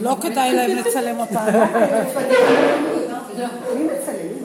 [0.00, 1.58] לא כדאי להם לצלם אותנו.
[3.74, 4.44] מי מצלם?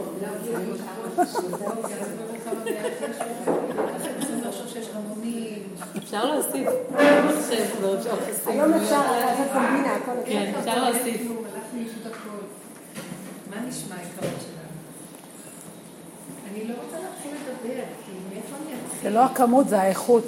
[5.97, 6.67] אפשר להוסיף
[8.47, 10.11] היום אפשר לעשות קומבינה, הכל.
[10.25, 11.21] כן, אפשר להוסיף.
[13.49, 14.69] מה נשמע העיקרון שלנו?
[16.51, 19.01] אני לא רוצה להתחיל לדבר, כי מאיפה אני אתחיל?
[19.01, 20.25] זה לא הכמות, זה האיכות.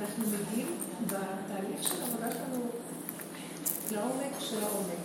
[0.00, 0.66] אנחנו מגיעים
[1.06, 2.62] בתהליך של העבודה שלנו
[3.96, 5.04] לעומק של העומק.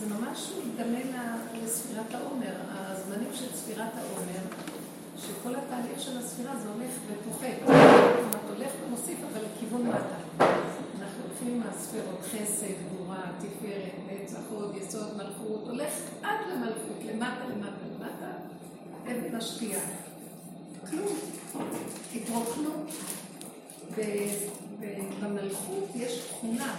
[0.00, 4.40] זה ממש מתדמה לספירת העומר, הזמנים של ספירת העומר,
[5.16, 7.46] שכל התהליך של הספירה זה הולך ופוחת.
[7.66, 10.44] אומרת, הולך ומוסיף, אבל לכיוון מטה.
[11.00, 17.44] אנחנו הולכים עם הספירות, חסד, גבורה, תפארת, נצח, הוד, יסוד, מלכות, הולך עד למלכות, למטה,
[17.54, 18.30] למטה, למטה,
[19.04, 19.80] אבן השתייה.
[20.90, 21.16] כלום.
[22.14, 22.70] התרוקנו.
[25.20, 26.74] במלכות יש תכונה.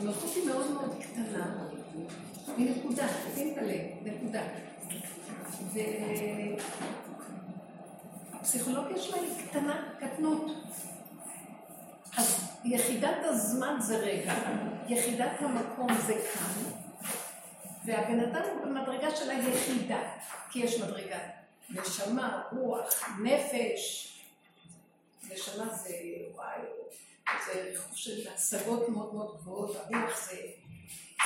[0.00, 1.68] המלכות היא מאוד מאוד קטנה,
[2.56, 4.42] היא נקודה, שים את הלב, נקודה.
[8.32, 10.50] והפסיכולוגיה שלה היא קטנה, קטנות.
[12.16, 14.34] אז יחידת הזמן זה רגע,
[14.88, 16.62] יחידת המקום זה כאן,
[17.84, 20.00] והבן אדם הוא במדרגה של היחידה,
[20.50, 21.18] כי יש מדרגה
[21.70, 24.12] נשמה, רוח, נפש,
[25.30, 25.94] נשמה זה
[26.34, 26.60] וואי,
[27.46, 30.36] זה ריחוף של השגות מאוד מאוד גבוהות, הרוח זה,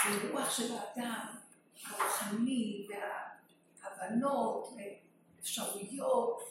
[0.05, 1.27] זה רוח של האדם,
[1.87, 2.87] הרוחני,
[3.83, 4.69] וההבנות,
[5.39, 6.43] ואפשרויות,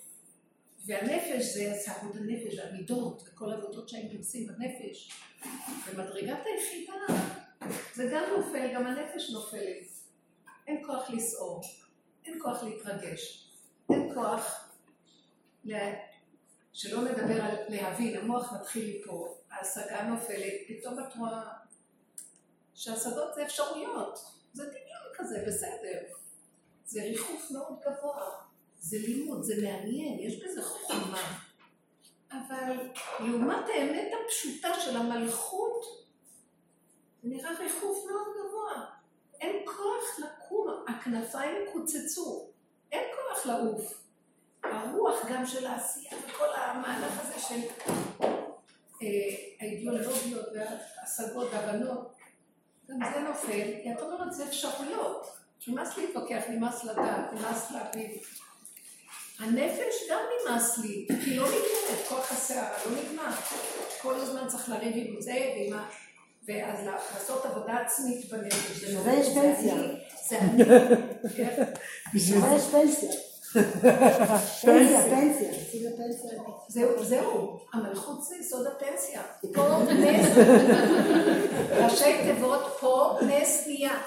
[0.85, 5.11] והנפש זה הצערות הנפש, המידות, וכל העבודות שהיינו עושים בנפש.
[5.87, 6.93] במדרגת היחידה
[7.93, 9.87] זה גם נופל, גם הנפש נופלת.
[10.67, 11.61] אין כוח לסעור,
[12.25, 13.49] אין כוח להתרגש,
[13.89, 14.69] אין כוח.
[16.73, 21.43] שלא נדבר על להבין, המוח מתחיל ליפול, ההשגה נופלת, פתאום את רואה
[22.73, 24.19] שהשגות זה אפשרויות,
[24.53, 25.99] זה דמיון כזה, בסדר.
[26.85, 28.29] זה ריחוף מאוד גבוה,
[28.79, 31.39] זה לימוד, זה מעניין, יש בזה חוכמה.
[32.31, 35.85] אבל לעומת האמת הפשוטה של המלכות,
[37.23, 38.85] זה נראה ריחוף מאוד גבוה.
[39.41, 42.49] אין כוח לקום, הכנפיים קוצצו,
[42.91, 44.02] אין כוח לעוף.
[44.63, 47.61] הרוח גם של העשייה וכל המהלך הזה של
[49.01, 49.07] אה,
[49.59, 52.13] האידיאולוגיות וההשגות והבנות,
[52.89, 55.37] גם זה נופל, כי את אומרת זה אפשרויות.
[55.67, 58.11] נמאס להתווכח, נמאס לדעת, נמאס להבין.
[59.39, 63.35] הנפש גם נמאס לי, כי לא נגמרת, כוח הסערה לא נגמר.
[64.01, 65.89] כל הזמן צריך לריב עם זה ועם ה...
[66.47, 68.71] ואז לעשות עבודה עצמית בנפש.
[68.71, 69.75] בשביל זה יש פנסיה.
[70.29, 70.63] זה אני.
[71.35, 71.63] כן?
[72.13, 73.11] בשביל זה יש פנסיה.
[74.61, 75.51] פנסיה, פנסיה.
[77.01, 79.21] זהו, המלכות זה יסוד הפנסיה.
[79.53, 80.27] פה נס,
[81.83, 83.97] ראשי תיבות, פה נס נהיה.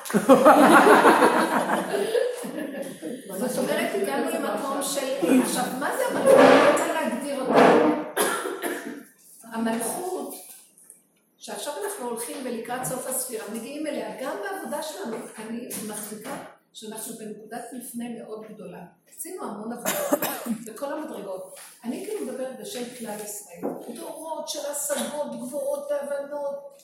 [3.39, 5.41] זאת אומרת, הגענו למקום של...
[5.43, 6.35] עכשיו, מה זה המלכות?
[6.35, 7.61] אני רוצה להגדיר אותה.
[9.43, 10.35] המלכות,
[11.39, 16.37] שעכשיו אנחנו הולכים ולקראת סוף הספירה, מגיעים אליה, גם בעבודה שלנו, אני מחזיקה
[16.79, 18.85] שאנחנו בנקודת מפנה מאוד גדולה.
[19.17, 21.57] עשינו המון עבודה בכל המדרגות.
[21.85, 23.61] אני כאילו מדברת בשם כלל ישראל.
[23.95, 26.81] דורות של השגות גבוהות והבנות,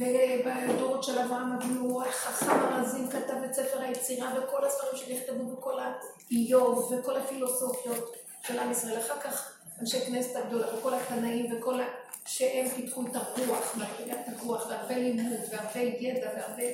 [0.00, 6.92] ובדורות של אברהם אבינו, החכם הרזים כתב את ספר היצירה וכל הספרים שנכתבו וכל האיוב
[6.92, 8.16] וכל הפילוסופיות
[8.46, 8.98] של עם ישראל.
[8.98, 11.84] אחר כך אנשי כנסת הגדולה וכל התנאים וכל ה...
[12.26, 16.64] שהם פיתחו את הרוח, מדרגת הרוח, והרבה לימוד, והרבה ידע, והרבה...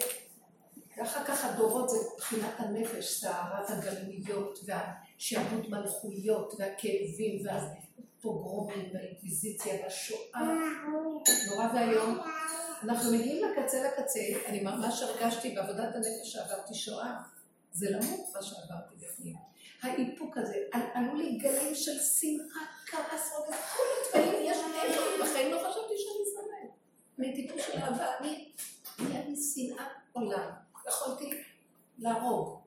[1.01, 10.41] ואחר כך הדורות זה מבחינת הנפש, סערת הגלויות, והשעבוד מלכויות, והכאבים, והפוגרומים, והאינקוויזיציה, והשואה.
[11.51, 12.19] נורא ואיום.
[12.83, 17.15] אנחנו מגיעים לקצה לקצה, אני ממש הרגשתי בעבודת הנפש שעברתי שואה,
[17.73, 19.35] זה למות מה שעברתי בפנים.
[19.83, 22.47] האיפוק הזה, על- עלו לי גלים של שנאה,
[22.87, 23.83] כעס, רוגז, כל
[24.19, 26.71] הדברים, יש לי בחיים, לא חשבתי שאני שונאת.
[27.19, 28.53] אני טיפוס של אהבה, אני,
[29.29, 30.51] לי שנאת עולם.
[30.89, 31.43] יכולתי
[31.99, 32.61] להרוג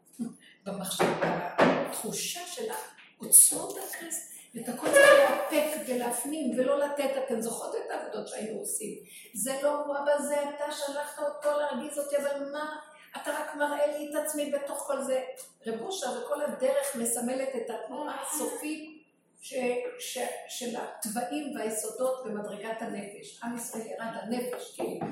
[0.64, 7.92] במחשבה, התחושה של העוצמות הכעס, ואת הכל צריך לאפק ולהפנים ולא לתת, אתן זוכרות את
[7.92, 8.98] העבודות שהיינו עושים.
[9.34, 12.76] זה לא הוא אבא זה, אתה שלחת אותו להרגיז אותי, אבל מה,
[13.22, 15.24] אתה רק מראה לי את עצמי בתוך כל זה.
[15.68, 19.04] רב אושר וכל הדרך מסמלת את התנועה הסופית
[19.42, 19.54] ש,
[20.00, 20.18] ש,
[20.48, 23.44] של התוואים והיסודות במדרגת הנפש.
[23.44, 25.08] עם ישראל ירד לנפש, כאילו.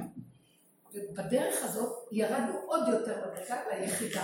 [0.94, 4.24] ובדרך הזאת ירדנו עוד יותר מדרגה ליחידה.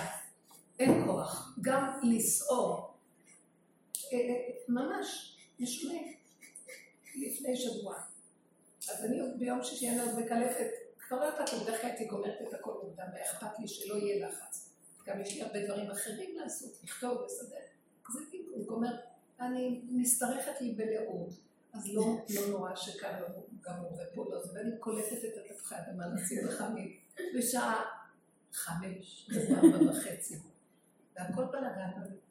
[0.80, 2.94] אין כוח, גם לסעור.
[4.14, 4.18] אה,
[4.68, 6.00] ממש, משונה.
[7.16, 7.96] לפני שבוע.
[8.90, 10.68] אז אני ביום שישי אני עוד מקלפת,
[11.00, 14.28] כבר לא לי, בדרך כלל הייתי גומרת את הכל מוקדם, והיה אכפת לי שלא יהיה
[14.28, 14.70] לחץ.
[15.06, 17.58] גם יש לי הרבה דברים אחרים לעשות, לכתוב, לסדר.
[18.10, 18.96] אז הייתי גומר,
[19.40, 21.30] אני משתרכת לי בלאות.
[21.74, 22.04] אז לא,
[22.36, 23.28] לא נורא שכאן לא
[23.72, 26.98] ופה לא זה, ואני קולטת את התפוחי אדמה לשים בחמים
[27.38, 27.82] בשעה
[28.54, 30.40] חמש, ארבע וחצי,
[31.16, 32.28] והכל בלאגן במטבח.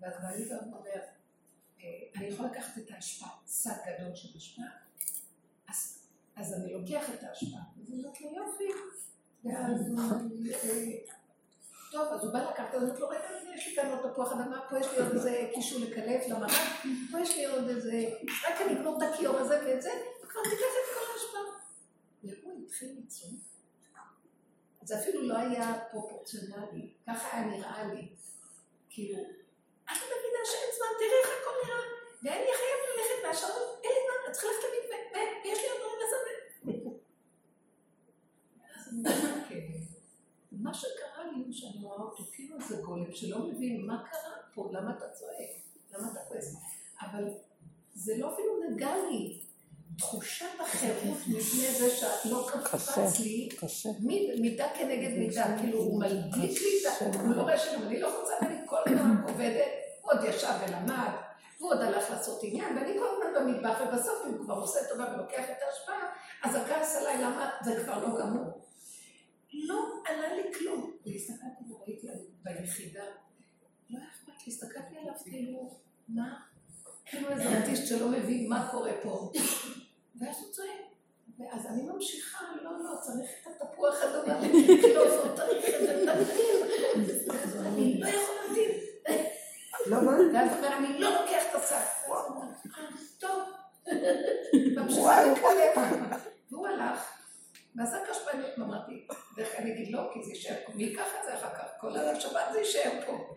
[0.00, 1.00] ואז בעלי גם אומר,
[1.80, 4.62] אה, אני יכול לקחת את האשפה, שק גדול של אשפה,
[6.36, 8.72] אז, אני לוקח את האשפה, אז היא אומרת יופי,
[9.44, 10.96] ואז הוא אומר לי, אה,
[11.92, 14.60] טוב, אז הוא בא לקחת, אז לו, רגע, רגע, יש לי כאן עוד תפוח אדמה,
[14.70, 16.50] פה יש לי עוד איזה קישור לקלף למרק,
[17.10, 18.10] פה יש לי עוד איזה,
[18.48, 19.90] רק אני אגמור את הכיור הזה ואת זה,
[20.24, 21.38] וכבר תיקח את כל האשפה.
[22.22, 23.30] והוא התחיל לצום.
[24.82, 28.08] זה אפילו לא היה פרופורציונלי, ככה היה נראה לי.
[28.90, 29.22] כאילו,
[29.84, 31.80] את לא מבינה שאין זמן, תראי איך הכל נראה,
[32.22, 35.98] ואני חייב ללכת מהשעון, אין לי זמן, את צריכה ללכת למקווה, ויש לי עוד דברים
[36.02, 36.22] לעשות.
[38.76, 38.88] אז
[39.48, 39.66] כן.
[40.52, 44.70] מה שקרה לי הוא שאני רואה אותו כאילו זה גולם שלא מבין מה קרה פה,
[44.72, 45.50] למה אתה צועק,
[45.94, 46.56] למה אתה כועס,
[47.02, 47.24] אבל
[47.94, 49.42] זה לא אפילו נגע לי.
[49.98, 53.48] תחושת החירות מפני זה שאת לא קפץ לי,
[54.40, 57.20] מידה כנגד מידה, כאילו הוא מלגיש לי את ה...
[57.20, 59.70] הוא לא רואה שגם אני לא רוצה, ואני כל הזמן עובדת,
[60.02, 61.10] הוא עוד ישב ולמד,
[61.58, 65.44] הוא עוד הלך לעשות עניין, ואני כל הזמן במטבח, ובסוף הוא כבר עושה טובה ולוקח
[65.44, 66.08] את ההשפעה,
[66.42, 68.62] אז הכעס עליי, למה זה כבר לא גמור.
[69.52, 70.96] לא עלה לי כלום.
[71.06, 72.06] והסתכלתי וראיתי
[72.42, 73.04] ביחידה,
[73.90, 76.40] לא היה אכפת לי, הסתכלתי עליו כאילו, מה?
[77.06, 79.32] כאילו איזה אוטיסט שלא מבין מה קורה פה.
[80.20, 80.68] ואז הוא צועק.
[81.38, 85.80] ואז אני ממשיכה, לא, לא, צריך את התפוח אדומה לקלוף, או צריך את
[87.50, 88.70] זה, אני לא יכול להמתין.
[89.86, 89.96] לא?
[90.34, 92.08] ואז הוא אומר, אני לא לוקח את השק.
[93.18, 93.42] טוב.
[94.76, 95.78] ממשיכה לקלף.
[96.50, 97.21] והוא הלך.
[97.76, 101.34] ועשה קשפנית, אמרתי, ואיך אני אגיד לא, כי זה יישאר פה, מי ייקח את זה
[101.34, 101.64] אחר כך?
[101.80, 103.36] כל השבת זה יישאר פה.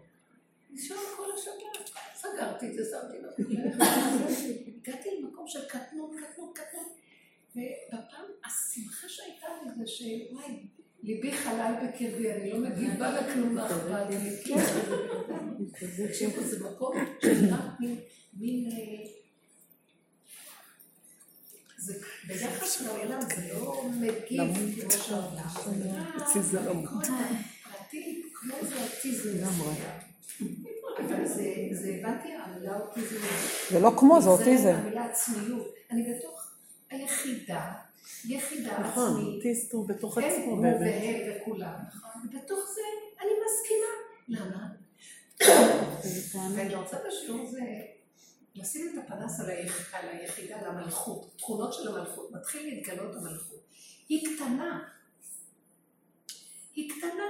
[0.71, 1.89] נשאר כל השבת.
[2.15, 3.29] סגרתי את זה, שמתי לו.
[4.67, 6.97] הגעתי למקום של קטנות, קטנות, קטנות.
[7.55, 10.67] ובפעם, השמחה שהייתה לי זה שוואי,
[11.03, 14.17] ליבי חלל בקרבי, אני לא מגיבה לכלום מאחורי
[16.07, 17.69] תקשיבו, זה מקום שנראה
[18.33, 18.69] מין...
[22.27, 25.47] ביחס לעולם זה לא מגיב כמו שהעולם.
[26.17, 26.73] אצלי לא
[27.63, 29.29] פרטי כמו זה אוטיזם.
[31.71, 33.17] זה הבנתי, המילה אוטיזם.
[33.71, 34.63] זה לא כמו, זה אוטיזם.
[34.63, 35.75] זה המילה עצמיות.
[35.91, 36.51] אני בתוך
[36.89, 37.71] היחידה,
[38.25, 38.88] יחידה עצמית.
[38.88, 40.45] נכון, אוטיסט הוא בתוך עצמו.
[40.45, 41.73] הוא והם וכולם.
[42.25, 42.81] ובתוך זה
[43.21, 43.91] אני מסכימה.
[44.27, 44.67] למה?
[46.55, 47.59] ואני רוצה בשיעור זה
[48.55, 49.95] לשים את הפנס על, היח...
[49.95, 53.59] על היחידה, על המלכות, תכונות של המלכות, מתחיל להתגלות המלכות.
[54.09, 54.83] היא קטנה.
[56.75, 57.23] היא קטנה.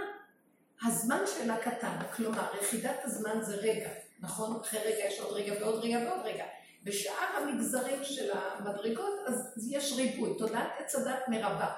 [0.83, 3.89] הזמן שלה קטן, כלומר, יחידת הזמן זה רגע,
[4.19, 4.59] נכון?
[4.61, 6.45] אחרי רגע יש עוד רגע ועוד רגע ועוד רגע.
[6.83, 11.71] בשאר המגזרים של המדרגות, אז יש ריבוי, תודעת עץ הדת מרבה.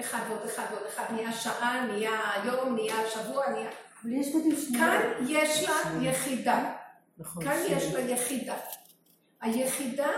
[0.00, 3.70] אחד ועוד אחד ועוד אחד, נהיה שעה, נהיה יום, נהיה שבוע, נהיה...
[4.78, 6.74] כאן יש לה יחידה.
[7.18, 8.56] נכון, כאן יש לה יחידה.
[9.40, 10.12] היחידה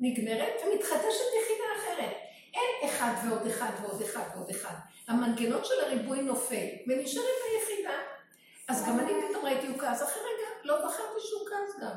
[0.00, 2.16] נגמרת ומתחדשת יחידה אחרת.
[2.54, 4.74] אין אחד ועוד אחד ועוד אחד ועוד אחד.
[5.08, 7.98] המנגנון של הריבוי נופל ונשארת היחידה.
[8.68, 11.96] אז גם אני פתאום ראיתי הוא כעס, אחרי רגע לא זכרתי שהוא כעס גם.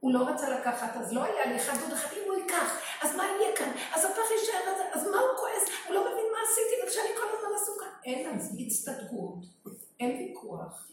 [0.00, 3.16] הוא לא רצה לקחת, אז לא היה לי אחד ועוד אחד, אם הוא ייקח, אז
[3.16, 3.72] מה יהיה כאן?
[3.94, 5.68] אז הפח יישאר הזה, אז מה הוא כועס?
[5.86, 7.86] הוא לא מבין מה עשיתי, וכשאני כל הזמן עסוקה.
[8.04, 9.38] אין אז הצטדקות,
[10.00, 10.88] אין ויכוח,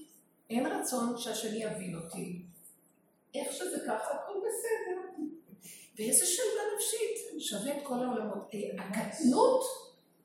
[0.49, 2.52] אין רצון שהשני יבין אותי.
[3.35, 5.23] איך שזה ככה, הכל בסדר.
[5.95, 8.51] ואיזה שלווה נפשית, שווה את כל העולמות.
[8.77, 9.63] הקטנות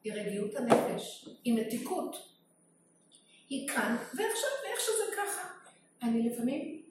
[0.04, 2.16] היא רגיעות הנפש, היא מתיקות.
[3.48, 5.48] היא כאן, ועכשיו, ואיך שזה ככה.
[6.02, 6.82] אני לפעמים,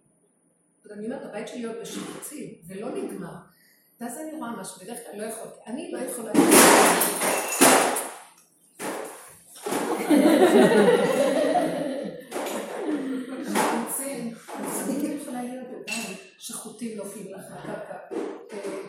[0.91, 3.35] אני אומרת, הבית שלי עוד בשיפוצים, ולא נגמר.
[4.01, 5.59] ואז אני רואה משהו, בדרך כלל לא יכולתי.
[5.67, 6.31] אני לא יכולה...
[17.17, 17.97] נופלים לך לקרקע,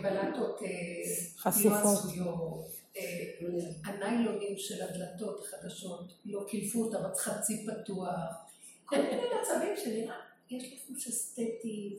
[0.02, 0.60] בלטות
[1.36, 1.98] חשופות,
[3.84, 8.10] הניילונים של הדלתות החדשות, לא קילפו אותם, אז חצי פתוח,
[8.84, 10.16] כל מיני מצבים שנראה,
[10.50, 11.98] יש לי חוש אסתטי,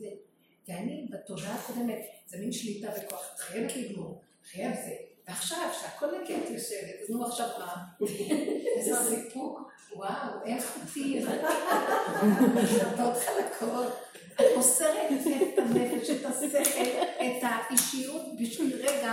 [0.68, 4.96] ואני בתודעה הקודמת, זה מין שליטה בכוח, את חייבת לגמור, חייב זה,
[5.30, 7.74] ועכשיו, שהכל את יושבת, אז נו עכשיו מה?
[8.76, 11.22] איזה סיפוק, וואו, איך אותי,
[12.66, 13.92] שפות חלקות.
[14.34, 19.12] את מוסרת את הנפש, את השכל, את האישיות בשביל רגע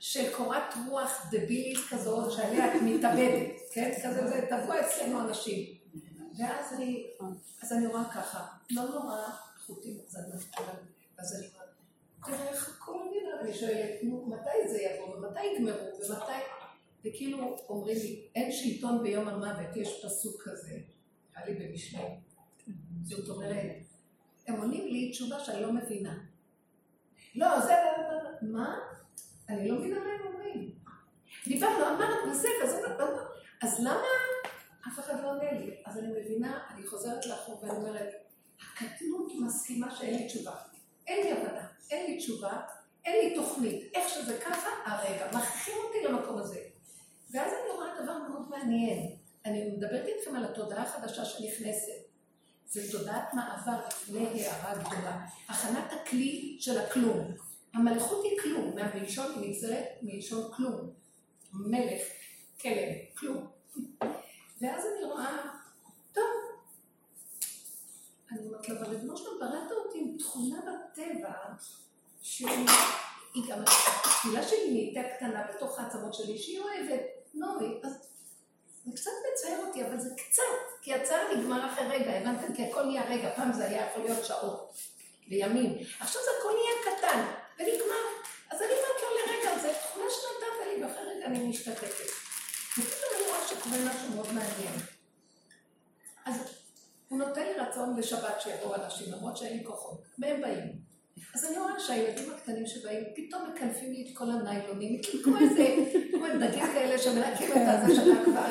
[0.00, 3.92] של קורת רוח דבילית כזאת, שעליה את מתאבדת, כן?
[4.04, 5.74] כזה זה, תבוא אצלנו אנשים.
[6.38, 7.06] ואז אני,
[7.62, 9.16] אז אני רואה ככה, לא נורא
[9.66, 10.32] חוטים, אני
[11.18, 11.63] אז אני אומרת,
[12.24, 16.32] תראה איך הכל נראה, אני שואלת, נו, מתי זה יבוא, ומתי יגמרו, ומתי...
[17.04, 20.78] וכאילו אומרים לי, אין שלטון ביום המוות, יש פסוק כזה,
[21.34, 22.00] היה לי במשנה.
[23.02, 23.76] זאת אומרת,
[24.46, 26.18] הם עונים לי תשובה שאני לא מבינה.
[27.34, 27.72] לא, זה...
[28.42, 28.78] מה?
[29.48, 30.74] אני לא מבינה מה הם אומרים.
[31.46, 32.80] דיברנו, אמרנו, וזה, וזה,
[33.62, 34.06] אז למה
[34.88, 35.74] אף אחד לא עונה לי?
[35.84, 38.08] אז אני מבינה, אני חוזרת לאחור ואני אומרת,
[38.60, 40.54] הקטנות מסכימה שאין לי תשובה.
[41.06, 42.60] אין לי הבנה, אין לי תשובה,
[43.04, 43.90] אין לי תוכנית.
[43.94, 46.60] איך שזה ככה, הרגע, מכריחים אותי למקום הזה.
[47.30, 49.16] ואז אני רואה דבר מאוד מעניין.
[49.44, 52.04] אני מדברת איתכם על התודעה החדשה שנכנסת.
[52.68, 55.26] זה תודעת מעבר לפני הערה גדולה.
[55.48, 57.34] הכנת הכלי של הכלום.
[57.74, 60.90] המלכות היא כלום, מהמלשון היא נגזרת מלשון כלום.
[61.52, 62.02] מלך,
[62.60, 63.46] כלב, כלום.
[64.60, 65.36] ואז אני רואה,
[68.32, 71.32] אני אומרת לה, אבל ריבונו שלום, בראת אותי עם תכונה בטבע,
[72.22, 72.66] שהיא
[73.48, 73.58] גם,
[74.04, 77.00] התפילה שלי נהייתה קטנה בתוך העצמות שלי, שהיא אוהבת,
[77.34, 77.92] נוי, אז
[78.84, 82.54] זה קצת מצער אותי, אבל זה קצת, כי הצער נגמר אחרי רגע, הבנתם?
[82.54, 84.74] כי הכל נהיה רגע, פעם זה היה יכול להיות שעות
[85.28, 87.24] וימים, עכשיו זה הכל נהיה קטן,
[87.58, 88.04] ונגמר.
[88.50, 92.10] אז אני אומרת לו לרגע, זה תכונה שנתת לי, ואחרי רגע אני משתתפת.
[92.78, 94.93] ופתאום אני רואה שקורה משהו מאוד מעניין.
[97.14, 100.72] הוא נותן לי רצון לשבת שיבואו אנשים, למרות שאין לי כוחות, והם באים.
[101.34, 105.66] אז אני רואה שהילדים הקטנים שבאים, פתאום מקלפים לי את כל הניילונים, כמו איזה,
[106.12, 108.46] כמו דגים כאלה שמנקים את הזה שלה כבר,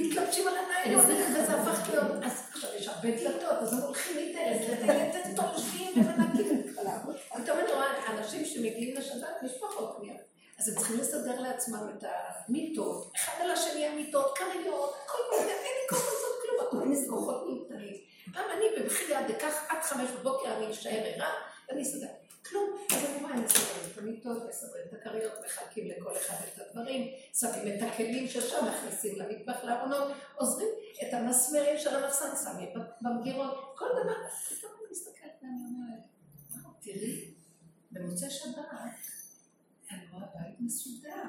[0.00, 4.60] מתלבשים על הניילונים, וזה הפך להיות, אז עכשיו יש הרבה דלתות, אז הם הולכים להתעלת,
[4.68, 6.86] לדלת, תולשים ומנקים את כל
[7.42, 10.10] פתאום אני רואה אנשים שמגיעים לשבת, משפחות מי
[10.58, 12.04] אז הם צריכים לסדר לעצמם את
[12.48, 16.27] המיטות, אחד על השני המיטות, כריות, כל מיני, אין לי כוח לעשות
[16.68, 17.96] הכל מסגוחות מיותרים.
[18.32, 21.32] פעם אני במחילה דקח עד חמש בבוקר אני אשאר ערה,
[21.68, 22.08] ואני אסתדר.
[22.48, 22.70] כלום.
[22.92, 27.08] אז אני רואה, הם מסדרים את המיטות, מסדרים את הכריות, מחלקים לכל אחד את הדברים,
[27.34, 30.68] שמים את הכלים ששם, מכניסים למטבח לארונות, עוזרים
[31.02, 32.68] את המסמרים של המחסן, שמים
[33.00, 34.14] במגירות, כל דבר.
[34.48, 36.00] פתאום אני מסתכלת ואני אומרת,
[36.80, 37.30] תראי,
[37.90, 38.54] במוצאי שבת,
[39.90, 41.24] אני רואה בית מסודר.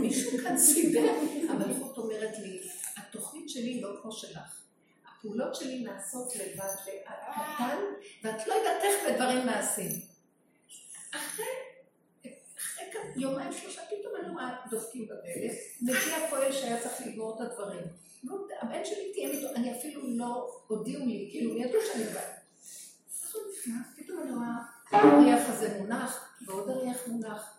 [0.00, 1.12] מישהו כאן סידר.
[1.50, 2.60] המלכות אומרת לי,
[3.44, 4.62] התוכנית שלי לא כמו שלך.
[5.08, 7.78] הפעולות שלי נעשות לבד, קטן,
[8.22, 9.90] ואת לא יודעת איך בדברים נעשים.
[11.14, 11.46] אחרי,
[13.16, 17.86] יומיים שלושה, פתאום אני רואה דופקים בדלת, מגיע פועל שהיה צריך לגמור את הדברים.
[18.60, 22.34] הבן שלי תהיה איתו, אני אפילו לא הודיעו לי, כאילו, ידעו שאני באה.
[23.66, 24.56] אז פתאום אני רואה,
[24.90, 27.58] הריח הזה מונח, ועוד הריח מונח.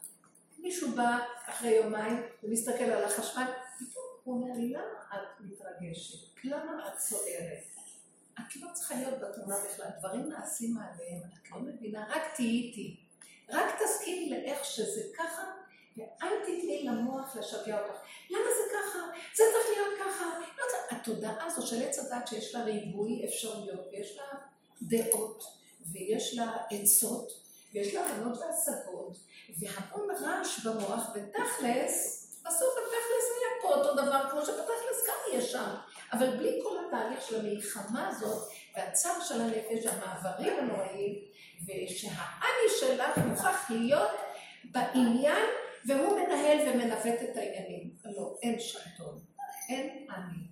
[0.60, 3.46] מישהו בא אחרי יומיים ומסתכל על החשמל,
[3.80, 5.20] פתאום הוא אומר לי, למה את
[5.82, 6.18] מתרגשת?
[6.44, 7.64] למה את סוערת?
[8.40, 13.00] את לא צריכה להיות בתמונה בכלל, דברים נעשים מעליהם, את לא מבינה, רק תהיי איתי.
[13.50, 15.44] רק תסכימי לאיך שזה ככה,
[15.98, 18.00] ואל תתני למוח לשגע אותך.
[18.30, 19.00] למה זה ככה?
[19.36, 20.26] זה צריך להיות ככה.
[20.58, 20.96] לא זה...
[20.96, 24.24] התודעה הזו של עץ הדת שיש לה ריבוי אפשרויות, ויש לה
[24.82, 25.44] דעות,
[25.92, 27.32] ויש לה עצות,
[27.74, 29.18] ויש לה הבנות והשגות,
[29.60, 35.76] והמון רעש במוח, ותכלס, בסוף התכלס היה פה אותו דבר, כמו שבתכלס גם יהיה שם.
[36.14, 41.16] אבל בלי כל התהליך של המלחמה הזאת, והצער של הנפש, המעברים הנוראים,
[41.66, 44.12] ושהאני שלך מוכרח להיות
[44.64, 45.46] בעניין,
[45.86, 47.96] והוא מנהל ומנווט את העניינים.
[48.06, 49.20] לא, אין שלטון,
[49.70, 50.48] אין אני.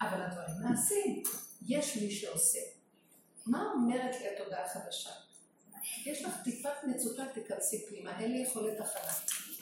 [0.00, 1.22] אבל הדברים נעשים,
[1.66, 2.58] יש מי שעושה.
[3.46, 5.10] מה אומרת לי התודעה החדשה?
[6.06, 9.12] יש לך טיפת מצוקה, תיכנסי פנימה, אין לי יכולת הכנה.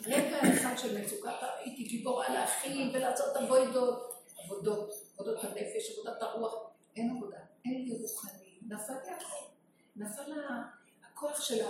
[0.07, 4.15] רגע אחד של מצוקה, הייתי גיבורה להכין ולעשות עבודות,
[4.45, 6.55] עבודות, עבודות הנפש, עבודת הרוח,
[6.97, 9.47] אין עבודה, אין לי רוחני, נפל הכל,
[9.97, 10.33] נפל
[11.07, 11.65] הכוח של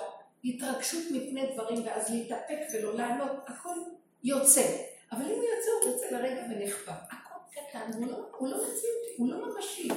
[0.44, 3.76] ההתרגשות מפני דברים ואז להתאפק ולא לענות, הכל
[4.24, 4.76] יוצא,
[5.12, 9.14] אבל אם הוא יוצא, הוא יוצא לרגע ונחבא, הכל קטן, הוא לא, הוא לא מציאותי,
[9.16, 9.88] הוא לא ממשי,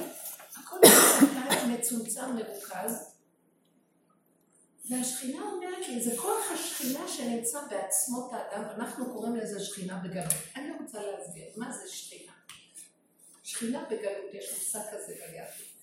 [0.56, 3.13] הכל קטן, מצומצם, מרוכז,
[4.90, 10.34] והשכינה אומרת לי, זה כוח השכינה שנמצא בעצמות האדם, ואנחנו קוראים לזה שכינה בגלות.
[10.56, 12.32] אני רוצה להסביר, מה זה שכינה?
[13.42, 15.74] שכינה בגלות, יש מושג כזה ביהדות.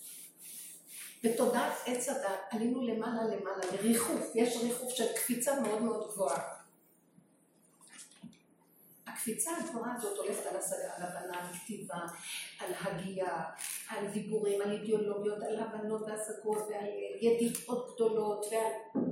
[1.23, 6.60] בתודעת עץ הדת עלינו למעלה למעלה לריחוף, יש ריחוף של קפיצה מאוד מאוד גבוהה.
[9.21, 11.99] הקפיצה הגבוהה הזאת הולכת על השגה, על הבנה, על כתיבה,
[12.59, 13.43] על הגייה,
[13.89, 16.85] על דיבורים, על אידיאולוגיות, על הבנות והשגות ועל
[17.21, 19.03] ידיעות גדולות ועל...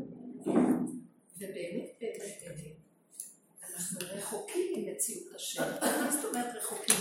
[1.37, 2.75] ובאמת, באמת, באמת,
[3.73, 5.71] אנחנו רחוקים ממציאות השם.
[5.81, 6.95] מה זאת אומרת רחוקים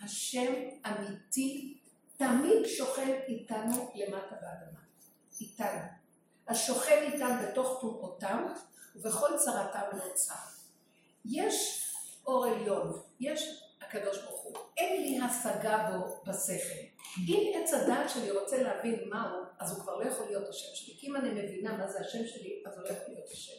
[0.00, 0.52] השם?
[0.86, 1.78] אמיתי
[2.16, 4.80] תמיד שוכן איתנו למטה באדמה.
[5.40, 5.80] איתנו.
[6.48, 8.46] השוכן איתם בתוך טומאותם
[8.96, 10.57] ובכל צרתם נוצר.
[11.24, 11.84] יש
[12.26, 16.78] אור עליון, יש הקדוש ברוך הוא, אין לי השגה בו בשכל.
[17.28, 20.94] אם עץ הדעת שלי רוצה להבין מהו, אז הוא כבר לא יכול להיות השם שלי.
[21.02, 23.52] אם אני מבינה מה זה השם שלי, אז הוא לא יכול להיות השם.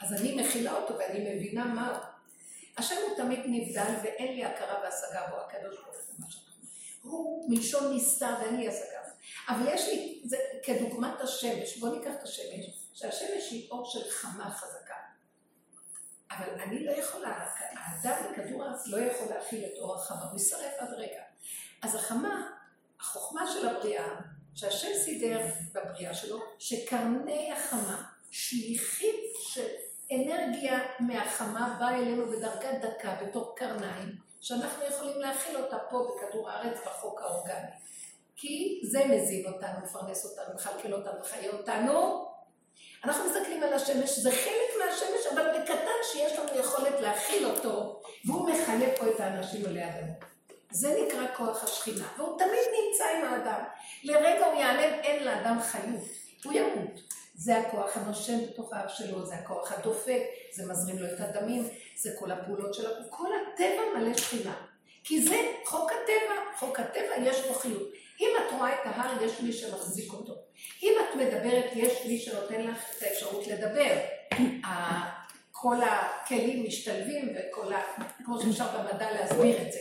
[0.00, 1.96] אז אני מכילה אותו ואני מבינה מהו.
[2.76, 6.26] השם הוא תמיד נבדל ואין לי הכרה והשגה בו, הקדוש ברוך הוא.
[7.02, 9.00] הוא מלשון נסתר ואין לי השגה.
[9.48, 14.50] אבל יש לי, זה כדוגמת השמש, בואו ניקח את השמש, שהשמש היא אור של חמה
[14.50, 14.94] חזקה.
[16.30, 20.72] אבל אני לא יכולה, האדם בכדור הארץ לא יכול להכיל את אור החמה, הוא יישרף
[20.78, 21.22] עד רגע.
[21.82, 22.50] אז החמה,
[23.00, 24.08] החוכמה של הבריאה,
[24.54, 25.40] שהשם סידר
[25.72, 29.66] בבריאה שלו, שקרני החמה, שליחים של
[30.12, 36.78] אנרגיה מהחמה באה אלינו בדרגה דקה, בתור קרניים, שאנחנו יכולים להכיל אותה פה בכדור הארץ
[36.86, 37.70] בחוק האורגני.
[38.36, 42.26] כי זה מזין אותנו, מפרנס אותנו, מכלכל אותנו, חיה אותנו.
[43.04, 48.50] אנחנו מסתכלים על השמש, זה חלק מהשמש, אבל בקטן שיש לנו יכולת להכיל אותו, והוא
[48.50, 50.24] מחיה פה את האנשים עלי אדמות.
[50.70, 53.64] זה נקרא כוח השכינה, והוא תמיד נמצא עם האדם.
[54.04, 56.00] לרגע הוא ייעלם, אין לאדם חיות,
[56.44, 57.00] הוא ימות.
[57.34, 60.22] זה הכוח הנושם בתוך האף שלו, זה הכוח הדופק,
[60.52, 64.54] זה מזרים לו את הדמים, זה כל הפעולות שלו, כל הטבע מלא שכינה.
[65.04, 67.88] כי זה חוק הטבע, חוק הטבע יש בו חיות.
[68.20, 70.34] אם את רואה את ההר, יש מי שמחזיק אותו.
[70.82, 73.96] אם את מדברת, יש מי שנותן לך את האפשרות לדבר.
[75.52, 77.82] כל הכלים משתלבים וכל ה...
[78.24, 79.80] כמו שאפשר במדע להסביר את זה.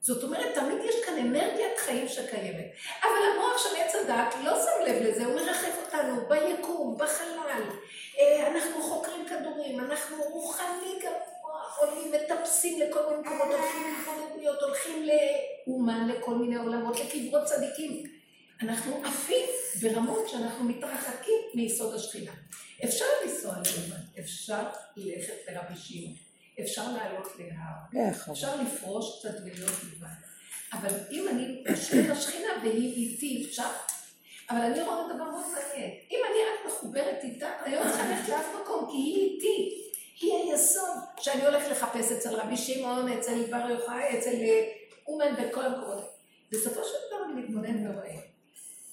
[0.00, 2.66] זאת אומרת, תמיד יש כאן אנרגיית חיים שקיימת.
[3.02, 7.62] אבל המוח של עץ הדת לא שם לב לזה, הוא מרחף אותנו ביקום, בחלל.
[8.18, 11.33] אה, אנחנו חוקרים כדורים, אנחנו רוחני גבוה,
[11.78, 15.08] עולים, מטפסים לכל מיני מקומות, הולכים להתמודדויות, הולכים
[15.66, 18.02] לאומן, לכל מיני עולמות, לקברות צדיקים.
[18.62, 19.46] אנחנו עפים
[19.82, 22.32] ברמות שאנחנו מתרחקים מיסוד השכינה.
[22.84, 24.62] אפשר לנסוע לאומן, אפשר
[24.96, 26.14] ללכת לרבי שמעון.
[26.60, 28.02] אפשר לעלות להר?
[28.32, 30.06] אפשר לפרוש קצת ולהיות לבד.
[30.72, 33.68] אבל אם אני אשאיר השכינה והיא איתי, אפשר.
[34.50, 35.90] אבל אני רואה דבר מאוד מעניין.
[36.10, 39.83] אם אני רק מחוברת איתה, אני לא צריכה ללכת לאף מקום, כי היא איתי.
[40.20, 44.36] היא היסוד שאני הולכת לחפש אצל רבי שמעון, אצל בר יוחאי, אצל
[45.06, 46.14] אומן בכל המקומות.
[46.50, 48.16] בסופו של דבר אני מתבונן ורואה.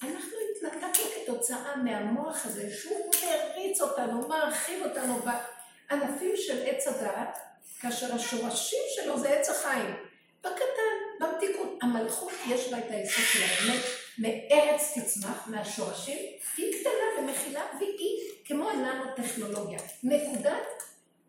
[0.02, 7.38] אנחנו התנתקנו כתוצאה מהמוח הזה, שהוא מריץ אותנו, מרחיב אותנו בענפים של עץ הדעת,
[7.80, 9.94] כאשר השורשים שלו זה עץ החיים.
[10.40, 11.78] בקטן, במתיקות.
[11.82, 13.82] המלכות יש בה את היסוד של האמת,
[14.18, 16.18] מארץ תצמח, מהשורשים,
[16.56, 19.78] היא קטנה ומכילה, והיא כמו הננו-טכנולוגיה.
[20.02, 20.82] נקודת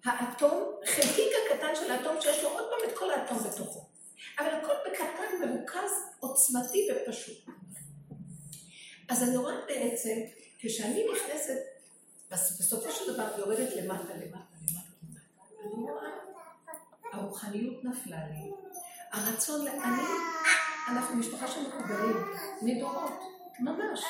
[0.03, 3.85] האטום, חלקיק הקטן של האטום שיש לו עוד פעם את כל האטום בתוכו.
[4.39, 7.45] אבל הכל בקטן, מרוכז, עוצמתי ופשוט.
[9.09, 10.15] אז אני רואה בעצם,
[10.59, 11.59] כשאני נכנסת,
[12.31, 14.37] בסופו של דבר יורדת למטה, למטה, למטה,
[15.03, 15.19] למטה,
[15.63, 16.09] אני רואה
[17.13, 18.51] הרוחניות נפלה לי.
[19.11, 20.03] הרצון, אני,
[20.87, 22.15] אנחנו משפחה של מחוברים,
[22.61, 23.19] מדורות,
[23.59, 24.03] ממש.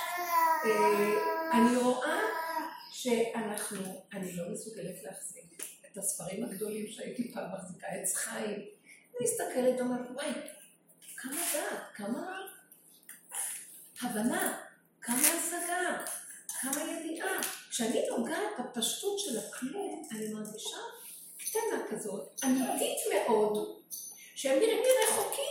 [0.66, 1.14] אה,
[1.54, 2.20] אני רואה
[2.92, 8.60] שאנחנו, אני לא מסוגלת להחזיק את הספרים הגדולים שהייתי פעם מחזיקה, עץ חיים.
[8.60, 10.32] אני מסתכלת ואומרת, וואי,
[11.18, 12.40] כמה דעת, כמה
[14.02, 14.60] הבנה,
[15.02, 16.06] כמה השגה,
[16.62, 17.42] כמה ידיעה.
[17.70, 20.78] כשאני נוגעת בפשטות של הכלום, אני מרגישה
[21.38, 23.82] קטנה כזאת, אמיתית מאוד,
[24.36, 25.44] שהם נראים לי רחוקים,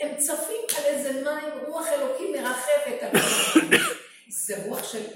[0.00, 3.76] הם צפים על איזה מים, רוח אלוקים מרחפת על זה.
[4.28, 5.06] זה רוח של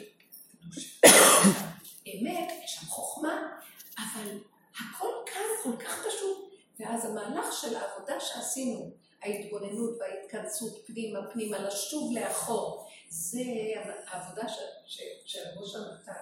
[2.06, 3.55] אמת, יש שם חוכמה,
[4.16, 4.38] אבל
[4.74, 6.46] הכל כאן כל כך פשוט.
[6.80, 8.90] ואז המהלך של העבודה שעשינו,
[9.22, 13.42] ההתבוננות וההתכנסות פנימה פנימה, לשוב לאחור, זה
[14.06, 14.48] העבודה
[15.24, 16.12] של ראש הנתן,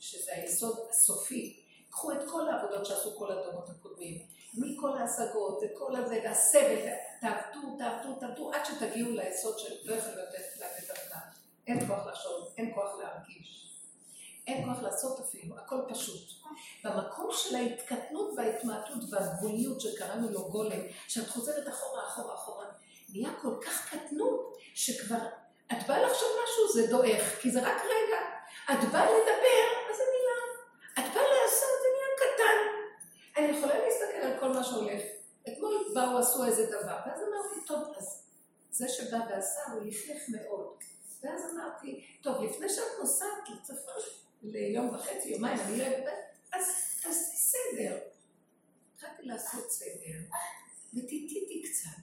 [0.00, 1.60] שזה היסוד הסופי.
[1.90, 6.88] קחו את כל העבודות שעשו כל הדורות הקודמים, מכל ההשגות וכל הזה, והסבל,
[7.20, 11.22] תעבדו, תעבדו, תעבדו, עד שתגיעו ליסוד של לא יכול לתת להם את הדעת.
[11.66, 13.63] אין כוח לחשוב, אין כוח להרגיש.
[14.46, 16.22] אין כוח לעשות אפילו, הכל פשוט.
[16.84, 22.66] במקום של ההתקטנות וההתמעטות והגבוליות שקראנו לו גולם, שאת חוזרת אחורה, אחורה, אחורה,
[23.08, 25.26] נהיה כל כך קטנות, שכבר
[25.72, 28.20] את באה לחשוב משהו, זה דועך, כי זה רק רגע.
[28.72, 30.40] את באה לדבר, אז זה מילה.
[30.98, 32.74] את באה לעשות, זה נהיה קטן.
[34.64, 35.02] שהולך.
[35.48, 38.22] אתמול באו, עשו איזה דבר, ואז אמרתי, טוב, אז
[38.70, 40.76] זה שבא ועשה, הוא לכלך מאוד.
[41.22, 44.02] ואז אמרתי, טוב, לפני שאת נוסעת לצפון,
[44.44, 46.14] ליום וחצי, יומיים, אני לא יודעת,
[46.52, 46.62] אז
[47.02, 47.98] תעשי סדר.
[48.94, 50.36] התחלתי לעשות סדר,
[50.94, 52.02] וטיטיתי קצת.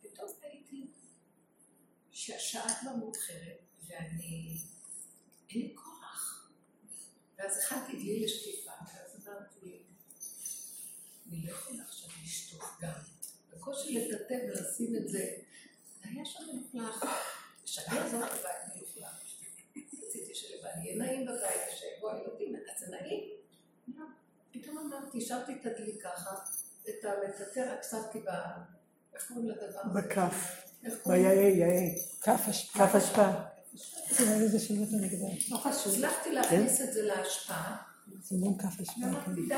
[0.00, 0.86] פתאום ראיתי
[2.10, 4.58] שהשעה כבר מאוחרת, ואני,
[5.50, 6.50] אין לי כוח.
[7.38, 9.82] ואז הכנתי דלי לשטיפה, ואז אמרתי,
[11.28, 12.92] אני לא יכולה עכשיו לשטוף גם.
[13.50, 15.36] בקושי לטאטא ולשים את זה.
[16.02, 17.04] היה שם מלוכלך.
[17.64, 18.62] לשגר זאת מלוכלך.
[20.32, 23.20] רציתי שלבעלי יהיה נעים בבית, שיבואו הילדים, אז זה נעים.
[23.96, 24.04] לא.
[24.52, 26.30] פתאום אמרתי, השארתי את הדלי ככה,
[26.88, 28.28] את המטאטא רק שמתי ב...
[29.14, 30.00] איך קוראים לדבר הזה?
[30.00, 30.66] בכף.
[31.02, 31.22] קוראים?
[31.22, 31.98] ביעי, יעי.
[32.20, 32.78] כף אשפה.
[32.78, 32.94] כף.
[35.50, 35.92] לא חשוב.
[35.92, 37.76] הצלחתי להכניס את זה להשפעה,
[38.22, 39.00] סימון כף אשפה.
[39.04, 39.54] ואמרתי די.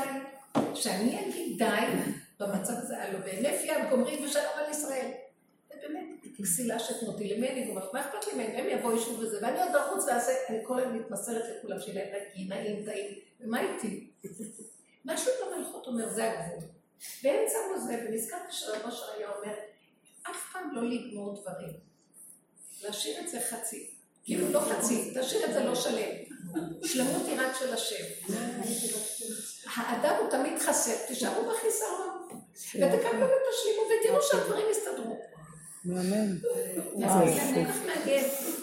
[0.75, 5.11] שאני אגיד די במצב הזה, הלוא בהינף יד גומרים ושלום על ישראל.
[5.69, 8.55] זה באמת כסילה שתמותי למי אני גומרת, מה אכפת לי מהם?
[8.55, 12.45] הם יבואו ישבו בזה, ואני עוד ארוץ ואעשה, אני כל היום מתמסרת לכולם שיהיה נקי,
[12.45, 14.07] נעים, טעים, ומה איתי?
[15.05, 16.69] משהו במלכות אומר, זה הגבול.
[17.23, 19.53] באמצע זה, ונזכרתי שרבו שריה אומר,
[20.23, 21.73] אף פעם לא לגמור דברים.
[22.83, 23.89] להשאיר את זה חצי.
[24.23, 26.11] כאילו לא חצי, תשאיר את זה לא שלם.
[26.83, 28.03] שלמות היא רק של השם.
[29.75, 32.41] האדם הוא תמיד חסר, תישארו בחיסרון.
[32.75, 35.34] ותקבלו ותשלימו ותראו שהדברים יסתדרו.
[37.05, 37.29] אז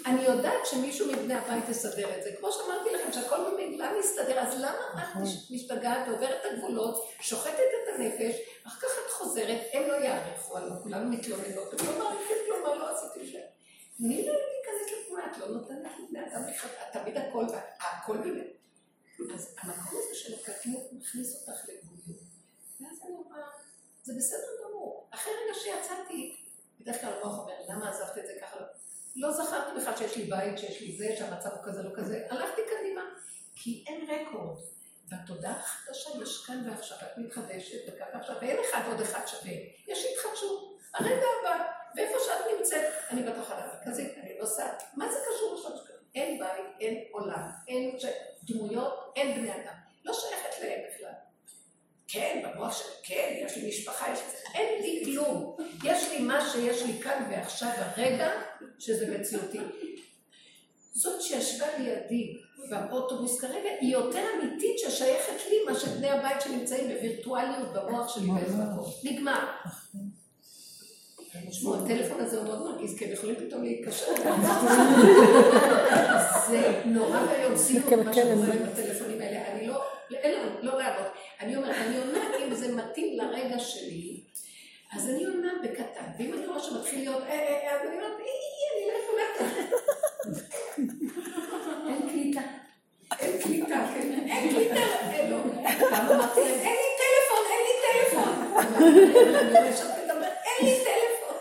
[0.07, 2.31] אני יודעת שמישהו מבני הבית יסדר את זה.
[2.39, 7.95] כמו שאמרתי לכם, שהכל ממילא מסתדר, אז למה את משתגעת, עוברת את הגבולות, שוחטת את
[7.95, 12.63] הנפש, אחר כך את חוזרת, הם לא יערכו, הלוא כולנו מתלוננות, הם לא מעריכים כלום,
[12.63, 13.39] מה לא עשיתי שם.
[13.99, 17.45] תני להם להיכנס לתנועה, את לא נותנת לבני אדם את תמיד הכל,
[17.81, 18.47] הכל באמת.
[19.35, 22.23] אז המקום הזה של הקטנות מכניס אותך לגבוליות.
[22.81, 23.45] ואז אני אומרת,
[24.05, 25.09] זה בסדר גמור.
[25.11, 26.42] אחרי רגע שיצאתי,
[26.83, 28.57] בדרך כלל המוח אומר, למה עזבת את זה ככה?
[29.17, 32.27] לא זכרתי בכלל שיש לי בית, שיש לי זה, שהמצב הוא כזה, לא כזה.
[32.31, 33.03] הלכתי קדימה,
[33.57, 34.59] כי אין רקורד.
[35.09, 39.53] בתודעה החדשה יש כאן ועכשיו, את מתחדשת, וכאן ועכשיו, ואין אחד עוד אחד שווה.
[39.87, 40.79] יש התחדשות.
[40.95, 41.65] הרגע הבא,
[41.97, 44.83] ואיפה שאת נמצאת, אני בתוך המרכזית, אני נוסעת.
[44.95, 45.95] מה זה קשור עכשיו?
[46.15, 47.99] אין בית, אין עולם, אין
[48.43, 49.75] דמויות, אין בני אדם.
[50.05, 50.81] לא שייכת להם.
[52.13, 54.61] כן, במוח שלי, כן, יש לי משפחה, יש לי...
[54.61, 55.57] אין לי כלום.
[55.85, 58.31] יש לי מה שיש לי כאן ועכשיו, הרגע,
[58.79, 59.59] שזה מציאותי.
[60.95, 62.37] זאת שישבה לידי
[62.71, 68.57] באוטובוס כרגע, היא יותר אמיתית ששייכת לי מאשר בני הבית שנמצאים בווירטואליות במוח שלי באיזה
[68.57, 68.93] מקום.
[69.05, 69.47] נגמר.
[71.51, 74.07] תשמעו, הטלפון הזה הוא מאוד מרגיז, כי הם יכולים פתאום להתקשר.
[76.49, 79.53] זה נורא ואיום, סיום מה שקורה עם הטלפונים האלה.
[79.53, 81.07] אני לא, אין לנו, לא לענות.
[81.43, 84.21] אני אומרת, אני עונה אם זה מתאים לרגע שלי,
[84.93, 86.05] אז אני עונה בקטן.
[86.19, 88.25] ואם אני רואה שמתחיל להיות, אה, אה, אה, אז אני אומרת, אי,
[88.73, 89.25] אני לא יכולה.
[91.89, 92.41] אין קליטה.
[93.21, 94.29] אין קליטה, כן.
[94.29, 94.75] אין קליטה.
[95.11, 98.33] אין אמרתי להם, אין לי טלפון, אין לי טלפון.
[99.39, 101.37] אני רואה שאת מדבר, אין לי טלפון.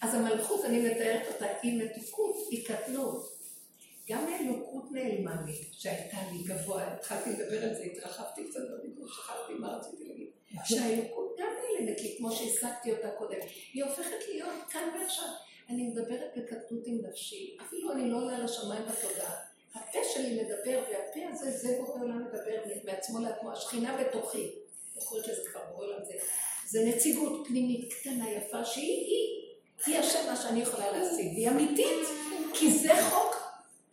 [0.00, 3.39] אז המלכות, אני מתארת אותה, היא מתוקות, היא קטנות.
[4.10, 9.52] גם האלוקות נעלמה לי, שהייתה לי גבוה, התחלתי לדבר על זה, התרחבתי קצת בדיבור, שכחתי
[9.58, 10.28] מה רציתי להגיד.
[10.64, 13.38] שהאלוקות גם נעלמת לי, כמו שהשגתי אותה קודם.
[13.72, 15.28] היא הופכת להיות כאן ועכשיו.
[15.68, 19.34] אני מדברת בקטנות עם נפשי, אפילו אני לא עולה לשמיים בתודעה.
[19.74, 24.50] הפה שלי מדבר, והפה הזה, זה בורא עולם מדבר מעצמו לעצמו, השכינה בתוכי.
[24.96, 26.12] אני קוראת לזה כבר בורא עולם, זה,
[26.66, 29.46] זה נציגות פנימית קטנה יפה, שהיא, היא,
[29.86, 32.06] היא השם מה שאני יכולה להשיג, והיא אמיתית,
[32.54, 33.39] כי זה חוק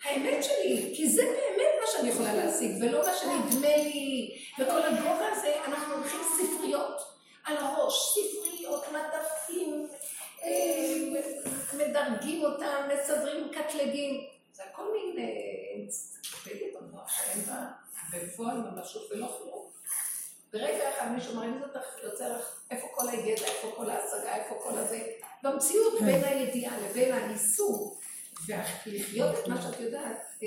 [0.08, 5.32] האמת שלי, כי זה באמת מה שאני יכולה להשיג, ולא מה שנדמה לי, וכל הגובה
[5.32, 7.02] הזה, אנחנו הולכים ספריות
[7.44, 9.88] על הראש, ספריות, מדפים,
[10.44, 11.22] אה,
[11.74, 15.26] מדרגים אותם, מסדרים קטלגים, זה הכל מין
[15.76, 17.66] אנציקלופדיה במוח שאין בה
[18.14, 19.68] בפועל ממשות ולא כלום.
[20.54, 24.78] ברגע אחד מישהו מרגיז אותך, יוצא לך איפה כל הידע, איפה כל ההשגה, איפה כל
[24.78, 25.08] הזה,
[25.44, 27.97] במציאות בין הידיעה לבין היישום.
[28.46, 30.44] ולחיות את מה שאת יודעת,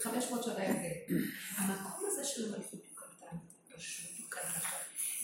[0.00, 1.22] 500 שנה הבדל.
[1.56, 3.36] המקום הזה של המלכות הוא קטן,
[3.76, 4.68] פשוט הוא קטן.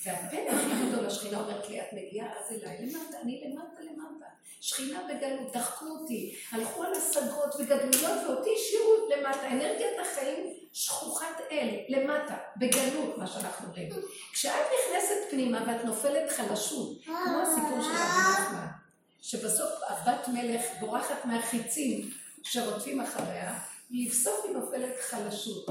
[0.05, 4.27] והפלא הכי גדול, השכינה אומרת לי, את מגיעה אז אליי, למטה, אני למטה למטה.
[4.61, 9.46] שכינה בגלות, דחקו אותי, הלכו על השגות וגדלויות ואותי השאירו למטה.
[9.46, 13.90] אנרגיית החיים שכוחת אל, למטה, בגלות, מה שאנחנו רואים.
[14.33, 18.84] כשאת נכנסת פנימה ואת נופלת חלשות, כמו הסיפור של רבי נחמן.
[19.25, 22.11] שבסוף הבת מלך בורחת מהחיצים
[22.43, 23.61] שרודפים אחריה,
[23.91, 25.67] לבסוף היא נופלת חלשות.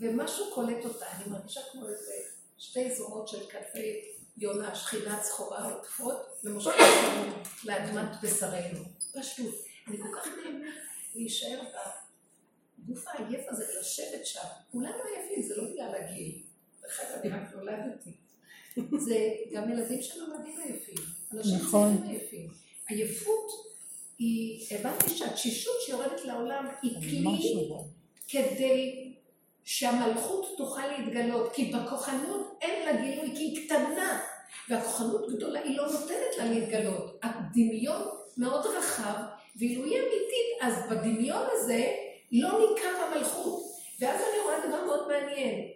[0.00, 2.12] ומשהו קולט אותה, אני מרגישה כמו איזה
[2.58, 4.00] שתי זרועות של כנפי
[4.36, 7.32] יונה, שכינת סחורה עוטפות, ומושכות אותנו
[7.64, 8.84] לאדמת בשרנו.
[9.20, 9.54] פשוט.
[9.88, 10.70] אני כל כך נהנה
[11.14, 11.60] להישאר
[12.78, 14.48] בגוף העייף הזה, לשבת שם.
[14.72, 16.42] כולנו עייפים, זה לא בגלל הגיל.
[16.86, 18.10] אחת אני רק נולדתי.
[18.98, 19.16] זה
[19.52, 21.15] גם ילדים שנולדים עייפים.
[21.32, 21.96] אנשים נכון.
[21.96, 22.48] צעירים עייפים.
[22.88, 23.66] עייפות
[24.18, 27.88] היא, הבנתי שהתשישות שיורדת לעולם היא כלי נכון.
[28.28, 29.12] כדי
[29.64, 34.20] שהמלכות תוכל להתגלות, כי בכוחנות אין לה גילוי, כי היא קטנה,
[34.68, 37.18] והכוחנות גדולה, היא לא נותנת לה להתגלות.
[37.22, 38.02] הדמיון
[38.36, 39.22] מאוד רחב,
[39.56, 41.92] ואילו היא אמיתית, אז בדמיון הזה
[42.32, 43.62] לא ניכר המלכות.
[44.00, 45.68] ואז אני רואה דבר מאוד מעניין.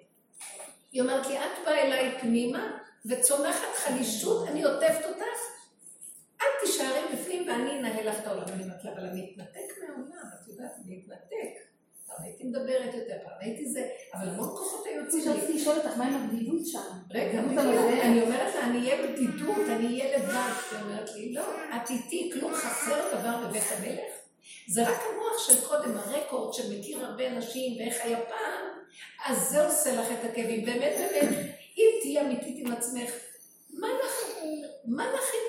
[0.92, 5.40] היא אומרת לי, את באה אליי פנימה, וצומחת חלישות, אני עוטפת אותך,
[6.36, 8.48] את תישארי בפנים ואני אנהל לך את העולם.
[8.48, 11.70] אני אומרת לה, אבל אני מתנתק מהעולם, את יודעת, אני מתנתק.
[12.06, 15.28] פעם הייתי מדברת יותר, פעם הייתי זה, אבל המון כוחות היו לי.
[15.28, 16.78] רציתי לשאול אותך, מה עם הבדידות שם?
[17.10, 17.38] רגע.
[17.38, 20.52] אני אומרת לה, אני אהיה בדידות, אני אהיה לבד.
[20.70, 21.42] היא אומרת לי, לא,
[21.76, 24.14] את איתי, כלום חסר דבר בבית המלך.
[24.68, 28.66] זה רק המוח של קודם, הרקורד שמכיר הרבה אנשים ואיך היה פעם,
[29.26, 30.64] אז זה עושה לך את הכאבים.
[30.64, 33.10] באמת, באמת, אם תהיי אמיתית עם עצמך,
[33.70, 34.12] מה לך,
[34.84, 35.04] מה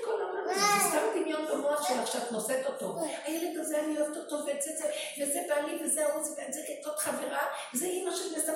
[0.06, 0.60] כל העולם הזה?
[0.60, 3.00] זה סתם דמיון במוח שלך שאת נושאת אותו.
[3.24, 7.42] הילד הזה, אני אוהבת אותו, וזה זה, וזה בעלי, וזה ההוא, זה וזה זאת חברה,
[7.74, 8.54] וזה אימא של מסר.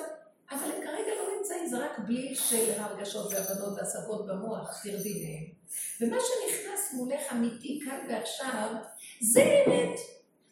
[0.50, 5.56] אבל הם כרגע לא נמצאים, זה רק בלי של הרגשות והבנות והשגות במוח, תרדי מהם.
[6.00, 8.68] ומה שנכנס מולך אמיתי כאן ועכשיו,
[9.20, 9.98] זה אמת.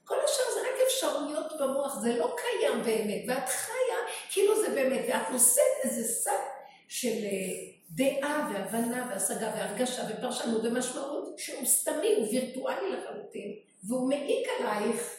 [0.04, 3.96] כל השאר זה רק אפשרויות במוח, זה לא קיים באמת, ואת חיה
[4.30, 6.53] כאילו זה באמת, ואת נושאת איזה סף
[6.88, 13.54] של אה, דעה והבנה והשגה והרגשה ופרשנות ומשמעות שהוא סתמי, הוא וירטואלי לחלוטין,
[13.88, 15.10] והוא מעיק עלייך,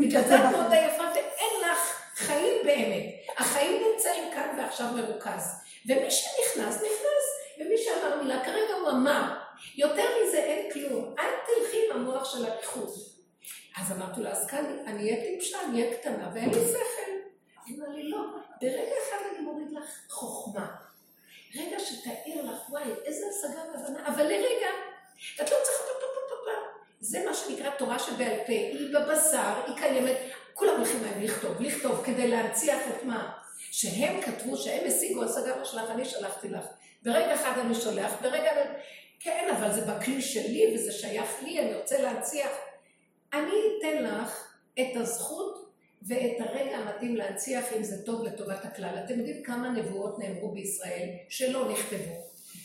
[0.00, 0.40] בגלל זה את.
[0.40, 3.14] מאוד עייפה ואין לך חיים באמת.
[3.38, 5.52] החיים נמצאים כאן ועכשיו מרוכז.
[5.86, 7.26] ומי שנכנס, נכנס.
[7.58, 9.36] ומי שאמר מילה, כרגע הוא אמר.
[9.76, 11.14] יותר מזה אין כלום.
[11.18, 12.88] אל תלכי עם המוח של הריחוד.
[13.76, 17.12] אז אמרתי לו, אז כאן אני אהיה טיפשה, אני אהיה קטנה ואין לי שכל.
[17.70, 18.18] אמרה לי, לא,
[18.60, 20.66] ברגע אחד אני מוריד לך חוכמה.
[21.58, 24.70] רגע שתאיר לך, וואי, איזה השגה והבנה, אבל לרגע,
[25.34, 26.06] את לא צריכה פה.
[27.00, 30.16] זה מה שנקרא תורה שבעל פה, היא בבשר, היא קיימת,
[30.54, 33.32] כולם הולכים להם לכתוב, לכתוב כדי להנציח את מה?
[33.58, 36.64] שהם כתבו, שהם השיגו השגה לא אני שלחתי לך.
[37.02, 38.50] ברגע אחד אני שולח, ברגע...
[39.20, 42.50] כן, אבל זה בכלי שלי וזה שייך לי, אני רוצה להנציח.
[43.32, 45.55] אני אתן לך את הזכות
[46.02, 48.98] ואת הרגע המתאים להנציח אם זה טוב לטובת הכלל.
[49.04, 52.14] אתם יודעים כמה נבואות נאמרו בישראל שלא נכתבו,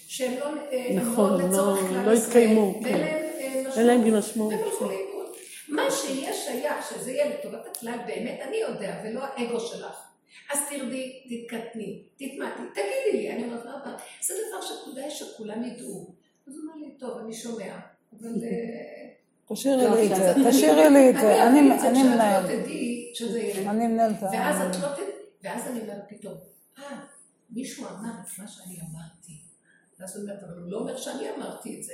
[0.07, 2.97] שהם לא אה, נכון, לצורך לא- כלל לא ישראל, התקיימו, כן.
[2.97, 3.77] להם אה, משמעות.
[3.77, 4.53] אין להם משמעות.
[4.53, 5.35] לאיבוד.
[5.69, 10.07] מה שיהיה שייך, שזה יהיה לטובת הכלל באמת, אני יודע, ולא האגו שלך.
[10.53, 16.13] אז תרדי, תתקטני, תתמעטי, תגידי לי, אני אומרת "אבא, זה דבר שכדאי שכולם ידעו.
[16.47, 17.73] אז הוא אומר לי, טוב, אני שומע,
[18.19, 18.29] אבל...
[18.43, 19.07] אה,
[19.53, 22.45] תשאירי לא, לי את זה, עכשיו- תשאירי לי את זה, אני זה מנהל.
[23.11, 23.71] לא שזה יהיה.
[23.71, 24.25] אני מנהל את ה...
[24.25, 25.05] ואז את לא תדעי,
[25.43, 26.33] ואז אני אומרת פתאום,
[26.79, 26.99] אה,
[27.49, 29.41] מישהו אמר את מה שאני אמרתי.
[29.99, 31.93] ואז הוא אומר, אבל הוא לא אומר שאני אמרתי את זה.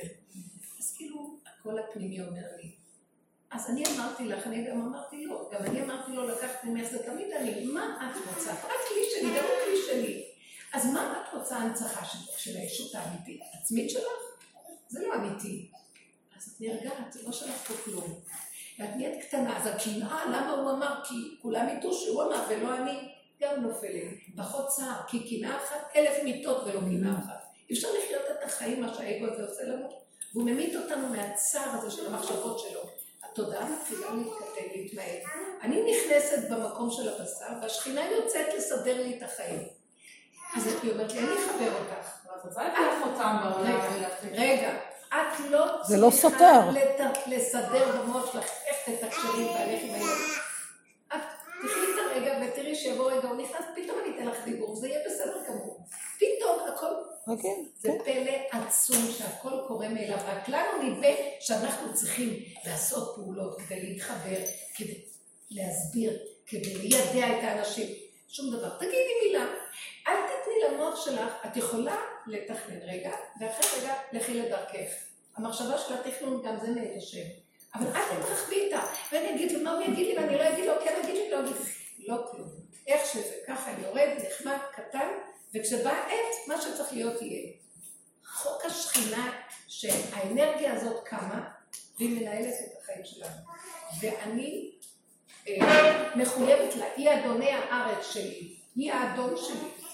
[0.79, 2.71] אז כאילו, הקול הפנימי אומר לי,
[3.51, 7.03] אז אני אמרתי לך, אני גם אמרתי לו, גם אני אמרתי לו לקחת ממך, זה
[7.03, 8.53] תמיד אני, מה את רוצה?
[8.53, 10.23] את כלי שלי, גם הוא כלי שלי.
[10.73, 13.41] אז מה את רוצה הנצחה של, של הישות האמיתית?
[13.61, 14.03] עצמית שלך?
[14.89, 15.71] זה לא אמיתי.
[16.37, 18.19] אז את נרגעת, לא שלך פה כלום.
[18.79, 21.03] ואת נהיית קטנה, אז הקנאה, למה הוא אמר?
[21.03, 24.03] כי כולם ידעו שהוא אמר ולא אני, גם נופלת.
[24.37, 27.43] פחות צער, כי קנאה אחת, אלף מיטות ולא קנאה אחת.
[27.69, 29.89] אי אפשר לחיות את החיים, מה שהאגו הזה עושה לנו,
[30.33, 32.81] והוא ממית אותנו מהצער הזה של המחשבות שלו.
[33.23, 35.33] התודעה מתחילה להתכתב, להתמעט.
[35.61, 39.67] אני נכנסת במקום של הבשר, והשכינה יוצאת לסדר לי את החיים.
[40.55, 42.17] אז היא אומרת לי, אני אחבר אותך.
[42.43, 43.79] אז אל תלך אותם בעולם.
[44.31, 44.79] רגע,
[45.09, 46.69] את לא זה לא סותר.
[46.73, 50.17] לת- לסדר במוח שלך איך תתקשרי בעלך עם הילד.
[51.07, 51.19] את
[51.65, 55.37] את הרגע ותראי שיבוא רגע, הוא נכנס, פתאום אני אתן לך דיבור, זה יהיה בסדר
[55.49, 55.79] גמור.
[56.17, 56.93] פתאום הכל,
[57.41, 61.07] כן, זה פלא עצום שהכל קורה מאליו, רק לנו נדמה
[61.39, 62.33] שאנחנו צריכים
[62.65, 64.37] לעשות פעולות כדי להתחבר,
[64.75, 65.01] כדי
[65.51, 66.13] להסביר,
[66.47, 66.99] כדי לידע
[67.39, 67.87] את האנשים.
[68.29, 68.69] שום דבר.
[68.77, 68.95] תגידי
[69.27, 69.45] מילה.
[70.07, 71.95] אל תתני למוח שלך, את יכולה
[72.27, 74.91] לתכנן רגע, ואחרי רגע לכי לדרכך.
[75.35, 77.27] המחשבה של התכנון גם זה נהיית השם.
[77.75, 78.79] אבל אל תתרחבי איתה.
[79.11, 81.39] ואני אגיד לו, מה הוא יגיד לי, ואני לא אגיד לו, כן אגיד לי, לא
[81.39, 82.07] אגיד לי.
[82.07, 82.49] לא כלום.
[82.87, 85.07] איך שזה, ככה יורד, נחמד, קטן,
[85.53, 87.53] וכשבאה עת, מה שצריך להיות יהיה.
[88.25, 89.31] חוק השכינה,
[89.67, 91.49] שהאנרגיה הזאת קמה,
[91.97, 93.35] והיא מנהלת את החיים שלנו.
[94.01, 94.71] ואני
[95.47, 98.55] אה, מחויבת לה, היא אדוני הארץ שלי.
[98.75, 99.86] היא האדון שלי.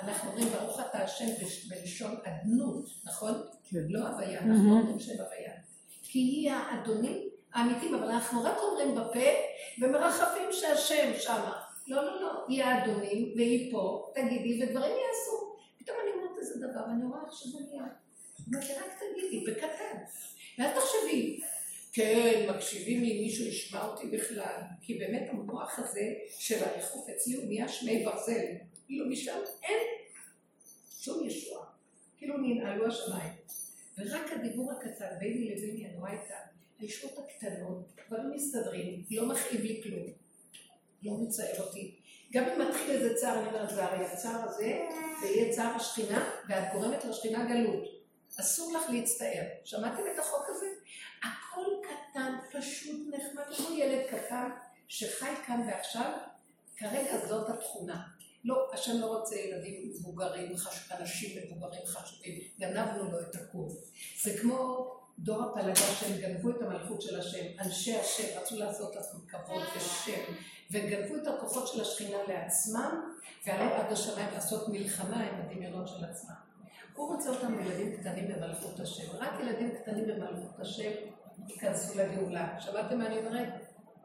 [0.00, 1.26] אנחנו אומרים ברוך אתה השם
[1.68, 3.34] בלשון אדנות, נכון?
[3.64, 3.78] כן.
[3.88, 5.52] לא הוויה, אנחנו אומרים שם הוויה.
[6.02, 9.28] כי היא האדונים האמיתיים, אבל אנחנו רק אומרים בפה
[9.82, 11.60] ומרחפים שהשם שמה.
[11.86, 15.56] לא, לא, לא, היא האדונים והיא פה, תגידי ודברים יעשו.
[15.78, 17.84] פתאום אני אומרת איזה דבר ואני רואה איך שזה נהיה.
[18.50, 19.98] אמרתי, רק תגידי, בקטן.
[20.58, 21.40] ואל תחשבי,
[21.92, 24.60] כן, מקשיבים לי, מישהו ישמע אותי בכלל.
[24.82, 28.44] כי באמת המוח הזה של הריחוף אצלי הוא נהיה שמי ברזל.
[28.88, 29.86] כאילו משם אין
[30.98, 31.66] שום ישועה.
[32.16, 33.32] כאילו ננעלו השמיים.
[33.98, 36.30] ורק הדיבור הקטן ביני לביני, אני רואה את
[36.78, 40.06] הישועות הקטנות, דברים מסתדרים, לא מכאיב לי כלום.
[41.02, 41.94] לא מצער אותי.
[42.32, 44.88] גם אם מתחיל איזה צער, אני אומרת, זה הרי הצער הזה,
[45.20, 47.84] זה יהיה צער השכינה, ואת גורמת לשכינה גלות.
[48.40, 49.44] אסור לך להצטער.
[49.64, 50.66] שמעתם את החוק הזה?
[51.22, 54.50] הכל קטן, פשוט נחמד, כמו ילד קטן
[54.88, 56.12] שחי כאן ועכשיו,
[56.76, 58.18] כרגע זאת התכונה.
[58.44, 60.52] לא, השם לא רוצה ילדים מבוגרים,
[60.90, 63.68] אנשים מבוגרים חשובים, גנבנו לו את הכול.
[64.22, 69.20] זה כמו דור הפלגה שהם גנבו את המלכות של השם, אנשי השם רצו לעשות לעצמם
[69.28, 70.32] כבוד ושם,
[70.70, 73.12] וגנבו את הכוחות של השכינה לעצמם,
[73.46, 76.34] ועלו עד השמיים לעשות מלחמה עם הדמיונות של עצמם.
[76.94, 80.90] הוא רוצה אותם ילדים קטנים במלכות השם, רק ילדים קטנים במלכות השם
[81.48, 82.60] ייכנסו לגאולה.
[82.60, 83.48] שמעתם מה אני אומרת?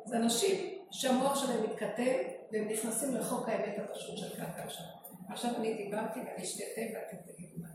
[0.06, 2.14] זה אנשים שהמוח שלהם מתכתב
[2.54, 4.86] והם נכנסים לחוק האמת הפשוט של כאן ועכשיו.
[5.30, 6.64] עכשיו אני דיברתי ואני אשתה
[6.96, 7.68] ואתם תגידו מה.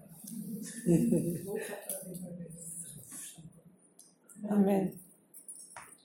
[4.52, 4.86] אמן.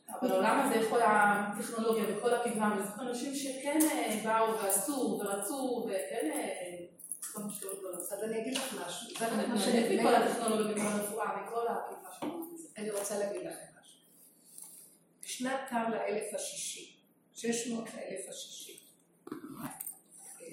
[0.09, 6.31] אבל העולם הזה, יכול הטכנולוגיה וכל הקדמה, וזה אנשים שכן אה, באו ועשו ורצו וכן...
[6.33, 6.85] אה,
[8.11, 9.27] אז אני אגיד לך משהו.
[9.99, 12.45] מכל הטכנולוגיה ומכל הרפואה וכל הקדמה שלנו.
[12.77, 13.99] אני רוצה להגיד לכם משהו.
[15.23, 16.92] בשנת קר לאלף השישי,
[17.43, 18.79] שש מאות לאלף השישי,
[20.41, 20.47] אה,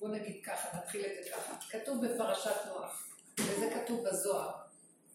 [0.00, 3.08] בוא נגיד ככה, נתחיל את זה ככה, כתוב בפרשת נוח,
[3.40, 4.50] וזה כתוב בזוהר,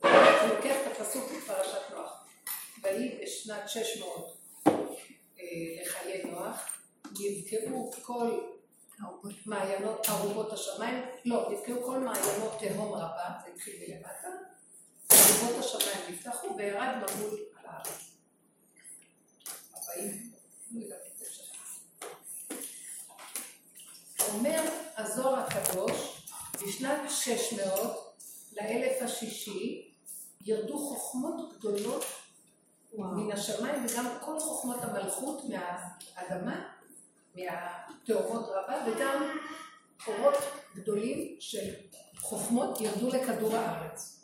[0.04, 2.28] אני לוקח את הפסוק בפרשת נוח,
[2.84, 4.74] ויהי בשנת 600 אה,
[5.82, 6.82] לחיי נוח,
[7.20, 8.40] נבקעו כל
[9.46, 14.30] מעיינות ארובות השמיים, לא, נבקעו כל מעיינות תהום רבה, זה התחיל מלמטה,
[15.12, 18.09] ארובות השמיים נפתחו וירד מבול על הארץ.
[24.34, 24.62] אומר
[24.98, 26.26] הזוהר הקדוש,
[26.64, 28.16] בשנת 600
[28.52, 29.92] לאלף השישי,
[30.42, 32.06] ירדו חוכמות גדולות
[32.94, 36.66] מן השמיים וגם כל חוכמות המלכות מהאדמה,
[37.36, 39.40] מהתאומות רבה, וגם
[40.08, 40.36] אורות
[40.76, 41.74] גדולים של
[42.18, 44.22] חוכמות ירדו לכדור הארץ.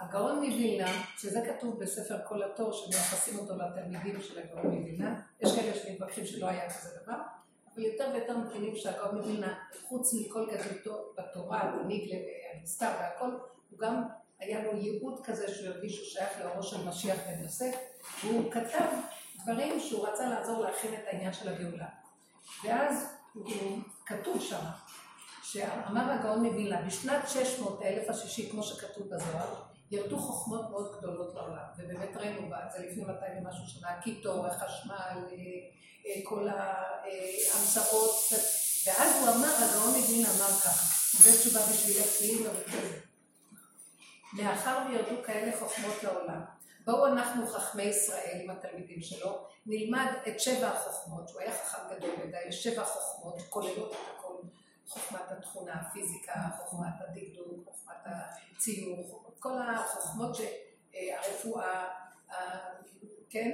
[0.00, 5.74] הגאון מווילנה, שזה כתוב בספר כל התור, שמייחסים אותו לתלמידים של הגאון מווילנה, יש כאלה
[5.74, 7.16] שמתווכחים שלא היה כזה דבר,
[7.74, 9.54] אבל יותר ויותר מבינים שהגאון מווילנה,
[9.88, 12.16] חוץ מכל גדולתו בתורה, ניגלה
[12.54, 13.30] והנסתר והכל,
[13.70, 14.02] הוא גם
[14.38, 17.74] היה לו ייעוד כזה שהוא הרגיש שהוא שייך לאורו של משיח בן יוסף,
[18.24, 18.86] והוא כתב
[19.42, 21.86] דברים שהוא רצה לעזור להכין את העניין של הגאולה.
[22.64, 23.14] ואז
[24.06, 24.64] כתוב שם,
[25.42, 31.64] שאמר הגאון מווילנה, בשנת 600 האלף השישי, כמו שכתוב בזוהר, ירדו חוכמות מאוד גדולות לעולם,
[31.78, 35.36] ובאמת ראינו זה לפני 200 ומשהו שנה, הקיטור, החשמל, אה,
[36.06, 38.14] אה, כל ההמצאות,
[38.86, 43.04] ואז הוא אמר, הגאון מווילנה אמר ככה, זו תשובה בשביל תהיי מרוכזת.
[44.32, 46.40] מאחר וירדו כאלה חוכמות לעולם,
[46.84, 52.10] בואו אנחנו חכמי ישראל עם התלמידים שלו, נלמד את שבע החוכמות, שהוא היה חכם גדול
[52.24, 54.34] מדי, שבע חוכמות, כוללות את הכל,
[54.88, 61.88] חוכמת התכונה, הפיזיקה, חוכמת הדקדוק, חוכמת הציור, כל החוכמות שהרפואה,
[63.30, 63.50] כן?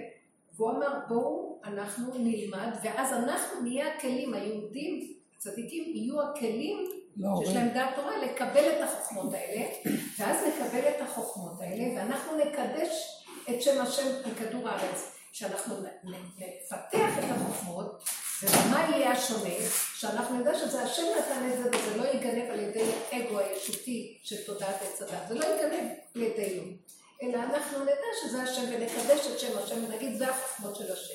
[0.57, 7.55] והוא אמר בואו אנחנו נלמד, ואז אנחנו נהיה הכלים, היהודים, הצדיקים, יהיו הכלים לא, שיש
[7.55, 9.67] להם דעת תורה לקבל את החוכמות האלה,
[10.19, 15.17] ואז נקבל את החוכמות האלה, ואנחנו נקדש את שם השם על כדור הארץ.
[15.33, 15.75] שאנחנו
[16.05, 18.05] נפתח את החוכמות,
[18.43, 19.55] ומה יהיה השונה?
[19.95, 24.45] שאנחנו נדע שזה השם נתן את זה, וזה לא ייגנב על ידי האגו הישותי של
[24.47, 26.73] תודעת עץ הדת, זה לא ייגנב על ידינו,
[27.23, 31.15] אלא אנחנו נדע שזה השם ונקדש את שם השם ונגיד זה החוכמות של השם.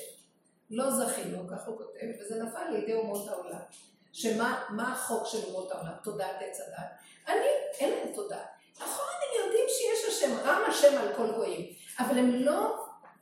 [0.70, 3.60] לא זכינו, כך הוא כותב, וזה נפל לידי אומות העולם.
[4.14, 5.94] שמה החוק של אומות העולם?
[6.04, 6.88] תודעת עץ הדת.
[7.28, 7.48] אני,
[7.80, 8.40] אין להם תודה.
[8.76, 11.66] נכון, הם יודעים שיש השם, רם השם על כל גויים,
[12.00, 12.76] אבל הם לא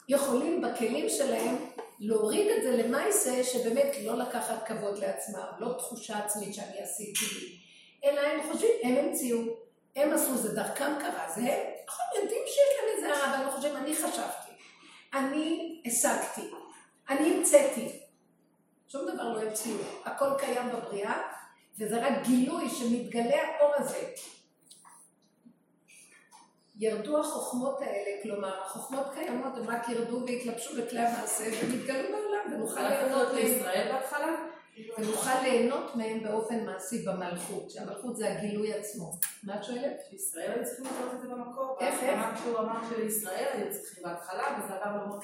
[0.09, 1.55] יכולים בכלים שלהם
[1.99, 7.25] להוריד את זה למעשה שבאמת לא לקחת כבוד לעצמם, לא תחושה עצמית שאני עשיתי,
[8.03, 9.39] אלא הם חושבים, הם המציאו,
[9.95, 13.51] הם עשו, זה דרכם קרה, זה הם, נכון, יודעים שיש להם את זה, אבל הם
[13.51, 14.51] חושבים, אני חשבתי,
[15.13, 16.49] אני השגתי,
[17.09, 17.99] אני המצאתי.
[18.87, 19.81] שום דבר לא המציאות.
[20.05, 21.21] הכל קיים בבריאה,
[21.79, 24.13] וזה רק גילוי שמתגלה האור הזה.
[26.75, 32.81] ירדו החוכמות האלה, כלומר, החוכמות קיימות, הם רק ירדו והתלבשו בכלי המעשה ונתגלו בעולם, ונוכל
[32.89, 33.33] ליהנות.
[33.33, 34.35] לישראל בהתחלה?
[34.97, 39.11] ונוכל ליהנות מהם באופן מעשי במלכות, שהמלכות זה הגילוי עצמו.
[39.43, 40.01] מה את שואלת?
[40.11, 41.77] בישראל היו צריכים לראות את זה במקור.
[41.79, 42.13] איך, איך?
[42.13, 45.19] אמרת שהוא אמר שלישראל היו צריכים בהתחלה, וזה עבר למקור.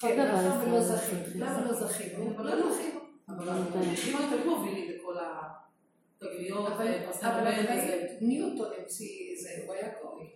[0.00, 1.24] כן, דבר מאחר ולא ישראל זכינו.
[1.24, 2.44] צריך למה לא זכינו?
[2.44, 3.00] לא זכינו.
[3.28, 3.48] אבל
[4.08, 10.30] אם היו מובילים לכל התגליות, אבל אבל אבל ניוטון המציא זה, הוא היה גוי.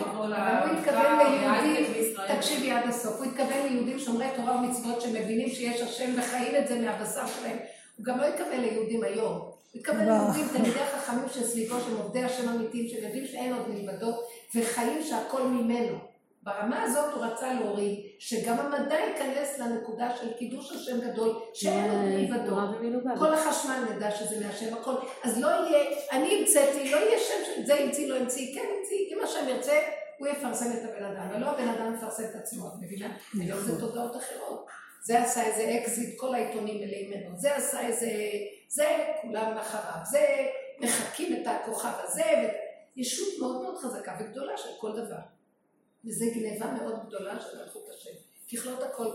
[0.00, 2.36] וכל אבל הוא התכוון ליהודים, בישראל.
[2.36, 6.78] תקשיבי עד הסוף, הוא התכוון ליהודים שומרי תורה ומצוות שמבינים שיש השם וחיים את זה
[6.80, 7.56] מהבשר שלהם.
[7.96, 9.32] הוא גם לא התכוון ליהודים היום.
[9.32, 10.04] הוא התכוון.
[10.08, 14.18] ליהודים, תלמידי החכמים שסביבו, שהם עובדי השם אמיתיים, שיודעים שאין עוד מלבדו,
[14.54, 15.98] וחיים שהכל ממנו.
[16.46, 22.00] ברמה הזאת הוא רצה להוריד, שגם המדע ייכנס לנקודה של קידוש השם גדול, שאין עוד
[22.00, 22.50] מלבדו.
[22.50, 23.10] תורה ומילובה.
[23.18, 24.94] כל החשמל נדע שזה מהשם הכל.
[25.24, 28.98] אז לא יהיה, אני המצאתי, לא יהיה שם של זה המציא, לא המציא, כן המציא,
[29.10, 29.80] אם השם ירצה,
[30.18, 33.16] הוא יפרסם את הבן אדם, ולא הבן אדם מפרסם את עצמו, את מבינה?
[33.40, 34.66] היום זה תודעות אחרות.
[35.04, 38.10] זה עשה איזה אקזיט, כל העיתונים מלאים ממנו, זה עשה איזה,
[38.68, 38.86] זה
[39.22, 40.20] כולם אחריו, זה
[40.80, 42.48] מחקים את הכוכב הזה,
[42.96, 45.35] ישות מאוד מאוד חזקה וגדולה של כל דבר.
[46.06, 48.10] וזו גניבה מאוד גדולה של מלכות השם.
[48.52, 49.12] ככלות הכל,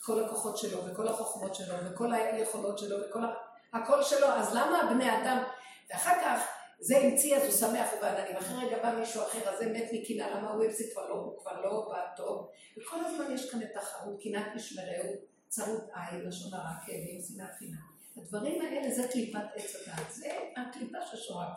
[0.00, 3.28] כל הכוחות שלו, וכל החוכמות שלו, וכל היכולות שלו, וכל ה...
[3.72, 5.42] הכל שלו, אז למה הבני אדם...
[5.90, 6.46] ואחר כך,
[6.80, 8.36] זה המציא, אז הוא שמח ובעננים.
[8.36, 11.40] אחרי רגע בא מישהו אחר, אז זה מת מקנאה, למה הוא המציא כבר לא, הוא
[11.40, 12.50] כבר לא בא טוב.
[12.76, 15.14] וכל הזמן יש כאן את תחרות, קנאת משמרהו,
[15.48, 17.94] צרות עין, לשון הרע, כאבים, שנאת חינם.
[18.16, 21.54] הדברים האלה זה קליפת עץ הדעת, זה הקליפה ששורה.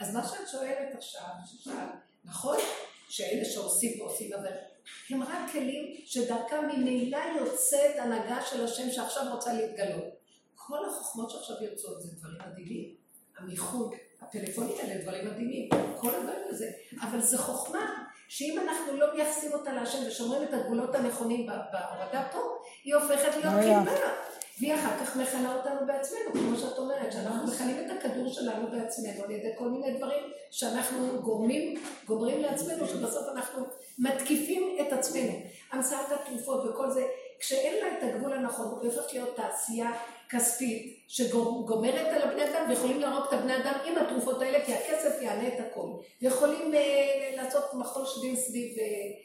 [0.00, 1.86] אז מה שאת שואלת עכשיו, ששאל,
[2.24, 2.56] נכון
[3.08, 4.50] שאלה שעושים ועושים, אבל
[5.10, 10.04] הם רק כלים שדרכם ממילא יוצאת הנהגה של השם שעכשיו רוצה להתגלות.
[10.54, 12.94] כל החוכמות שעכשיו יוצאות זה דברים מדהימים.
[13.38, 16.70] המיחוד, הפלאפונים האלה דברים מדהימים, כל הדברים הזה.
[17.02, 22.38] אבל זו חוכמה שאם אנחנו לא מייחסים אותה להשם ושומרים את הגבולות הנכונים בהורדה פה,
[22.84, 23.84] היא הופכת להיות היה.
[23.84, 24.06] קליפה.
[24.60, 29.24] והיא אחר כך מכנה אותנו בעצמנו, כמו שאת אומרת, שאנחנו מכנים את הכדור שלנו בעצמנו
[29.24, 33.66] על ידי כל מיני דברים שאנחנו גורמים, גומרים לעצמנו, שבסוף אנחנו
[33.98, 35.32] מתקיפים את עצמנו.
[35.72, 37.06] המצאת התרופות וכל זה,
[37.38, 39.92] כשאין לה את הגבול הנכון, היא הופכת להיות תעשייה
[40.28, 45.22] כספית שגומרת על הבני אדם ויכולים להרוג את הבני אדם עם התרופות האלה, כי הכסף
[45.22, 45.88] יענה את הכל.
[46.22, 48.84] ויכולים אה, לעשות מחול שדים סביב אה,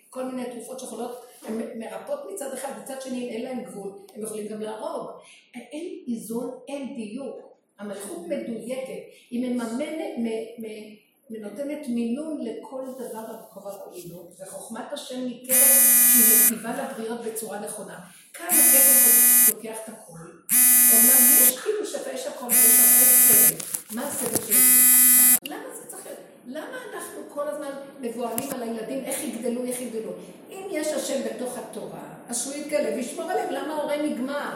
[0.09, 4.47] כל מיני תרופות שיכולות, הן מרפאות מצד אחד, מצד שני אין להן גבול, הם יכולים
[4.47, 5.09] גם להרוג.
[5.55, 7.53] אין איזון, אין דיוק.
[7.79, 15.57] המלכות מדויקת, היא מממנת, מ- מ- נותנת מינון לכל דבר הראוי לו, וחוכמת השם ניכרת
[15.57, 17.99] שהיא מטיבה לבריות בצורה נכונה.
[18.33, 20.19] כאן האגו לוקח את הכל.
[20.93, 23.55] אומנם יש כאילו שווה יש הכל ויש הרבה סבל.
[23.95, 24.59] מה הסבל של זה?
[25.43, 26.19] למה זה צריך להיות?
[26.47, 27.69] למה אנחנו כל הזמן
[27.99, 30.11] מבוהלים על הילדים, איך יגדלו, איך יגדלו?
[30.49, 34.55] אם יש השם בתוך התורה, אז שהוא יתגלה וישמור עליהם, למה ההורה נגמר?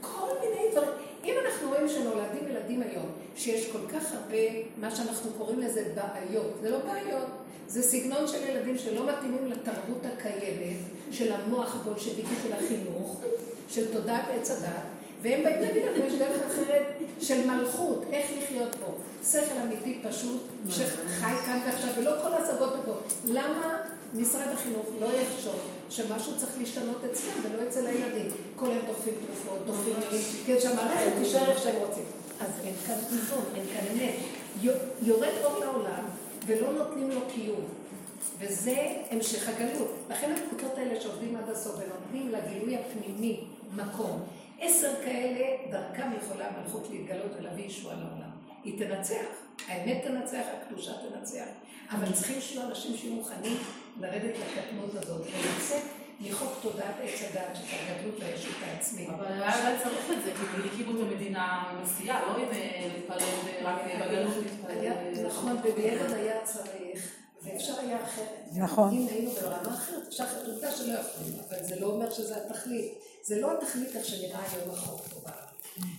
[0.00, 1.03] כל מיני דברים.
[1.24, 3.06] אם אנחנו רואים שנולדים ילדים היום,
[3.36, 4.42] שיש כל כך הרבה,
[4.80, 7.26] מה שאנחנו קוראים לזה בעיות, זה לא בעיות,
[7.68, 10.76] זה סגנון של ילדים שלא מתאימים לתרבות הקיימת,
[11.10, 13.20] של המוח הבולשביקי של החינוך,
[13.68, 14.84] של תודעת עץ הדת,
[15.22, 16.86] והם באים להגיד לנו, יש דרך אחרת
[17.20, 18.92] של מלכות, איך לחיות פה.
[19.30, 22.92] שכל אמיתי פשוט, שחי כאן ועכשיו, ולא כל ההשגות פה.
[23.24, 23.78] למה
[24.14, 25.60] משרד החינוך לא יחשוב
[25.90, 28.26] שמשהו צריך להשתנות אצלם ולא אצל הילדים?
[28.56, 32.04] כל הם דוחפים תרופות, דוחפים כדי שהמערכת תישאר איך שהם רוצים.
[32.40, 34.14] אז אין כאן איזון, אין כאן אמת.
[35.02, 36.04] יורד אור לעולם
[36.46, 37.64] ולא נותנים לו קיום.
[38.38, 38.76] וזה
[39.10, 39.90] המשך הגלות.
[40.10, 43.40] לכן הקבוצות האלה שעובדים עד הסוף ונותנים לגילוי הפנימי
[43.76, 44.22] מקום.
[44.60, 48.30] עשר כאלה, דרכם יכולה המלכות להתגלות ולהביא ישועה לעולם.
[48.64, 49.26] היא תנצח,
[49.68, 51.44] האמת תנצח, הקדושה תנצח.
[51.90, 53.56] אבל צריכים שיהיו אנשים שיהיו מוכנים
[54.00, 55.82] לרדת לקטנות הזאת ולצאת
[56.20, 59.08] מחוק תודעת עץ הדת, שזה הגדלות והישות העצמית.
[59.08, 62.88] אבל היה אולי צריך את זה, כי הקימו את המדינה עם עשייה, לא עם אה,
[62.94, 63.28] להתפלל
[63.62, 64.34] ורק בגלות
[64.68, 65.26] היה- להתפלל.
[65.26, 67.10] נכון, ובידע היה צריך,
[67.42, 68.44] ואפשר היה אחרת.
[68.56, 68.90] נכון.
[68.92, 72.92] אם היינו ברמה אחרת, אפשר אחרת, עובדה שלא יכולים, אבל זה לא אומר שזה התכלית.
[73.22, 75.43] זה לא התכלית איך שנראה היום החוק פה בארץ.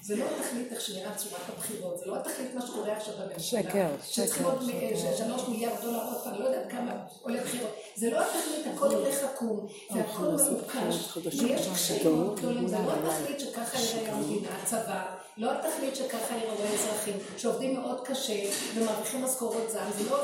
[0.04, 3.40] זה לא התכלית איך שנראה צורת הבחירות, זה לא התכלית מה שקורה עכשיו בממשלה.
[3.40, 4.68] שקר, שקר, עוד מ-
[4.98, 5.16] שקר.
[5.18, 7.70] שלוש מיליארד דולר עוד פעם, לא יודעת כמה עולה בחירות.
[7.96, 13.40] זה לא התכלית, הכל הולך עקום, והכל מבוקש, ויש קשיים מאוד גדולים, זה לא התכלית
[13.40, 15.04] שככה יראה המדינה, הצבא,
[15.38, 20.18] לא התכלית שככה יראו האזרחים, שעובדים מאוד קשה ומרוויחים משכורות זעם, זה לא,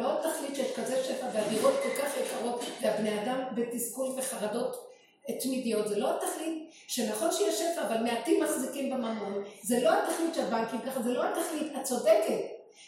[0.00, 4.86] לא התכלית שיש כזה שפע והדירות כל כך יקרות והבני אדם בתסכול וחרדות
[5.42, 10.40] תמידיות, זה לא התכלית שנכון שיש שפע אבל מעטים מחזיקים בממון, זה לא התכלית של
[10.40, 12.40] הבנקים ככה, זה לא התכלית הצודקת,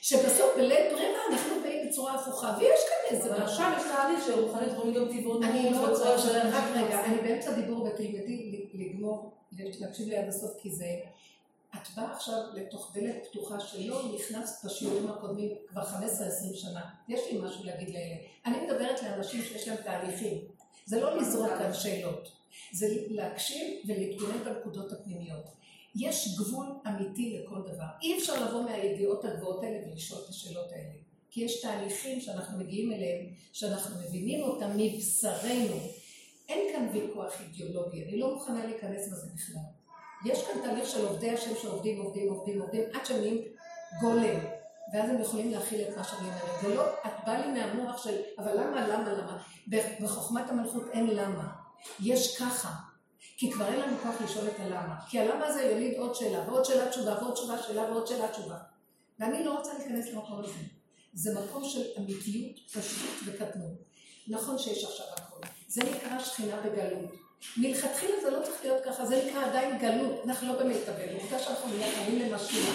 [0.02, 3.54] שבסוף בלית ברירה אנחנו באים בצורה הפוכה, ויש כאן איזה אבל משהו.
[3.54, 6.14] עכשיו יש תהליך מוכן לתרום גם טבעון אני לא רוצה,
[6.52, 7.04] רק רגע.
[7.04, 10.86] אני באמצע דיבור ותלמדי לגמור, להקשיב לי עד הסוף כי זה...
[11.74, 15.86] את באה עכשיו לתוך דלת פתוחה שלא נכנסת בשיעורים הקודמים כבר 15-20
[16.54, 16.80] שנה.
[17.08, 18.16] יש לי משהו להגיד לאלה.
[18.46, 20.38] אני מדברת לאנשים שיש להם תהליכים.
[20.88, 22.28] זה לא לזרוק כאן שאלות.
[22.72, 25.44] זה להקשיב ולהתכונן בנקודות הפנימיות.
[25.96, 27.84] יש גבול אמיתי לכל דבר.
[28.02, 30.92] אי אפשר לבוא מהידיעות הגבוהות האלה ולשאול את השאלות האלה.
[31.30, 35.76] כי יש תהליכים שאנחנו מגיעים אליהם, שאנחנו מבינים אותם מבשרנו.
[36.48, 39.62] אין כאן ויכוח אידיאולוגי, אני לא מוכנה להיכנס בזה בכלל.
[40.26, 43.36] יש כאן תהליך של עובדי השם שעובדים, עובדים, עובדים, עובדים, עד שהם
[44.00, 44.57] גולם.
[44.92, 46.64] ואז הם יכולים להכיל את מה שאני אומרת.
[46.64, 49.42] ולא, את באה לי מהמוח של, אבל למה, למה, למה?
[50.00, 51.48] בחוכמת המלכות אין למה.
[52.00, 52.68] יש ככה.
[53.36, 54.96] כי כבר אין לנו כוח לשאול את הלמה.
[55.08, 58.56] כי הלמה הזה יוליד עוד שאלה, ועוד שאלה תשובה, ועוד תשובה שאלה, ועוד שאלה תשובה.
[59.18, 60.52] ואני לא רוצה להיכנס למקום הזה.
[61.12, 63.78] זה מקום של אמיתיות, פשוט וקטנות.
[64.28, 65.40] נכון שיש עכשיו הכל.
[65.68, 67.10] זה נקרא שכינה בגלות.
[67.56, 70.20] מלכתחילה זה לא צריך להיות ככה, זה נקרא עדיין גלות.
[70.24, 71.14] אנחנו לא במיטבל.
[71.20, 72.74] עובדה שאנחנו מייחלים למשיח.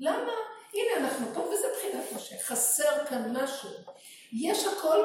[0.00, 0.32] למה?
[0.74, 2.36] הנה אנחנו פה וזה בחינת משה.
[2.42, 3.70] חסר כאן משהו.
[4.32, 4.98] יש הכל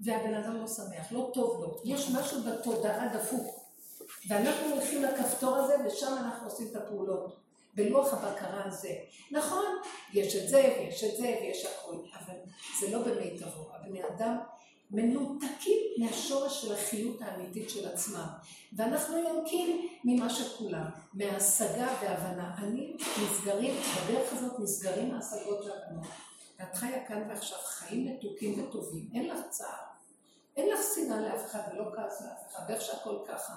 [0.00, 1.80] והבן אדם לא שמח, לא טוב לו.
[1.84, 3.62] יש משהו בתודעה דפוק.
[4.28, 7.42] ואנחנו הולכים לכפתור הזה ושם אנחנו עושים את הפעולות.
[7.74, 8.94] בלוח הבקרה הזה.
[9.30, 9.64] נכון,
[10.12, 12.34] יש את זה ויש את זה ויש הכול, אבל
[12.80, 13.68] זה לא במיטבו.
[13.72, 14.38] הבני אדם
[14.90, 18.26] מנותקים מהשורש של החיות האמיתית של עצמם.
[18.72, 20.84] ואנחנו יונקים ממה שכולם,
[21.14, 22.54] מהשגה והבנה.
[22.58, 26.06] אני נסגרים, בדרך הזאת נסגרים ההשגות והבנות.
[26.58, 29.92] ואת חיה כאן ועכשיו חיים מתוקים וטובים, אין לך צער.
[30.56, 33.54] אין לך שנאה לאף אחד ולא כעס לאף אחד, ואיך שהכל ככה.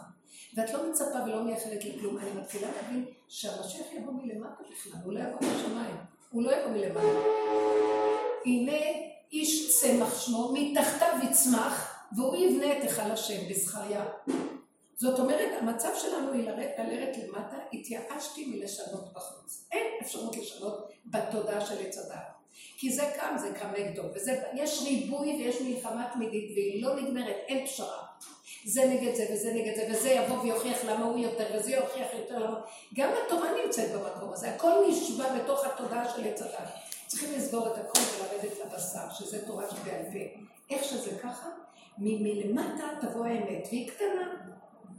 [0.55, 2.17] ואת לא מצפה ולא מייחלת לכלום.
[2.17, 5.95] אני מתחילה להבין שהמשיח יבוא מלמטה בכלל, הוא לא יבוא מהשמיים,
[6.31, 7.19] הוא לא יבוא מלמטה.
[8.45, 8.77] הנה
[9.31, 14.05] איש צמח שמו, מתחתיו יצמח, והוא יבנה את היכל השם בזכריה.
[14.97, 19.67] זאת אומרת, המצב שלנו היא לרדת, למטה, התייאשתי מלשנות בחוץ.
[19.71, 22.35] אין אפשרות לשנות בתודעה של עץ הדת.
[22.77, 27.65] כי זה קם, זה קם נגדו, ויש ריבוי ויש מלחמה תמידית, והיא לא נגמרת, אין
[27.65, 28.03] פשרה.
[28.65, 32.39] זה נגד זה וזה נגד זה, וזה יבוא ויוכיח למה הוא יותר, וזה יוכיח יותר
[32.39, 32.61] למה...
[32.93, 36.69] גם התורה נמצאת במקום הזה, הכל נשבע בתוך התודעה של עץ הדת.
[37.07, 40.41] צריכים לסגור את הכל ולרדת לבשר, שזה תורה שבעל פה.
[40.69, 41.49] איך שזה ככה,
[41.97, 44.27] מלמטה תבוא האמת, והיא קטנה,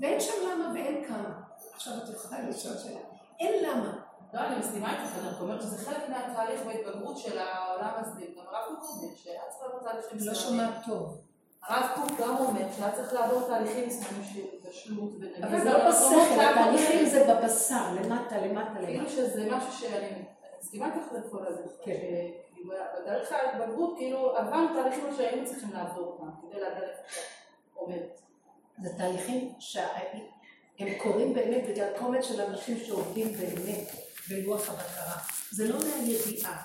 [0.01, 1.41] ואין שם למה ואין כמה.
[1.75, 3.01] עכשיו את יכולה לשאול שאלה,
[3.41, 3.99] אין למה.
[4.35, 8.21] לא, אני מסכימה איתך, אני רק אומרת שזה חלק מהתהליך וההתבגרות של העולם הזה.
[8.21, 10.61] גם הרב קוק אומר שהיה צריך לעבור תהליכים לא מסוימים.
[10.61, 11.21] שומעת טוב.
[11.67, 15.45] הרב קוק גם אומר שהיה צריך לעבור תהליכים מסוימים של בשלות ונגיד.
[15.45, 19.11] אבל זה לא בשכל, התהליכים זה בבשר, למטה, למטה, כאילו למטה.
[19.11, 20.25] שזה משהו שאני אני
[20.63, 21.63] מסכימה איתך לכל הזה.
[21.85, 21.93] כן.
[22.65, 28.21] בתהליך ההתבגרות, כאילו, עברנו תהליכים שהיינו צריכים לעבור אותם, כדי להגיע לאיפה שאת אומרת.
[28.83, 33.89] זה תהליכים שהם קורים באמת בגלל קומץ של אנשים שעובדים באמת
[34.29, 35.19] בלוח הבקרה.
[35.51, 36.63] זה לא מהידיעה.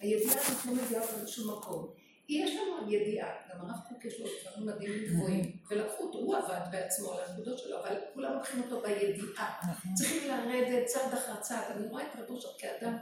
[0.00, 1.86] הידיעה הזאת לא מביאה אותנו לשום מקום.
[2.28, 6.60] יש לנו ידיעה, גם הרב קוק יש לו דברים מדהימים גבוהים, ולקחו אותו, הוא עבד
[6.70, 9.60] בעצמו על הנקודות שלו, אבל כולם לוקחים אותו בידיעה.
[9.94, 11.76] צריכים לרדת צעד אחר צעד.
[11.76, 12.96] אני רואה את רב אושר כאדם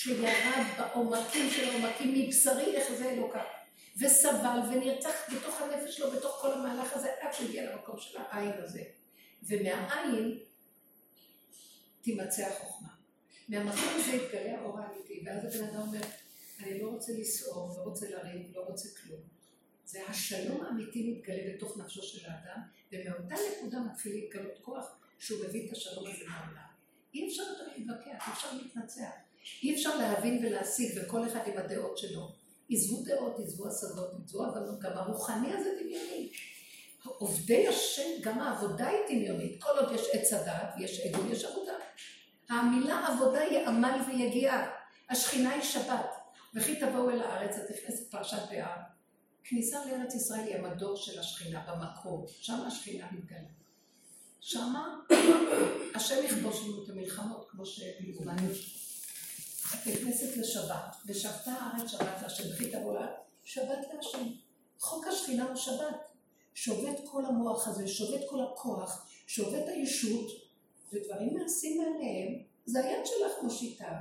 [0.00, 3.42] שירד בעומקים של העומקים מבשרי איך זה אלוקה.
[4.00, 8.82] וסבל ונרצח בתוך הנפש שלו, בתוך כל המהלך הזה, עד שהגיע למקום של העין הזה.
[9.42, 10.38] ומהעין
[12.00, 12.88] תימצא החוכמה.
[13.48, 16.00] מהמקום הזה יתגלה האור האמיתי, ואז הבן אדם אומר,
[16.62, 19.20] אני לא רוצה לסעור, לא רוצה לריב, לא רוצה כלום.
[19.84, 22.60] זה השלום האמיתי מתגלה בתוך נפשו של האדם,
[22.92, 26.68] ומאותה נקודה מתחיל להתגלות כוח שהוא מביא את השלום הזה לעולם.
[27.14, 29.27] אי אפשר יותר להתווכח, אי אפשר להתנצח.
[29.62, 32.28] אי אפשר להבין ולהשיג, וכל אחד עם הדעות שלו.
[32.70, 36.30] עזבו דעות, עזבו השגות, עזבו הבנות, גם הרוחני הזה דמיוני.
[37.04, 39.62] עובדי השם, גם העבודה היא דמיונית.
[39.62, 41.72] כל עוד יש עץ הדעת ויש אגו, יש עבודה.
[42.48, 44.70] המילה עבודה היא עמל ויגיעה.
[45.10, 46.10] השכינה היא שבת.
[46.54, 48.76] וכי תבואו אל הארץ, את נכנסת פרשת באר.
[49.44, 52.24] כניסה לארץ ישראל היא המדור של השכינה, במקום.
[52.28, 53.48] שם השכינה מתגלה.
[54.40, 54.96] שמה
[55.94, 58.77] השם יכבוש לנו את המלחמות, כמו שבלבנית.
[59.86, 62.98] נכנסת לשבת, ושבתה הארץ שבת להשם, וכי תבוא
[63.44, 64.24] שבת להשם.
[64.78, 66.08] חוק השכינה הוא שבת.
[66.54, 70.26] שובת כל המוח הזה, שובת כל הכוח, שובת הישות,
[70.92, 73.92] ודברים מעשים מעליהם, זה היד שלך מושיטה.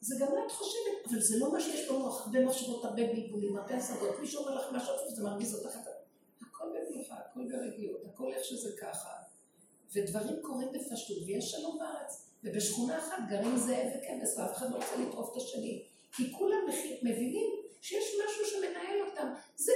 [0.00, 3.76] זה גם את חושבת, אבל זה לא מה שיש במוח, הרבה מחשבות, הרבה בלבולים, הרבה
[3.76, 5.76] השגות, מישהו אומר לך משהו וזה מרגיז אותך,
[6.40, 9.10] הכל במנוחה, הכל ברגיעות, הכל איך שזה ככה.
[9.94, 12.23] ודברים קורים בפשטות, ויש שלום בארץ.
[12.44, 15.82] ובשכונה אחת גרים זאב וכבש, ואף אחד לא רוצה לטרוף את השני.
[16.12, 16.58] כי כולם
[17.02, 19.32] מבינים שיש משהו שמנהל אותם.
[19.56, 19.72] זה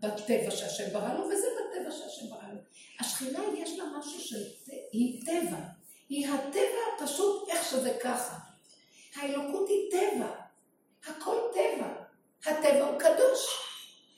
[0.00, 2.58] בטבע שהשם ברא לו, וזה בטבע שהשם ברא לו.
[3.00, 4.44] השכינה יש לה משהו של...
[4.92, 5.58] היא טבע.
[6.08, 8.38] היא הטבע הפשוט איך שזה ככה.
[9.16, 10.30] האלוקות היא טבע.
[11.06, 11.88] הכל טבע.
[12.46, 13.58] הטבע הוא קדוש.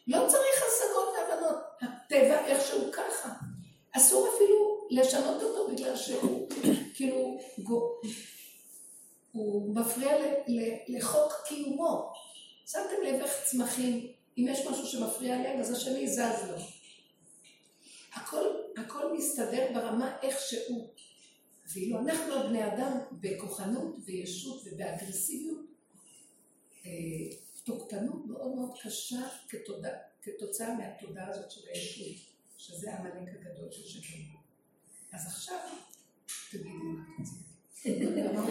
[0.07, 1.57] לא צריך השגות והבנות.
[1.83, 3.29] הטבע איך שהוא ככה.
[3.97, 4.50] אסור אפילו
[4.91, 6.49] לשנות אותו בגלל שהוא
[6.95, 7.39] כאילו
[9.33, 10.13] הוא מפריע
[10.89, 12.13] לחוק קיומו.
[12.67, 16.57] שמתם לב איך צמחים, אם יש משהו שמפריע להם, אז השני זז לו.
[18.13, 18.45] הכל,
[18.77, 20.89] הכל מסתדר ברמה איך שהוא.
[21.75, 25.67] ואילו אנחנו הבני אדם בכוחנות וישות ובאגרסיביות,
[26.87, 26.91] אה,
[27.65, 29.91] תוקפנות מאוד מאוד קשה כתודה,
[30.23, 32.17] כתוצאה מהתודעה הזאת של הישות,
[32.59, 34.40] שזה העמלק הגדול של שקר.
[35.13, 35.57] אז עכשיו,
[36.51, 36.69] תגידי
[38.35, 38.45] מה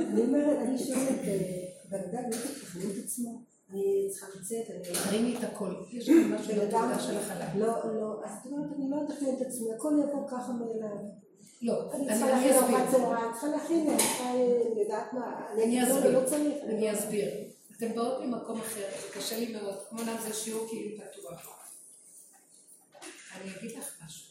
[0.00, 3.42] אני אומרת, אני שואלת, אה, בן אדם לא תתכנן את עצמו?
[3.70, 5.10] אני צריכה לצאת, אני...
[5.10, 5.74] תרימי את הכל.
[5.90, 7.60] יש לי משהו בתעודה של החלל.
[7.60, 10.96] לא, לא, אז זאת אומרת, אני לא אתכנן את עצמי, הכל יבוא ככה מאליו.
[11.62, 14.32] לא, אני צריכה להכין ארוחת צהריים, צריכה להכין, אני צריכה
[14.76, 16.54] לדעת מה, אני לא, אסביר, לא צריך.
[16.64, 17.28] אני אסביר.
[17.76, 21.65] אתם באות ממקום אחר, זה קשה לי מאוד, כמו נם זה שיעור כאילו פתוח.
[23.46, 24.26] אני אגיד לך משהו.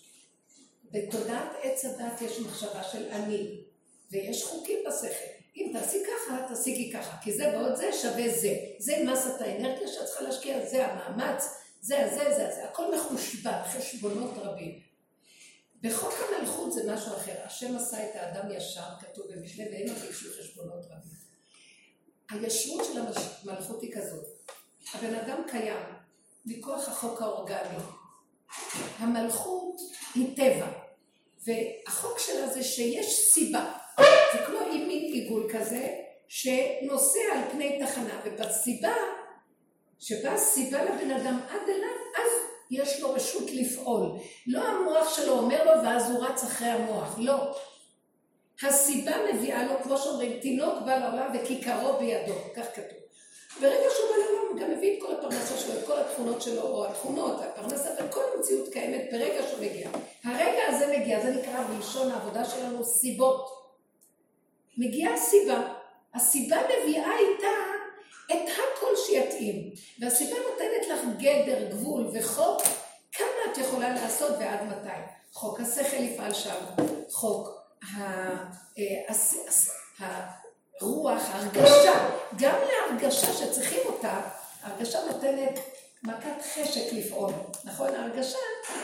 [0.92, 3.62] בתודעת עץ הדת יש מחשבה של אני,
[4.12, 5.36] ויש חוקים בשכל.
[5.56, 8.56] אם תעשי ככה, תשיגי ככה, כי זה ועוד זה שווה זה.
[8.78, 11.44] זה מסת האנרגיה שאת צריכה להשקיע, זה המאמץ,
[11.82, 12.66] זה, זה, זה, זה.
[12.66, 14.80] הכל מחושבן, חשבונות רבים.
[15.82, 17.36] בחוק המלכות זה משהו אחר.
[17.44, 21.16] השם עשה את האדם ישר, כתוב במשנה, והם ביקשו חשבונות רבים.
[22.30, 23.00] הישרות של
[23.50, 24.26] המלכות היא כזאת.
[24.94, 25.86] הבן אדם קיים
[26.46, 27.78] מכוח החוק האורגני.
[29.00, 29.82] המלכות
[30.16, 30.68] היא טבע,
[31.46, 33.72] והחוק שלה זה שיש סיבה.
[34.34, 35.88] זה כמו עם מין עיגול כזה,
[36.28, 38.94] שנוסע על פני תחנה, ובסיבה,
[40.00, 42.32] שבאה סיבה לבן אדם עד אליו, אז
[42.72, 44.12] יש לו רשות לפעול.
[44.48, 47.58] לא המוח שלו אומר לו, ואז הוא רץ אחרי המוח, לא.
[48.64, 53.00] הסיבה מביאה לו, כמו שאומרים, תינוק בא לעולם וכיכרו בידו, כך כתוב.
[53.62, 56.62] ברגע שהוא בא לעולם הוא גם מביא את כל הפרנסה שלו, את כל התכונות שלו,
[56.62, 59.90] או התכונות, הפרנסה, וכל המציאות קיימת ברגע שהוא מגיע.
[60.24, 63.50] הרגע הזה מגיע, זה נקרא בלשון העבודה שלנו סיבות.
[64.78, 65.62] מגיעה סיבה,
[66.16, 67.56] הסיבה מביאה איתה
[68.32, 72.62] את הכל שיתאים, והסיבה נותנת לך גדר, גבול וחוק,
[73.12, 75.00] כמה את יכולה לעשות ועד מתי.
[75.34, 76.56] חוק השכל יפעל שם,
[77.12, 77.50] חוק
[77.98, 78.36] אה,
[80.82, 84.22] הרוח, ההרגשה, גם להרגשה שצריכים אותה,
[84.66, 85.60] ההרגשה נותנת
[86.04, 87.32] מכת חשק לפעול,
[87.64, 87.96] נכון?
[87.96, 88.38] ההרגשה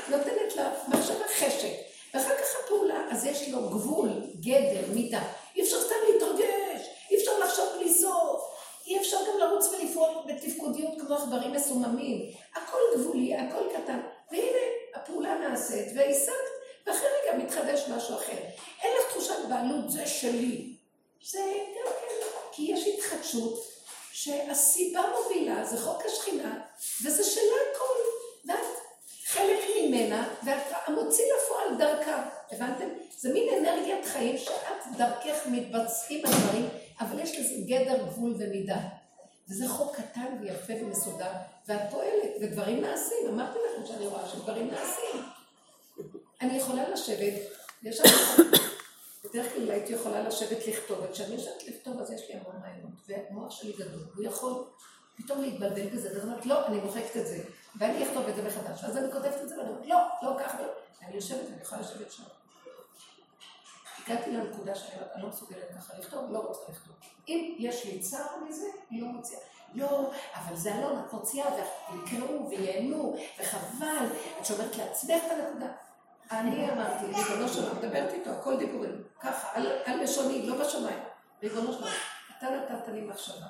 [0.10, 1.74] נותנת לה מחשבה חשק,
[2.14, 4.10] ואחר כך הפעולה, אז יש לו גבול,
[4.40, 5.22] גדר, מידה.
[5.56, 8.42] אי אפשר סתם להתרגש, אי אפשר לחשוב בלי סוף,
[8.88, 12.32] אי אפשר גם לרוץ ולפעול בתפקודיות כמו עכברים מסוממים.
[12.56, 14.00] הכל גבולי, הכל קטן,
[14.32, 14.66] והנה
[14.96, 16.34] הפעולה נעשית, והשגת,
[16.88, 18.38] ואחרי רגע מתחדש משהו אחר.
[18.84, 20.76] אין לך תחושת בעלות, זה שלי.
[21.26, 23.72] זה גם כן, כי יש התחדשות
[24.14, 26.59] שהסיבה מובילה, זה חוק השכינה,
[27.03, 27.99] וזה שלה הכל,
[28.45, 28.82] ואת
[29.26, 32.88] חלק ממנה, ואת המוציא לפועל דרכה, הבנתם?
[33.18, 38.80] זה מין אנרגיית חיים שאת דרכך מתבצעים הדברים, אבל יש לזה גדר, גבול ומידה.
[39.49, 41.32] וזה חוק קטן ויפה ומסודר,
[41.68, 43.28] ואת פועלת, ודברים נעשים.
[43.30, 45.22] אמרתי לכם שאני רואה שדברים נעשים.
[46.41, 47.34] אני יכולה לשבת,
[47.84, 48.43] יש לנו...
[49.32, 53.52] בדרך כלל הייתי יכולה לשבת לכתוב, וכשאני יושבת לכתוב אז יש לי המון רעיונות, והמוח
[53.52, 54.64] שלי גדול, הוא יכול
[55.16, 57.44] פתאום להתבלבל בזה, ואני אומרת, לא, אני מוחקת את זה,
[57.76, 60.62] ואני אכתוב את זה מחדש, ואז אני כותבת את זה, ואני אומרת, לא, לא ככה,
[60.62, 60.68] לא.
[61.02, 62.24] אני יושבת, אני יכולה לשבת שם.
[64.06, 66.96] הגעתי לנקודה שאני לא מסוגלת ככה לכתוב, לא רוצה לכתוב.
[67.28, 69.40] אם יש לי צער מזה, אני לא מוציאה.
[69.74, 71.46] לא, אבל זה אלון, את מוציאה,
[71.94, 74.06] ויקראו וייהנו, וחבל,
[74.40, 75.72] את שומרת לעצמך את הנקודה.
[76.32, 79.48] אני אמרתי, ריבונו שלום, מדברת איתו, הכל דיבורים, ככה,
[79.86, 81.00] על, לשוני, לא בשמיים.
[81.44, 81.90] ריבונו שלום,
[82.38, 83.48] אתה נתת לי מחשבה,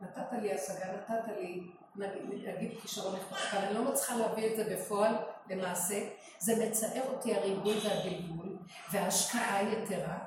[0.00, 4.76] נתת לי השגה, נתת לי, נגיד כישרון לכתוב, אבל אני לא מצליחה להביא את זה
[4.76, 5.14] בפועל,
[5.50, 6.08] למעשה.
[6.38, 8.56] זה מצער אותי הריבוי והבלבול,
[8.92, 10.18] וההשקעה היתרה.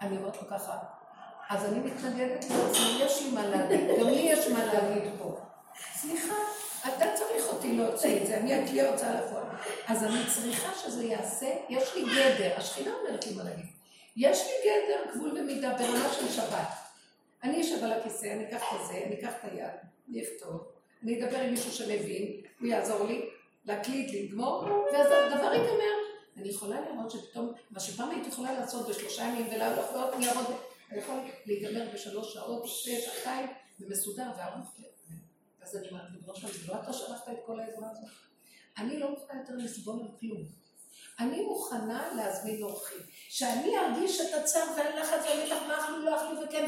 [0.00, 0.78] אני אומרת לו ככה,
[1.48, 5.40] אז אני מתנגדת לעצמי, יש לי מה להגיד, גם לי יש מה להגיד פה.
[5.94, 6.34] סליחה,
[6.88, 9.44] אתה צריך אותי להוציא את זה, אני אקליע הוצאה לפועל.
[9.88, 13.66] אז אני צריכה שזה יעשה, יש לי גדר, השכינה אומרת לי מה להגיד.
[14.16, 16.68] יש לי גדר, גבול ומידה ברמה של שבת.
[17.42, 19.70] אני אשב על הכיסא, אני אקח את זה, אני אקח את היד,
[20.08, 20.64] אני אכתוב,
[21.02, 23.28] אני אדבר עם מישהו שמבין, הוא יעזור לי,
[23.64, 25.94] להקליט, לגמור, ואז הדבר ייגמר.
[26.36, 29.46] אני יכולה לראות שפתאום, מה שפעם הייתי יכולה לעשות בשלושה ימים
[29.92, 30.46] ועוד ניירות,
[30.90, 31.16] אני יכול
[31.46, 33.46] להיגמר בשלוש שעות, שתי, שעתיים,
[33.80, 34.74] ומסודר וערוך.
[35.64, 38.10] אז אני אומרת, ריבונו זה לא אתה שלחת את כל העזרה הזאת?
[38.78, 40.42] אני לא מוכנה יותר לסבול על כלום.
[41.20, 42.98] אני מוכנה להזמין אורחים.
[43.28, 46.66] שאני ארגיש את הצער והלחץ והמתח, מה אכלו, לא אכלו, וכן,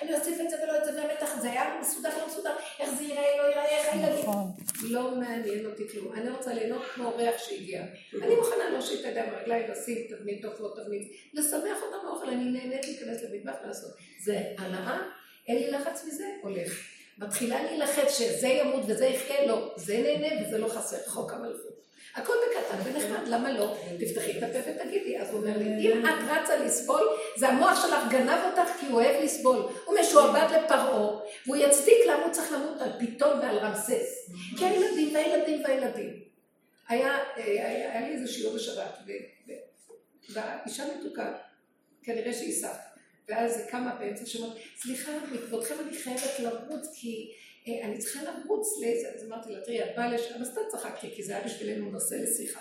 [0.00, 3.04] ואני אוסיף את זה ולא את זה, והמתח, זה היה מסודר, לא מסודר, איך זה
[3.04, 4.22] ייראה, לא ייראה, איך הילדים.
[4.22, 4.52] נכון.
[4.82, 6.12] לא מעניין אותי כלום.
[6.12, 7.82] אני רוצה ליהנות כמו אורח שהגיע.
[8.22, 12.44] אני מוכנה להושיט את הידיים ברגליים, לשים תבנית טוב, לא תבנית, לשמח אותם באוכל, אני
[12.44, 13.90] נהנית להיכנס למטבח ולעשות.
[14.24, 14.98] זה הנאה,
[15.48, 16.99] אין לי לחץ מזה, הולך.
[17.20, 21.80] מתחילה להילחץ שזה ימות וזה יחיה, לא, זה נהנה וזה לא חסר, חוק המלכות.
[22.14, 23.76] הכל בקטן ונחמד, למה לא?
[24.00, 25.18] תפתחי את הפה ותגידי.
[25.18, 29.02] אז הוא אומר לי, אם את רצה לסבול, זה המוח שלך גנב אותך כי הוא
[29.02, 29.56] אוהב לסבול.
[29.84, 34.30] הוא משועבד לפרעה, והוא יצדיק למה הוא צריך למות על פיתון ועל רמסס.
[34.58, 36.20] כי הילדים והילדים והילדים.
[36.88, 38.98] היה, היה, לי איזה שיעור בשבת,
[40.28, 41.32] והאישה מתוקה,
[42.02, 42.89] כנראה שהיא סבתא.
[43.30, 47.32] ואז היא קמה באמצע שאומרת, סליחה, מכבודכם אני חייבת לרוץ, כי
[47.68, 51.22] אה, אני צריכה לרוץ לאיזה, אז אמרתי לה, תראי, את באה לשיעור, סתם צחקתי, כי
[51.22, 52.60] זה היה בשבילנו נושא לשיחה.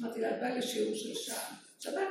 [0.00, 2.08] אמרתי לה, את באה לשיעור של שעה, שבת.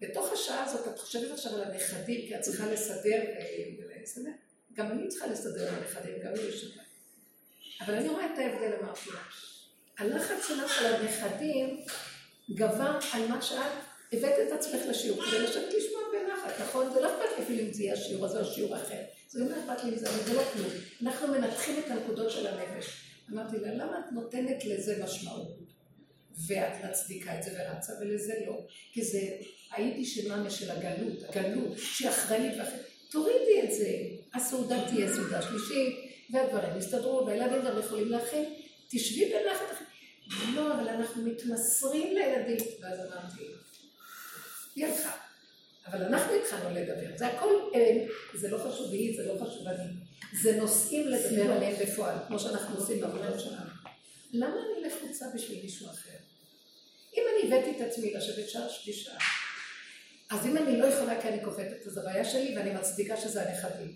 [0.00, 3.22] בתוך השעה הזאת את חושבת עכשיו על הנכדים, כי את צריכה לסדר
[3.78, 4.30] ולסדר.
[4.74, 6.78] גם אני צריכה לסדר לנכדים, גם לי יש.
[7.80, 9.20] אבל אני רואה את ההבדל, אמרתי לה.
[9.98, 11.84] הלחץ שלך על הנכדים
[12.50, 13.72] גבר על מה שאת
[14.12, 15.93] הבאת את עצמך לשיעור, כדי לשבת לשמוע
[16.60, 16.92] נכון?
[16.94, 19.02] זה לא אכפת לי אפילו אם זה יהיה השיעור הזה או שיעור אחר.
[19.28, 20.70] זה לא אכפת לי מזה, אבל זה לא כלום.
[21.02, 22.86] אנחנו מנתחים את הנקודות של הנפש.
[23.32, 25.58] אמרתי לה, למה את נותנת לזה משמעות?
[26.46, 28.66] ואת מצדיקה את זה ורצה, ולזה לא.
[28.92, 29.20] כי זה
[29.70, 32.86] היידיש שלנו של הגלות, הגלות, שהיא אחראית ואחרת.
[33.10, 33.88] תורידי את זה.
[34.34, 35.96] הסעודה תהיה סעודה שלישית,
[36.30, 38.44] והדברים יסתדרו, והילדים גם יכולים להכין.
[38.90, 40.54] תשבי בנחת אחרת.
[40.54, 42.66] לא, אבל אנחנו מתמסרים לילדים.
[42.80, 43.44] ואז אמרתי,
[44.74, 45.23] היא הלכה.
[45.86, 47.70] אבל אנחנו התחלנו לדבר, זה הכל,
[48.34, 49.84] זה לא חשוב היא, זה לא חשוב אני.
[50.42, 53.70] זה נושאים לדבר עליהם בפועל, כמו שאנחנו עושים בעבודה שלנו.
[54.32, 56.16] למה אני לחוצה בשביל מישהו אחר?
[57.16, 59.12] אם אני הבאתי את עצמי לשבת שעה שלישה,
[60.30, 63.94] אז אם אני לא יכולה כי אני קופטת, אז הבעיה שלי ואני מצדיקה שזה הנכדים.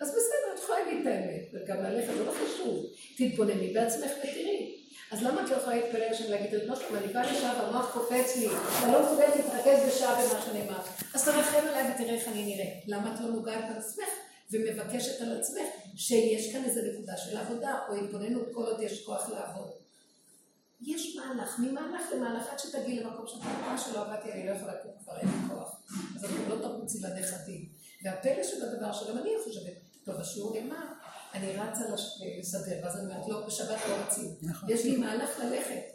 [0.00, 2.86] אז בסדר, את יכולה להגיד את האמת, וגם ללכת, זה לא חשוב.
[3.16, 4.83] תתבונני בעצמך ותראי.
[5.10, 8.36] אז למה את לא יכולה להתפלל השם להגיד, לא שלום, אני באה לשעה והמוח קופץ
[8.36, 8.48] לי,
[8.82, 10.80] אני לא מסוגלת להתרכז בשעה במה שנאמר.
[11.14, 12.66] אז תרחם עליי ותראה איך אני נראה.
[12.86, 14.08] למה את לא נוגעת בעצמך
[14.50, 19.30] ומבקשת על עצמך שיש כאן איזה נקודה של עבודה או התבוננות כל עוד יש כוח
[19.30, 19.70] לעבוד.
[20.80, 24.92] יש מהלך, ממהלך למהלך עד שתגיעי למקום שאת אומרת שלא עבדתי, אני לא יכולה לקום
[25.04, 25.76] כבר, אין לי כוח.
[26.16, 27.68] אז את לא תרוצי לנכדים.
[28.04, 29.72] והפלא שבדבר שגם אני חושבת,
[30.04, 30.86] טוב, השיעור נאמר,
[31.34, 31.84] אני רצה
[32.38, 34.34] לסדר, ואז אני אומרת, לא, בשבת לא רצים.
[34.42, 34.70] נכון.
[34.70, 35.94] יש לי מהלך ללכת.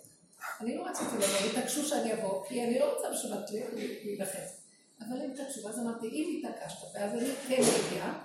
[0.61, 4.59] אני לא רציתי לבוא, התעקשו שאני אבוא, כי אני לא רוצה בשבת להילחץ.
[5.01, 8.23] אבל הם התעקשו, ואז אמרתי, אם התעקשת, ואז אני כן מגיעה,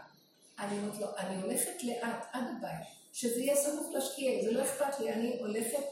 [0.59, 5.01] אני אומרת לו, אני הולכת לאט עד הבית, שזה יהיה סמוך לשקיעה, זה לא אכפת
[5.01, 5.85] לי, אני הולכת,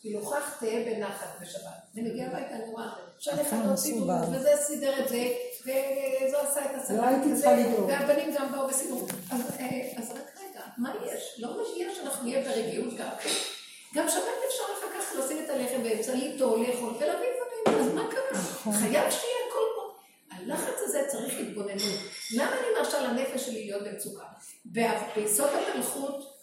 [0.00, 1.70] כאילו, כך תהיה בנחת בשבת.
[1.94, 2.92] אני מגיעה הביתה, אני רואה,
[3.32, 4.38] נכון, הוסיפו, מסודר.
[4.38, 5.28] וזה סידר את זה,
[5.60, 7.86] וזו עשה את הסלט, לא.
[7.86, 9.06] והבנים גם באו וסידרו.
[9.30, 10.25] אז, אה, אז רק רגע,
[10.78, 11.34] מה יש?
[11.38, 13.08] לא מה שיש, אנחנו נהיה ברגיעות גם.
[13.94, 17.28] גם שבת אפשר אחר כך לשים את הלחם באמצע ליטו, לאכול ולהביא
[17.64, 18.40] דברים, אז מה קרה?
[18.72, 19.94] חייב שיהיה הכל פה.
[20.30, 22.00] הלחץ הזה צריך התבוננות.
[22.34, 24.24] למה אני מרשה לנפש שלי להיות במצוקה?
[25.16, 26.36] ביסוד המלכות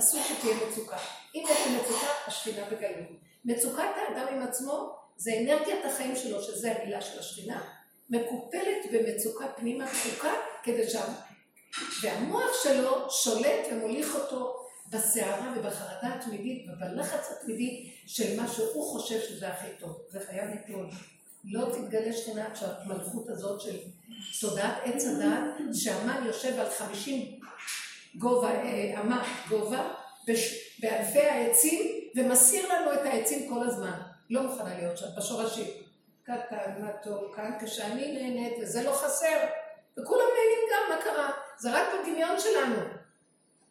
[0.00, 0.96] אסור שתהיה מצוקה.
[1.34, 3.08] אם יש לי מצוקה, השכינה בגלות.
[3.44, 7.62] מצוקת האדם עם עצמו זה אנרגיית החיים שלו, שזה המילה של השכינה,
[8.10, 11.04] מקופלת במצוקה פנימה תפוקה, כדי שה...
[12.02, 19.48] והמוח שלו שולט ומוליך אותו בסערה ובחרדה התמידית ובלחץ התמידי של מה שהוא חושב שזה
[19.48, 19.96] הכי טוב.
[20.08, 20.86] זה חייב ליפול.
[21.44, 23.76] לא תתגלה שכינה שהמלכות הזאת של
[24.40, 27.40] תודעת עץ הדעת, שהמן יושב על חמישים
[28.14, 29.92] גובה, אה, אמה גובה,
[30.78, 34.00] באלפי העצים, ומסיר לנו את העצים כל הזמן.
[34.30, 35.70] לא מוכנה להיות שם, בשורשים.
[36.22, 39.36] קטן, מתוק, כאן, כשאני נהנית, וזה לא חסר.
[39.98, 41.45] וכולם נהנים גם, מה קרה?
[41.58, 42.76] זה רק בדמיון שלנו.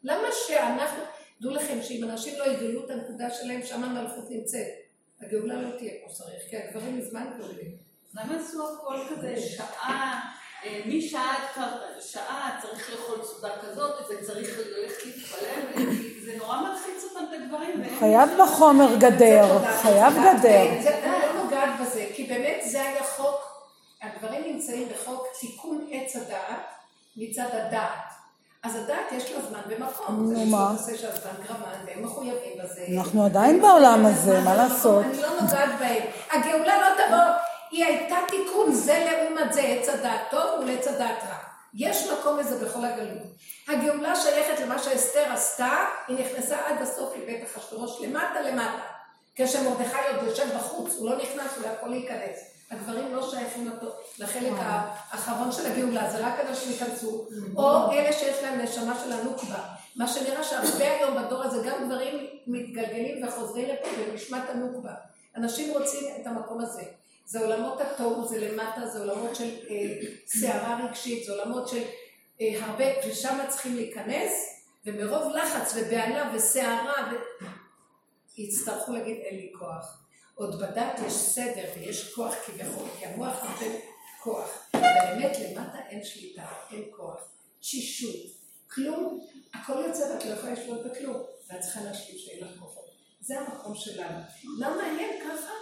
[0.04, 1.02] למה שאנחנו,
[1.40, 4.66] דעו לכם שאם אנשים לא יגלו את הנקודה שלהם, שם המלכות נמצאת.
[5.22, 7.76] הגאולה לא תהיה כמו שצריך, כי הגברים מזמן גאולים.
[8.14, 10.20] למה עשו הכל כזה שעה,
[10.64, 11.62] אה, משעה עד
[12.00, 15.84] שעה צריך לאכול סעודה כזאת, וצריך ללכת להתפלל,
[16.24, 20.12] זה נורא מלחיץ אותם את חייב בחומר גדר, חייב.
[20.12, 20.82] גדר.
[20.82, 21.00] זה-
[21.34, 23.40] לא נוגעת בזה, כי באמת זה היה חוק,
[24.02, 26.66] הדברים נמצאים בחוק תיקון עץ הדעת
[27.16, 28.06] מצד הדעת.
[28.62, 30.16] אז הדעת יש לה זמן ומקום.
[30.16, 30.72] נו, זה מה?
[30.72, 32.86] נושא של הזמן גרמן, והם מחויבים בזה.
[32.98, 35.04] אנחנו עדיין בעולם הזה, מה לעשות?
[35.04, 36.02] אני לא נוגעת בהם.
[36.30, 37.34] הגאולה לא תבוא,
[37.70, 41.36] היא הייתה תיקון, זה לעומת זה, עץ הדעת טוב ולעץ הדעת רע.
[41.74, 43.22] יש מקום לזה בכל הגלות.
[43.68, 48.82] הגאולה שייכת למה שאסתר עשתה, היא נכנסה עד הסוף לבית אחשוורוש, למטה למטה.
[49.36, 52.55] כשמרדכי עוד יושב בחוץ, הוא לא נכנס, הוא לא יכול להיכנס.
[52.70, 53.70] הגברים לא שייכים
[54.18, 59.58] לחלק האחרון של הגאולה, זה רק אנשים ייכנסו, או אלה שיש להם נשמה של הנוקבה.
[59.96, 64.94] מה שנראה שהרבה היום בדור הזה, גם גברים מתגלגלים וחוזרים לפה בנשמת הנוקבה.
[65.36, 66.82] אנשים רוצים את המקום הזה.
[67.26, 71.82] זה עולמות התוהו, זה למטה, זה עולמות של אה, סערה רגשית, זה עולמות של
[72.40, 74.32] אה, הרבה, ושם צריכים להיכנס,
[74.86, 77.44] ומרוב לחץ ובהלה וסערה, ו...
[78.38, 80.05] יצטרכו להגיד אין לי כוח.
[80.38, 83.74] עוד בדת יש סדר ויש כוח כביכול, כי המוח נותן
[84.22, 84.68] כוח.
[84.74, 87.16] באמת למטה אין שליטה, אין כוח.
[87.60, 88.26] תשישות,
[88.74, 89.20] כלום,
[89.54, 91.16] הכל יוצא ואת לא יכולה לשלוט בכלום,
[91.50, 92.84] ואת צריכה להשלים שאין לך כוחות.
[93.20, 94.18] זה המקום שלנו.
[94.58, 95.52] למה הם ככה?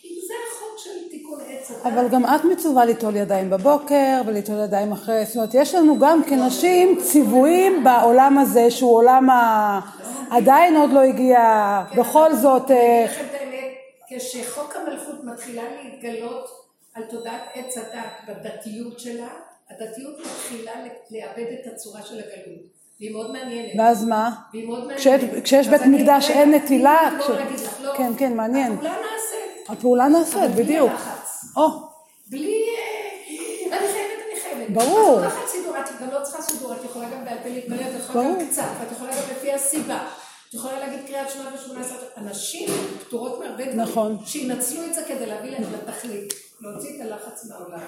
[0.00, 1.86] כי זה החוק של תיקון עץ הדת.
[1.86, 6.24] אבל גם את מצווה ליטול ידיים בבוקר וליטול ידיים אחרי, זאת אומרת, יש לנו גם
[6.24, 9.80] כנשים ציוויים בעולם הזה, שהוא עולם ה...
[10.30, 11.40] עדיין עוד לא הגיע,
[11.96, 12.70] בכל זאת,
[14.10, 16.50] כשחוק המלכות מתחילה להתגלות
[16.94, 17.94] על תודעת עץ הדת
[18.28, 19.28] בדתיות שלה,
[19.70, 20.72] הדתיות מתחילה
[21.10, 22.60] לאבד את הצורה של הגלות.
[23.00, 23.72] והיא מאוד מעניינת.
[23.78, 24.30] ואז מה?
[24.52, 25.00] והיא מאוד מעניינת.
[25.00, 27.92] כשיש- כשיש בית מקדש אין נטילה, לגמור כש- לא.
[27.96, 28.72] כן, כן, מעניין.
[28.72, 29.68] הפעולה נעשית.
[29.70, 30.90] הפעולה נעשית, בדיוק.
[31.56, 31.68] או,
[32.30, 32.62] בלי...
[33.70, 33.94] אה, אני חייבת,
[34.32, 34.70] אני חייבת.
[34.70, 35.20] ברור.
[35.24, 38.24] את לא צריכה סידור, את לא יכולה גם בעל פה להתפלל, את יכולה.
[38.24, 39.98] גם קצת, ואת יכולה גם לפי הסיבה.
[40.50, 42.68] את יכולה להגיד קריאת שמע ושמונה עשרה, אנשים
[43.06, 43.80] פטורות מהרבה דברים.
[43.80, 44.18] נכון.
[44.26, 46.34] שינצלו את זה כדי להביא להם לתכלית.
[46.60, 47.80] להוציא את הלחץ מהעולם.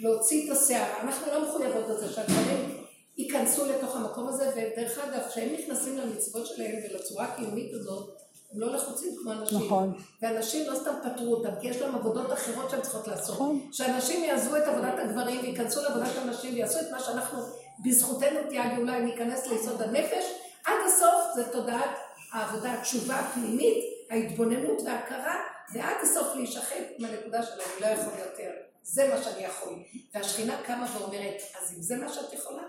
[0.00, 1.00] להוציא את הסערה.
[1.02, 2.84] אנחנו לא מחויבות לזה שהדברים
[3.18, 8.10] ייכנסו לתוך המקום הזה, ודרך אגב, כשהם נכנסים למצוות שלהם ולצורה הקיומית הזאת,
[8.52, 9.58] הם לא לחוצים כמו אנשים.
[9.58, 9.92] נכון.
[10.22, 13.34] ואנשים לא סתם פטרו אותם, כי יש להם עבודות אחרות שהן צריכות לעשות.
[13.34, 13.68] נכון.
[13.72, 17.38] שאנשים יעזבו את עבודת הגברים וייכנסו לעבודת הנשים ויעשו את מה שאנחנו,
[17.84, 20.24] בזכותנו תהיה הגאולה, אם ניכנס ליסוד הנפש,
[20.64, 21.90] עד הסוף זה תודעת
[22.32, 25.36] העבודה, התשובה הפנימית, ההתבוננות וההכרה,
[25.74, 28.50] ועד הסוף להישחט מהנקודה של אני לא יכול יותר.
[28.82, 29.74] זה מה שאני יכול.
[30.14, 32.62] והשכינה קמה ואומרת, אז אם זה מה שאת יכולה,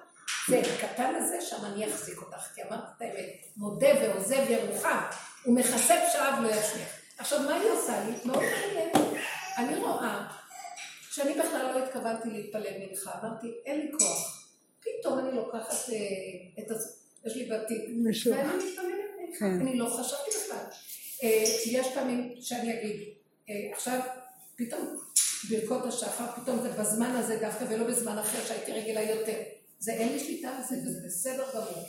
[0.49, 2.47] זה הקטן הזה, שם אני אחזיק אותך.
[2.55, 4.97] כי אמרת את האמת, מודה ועוזב ירוחם,
[5.45, 6.87] ומכסה פשעיו לא ישמיך.
[7.17, 8.11] עכשיו, מה היא עושה לי?
[8.25, 8.89] מאוד מעניין.
[9.57, 10.27] אני רואה
[11.11, 14.47] שאני בכלל לא התכוונתי להתפלל מנחה, אמרתי, אין לי כוח.
[14.79, 16.99] פתאום אני לוקחת אה, את הז...
[17.25, 18.33] יש לי בתיק, מישהו.
[18.33, 19.06] ואני מתפללת.
[19.41, 20.65] אני לא חשבתי בכלל.
[21.23, 23.01] אה, יש פעמים שאני אגיד,
[23.49, 23.99] אה, עכשיו,
[24.55, 24.97] פתאום
[25.49, 29.37] ברכות השחר, פתאום זה בזמן הזה דווקא, ולא בזמן אחר שהייתי רגילה יותר.
[29.79, 31.87] זה אין לי שליטה על זה, וזה בסדר גמור.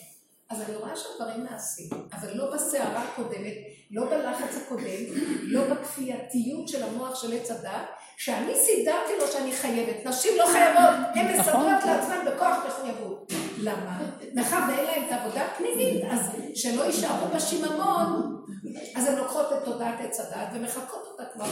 [0.51, 3.55] אז אני רואה שהדברים נעשים, אבל לא בסערה הקודמת,
[3.91, 5.05] לא בלחץ הקודם,
[5.43, 10.07] לא בכפייתיות של המוח של עץ הדת, שאני סידרתי לו שאני חייבת.
[10.07, 13.33] נשים לא חייבות, הן מסדרות לעצמן בכוח מחויבות.
[13.63, 13.99] למה?
[14.35, 18.37] מאחר ואין להן את העבודה הפנימית, אז שלא יישארו בשיממון,
[18.97, 21.49] אז הן לוקחות את תודעת עץ הדת ומחקות אותה אחת.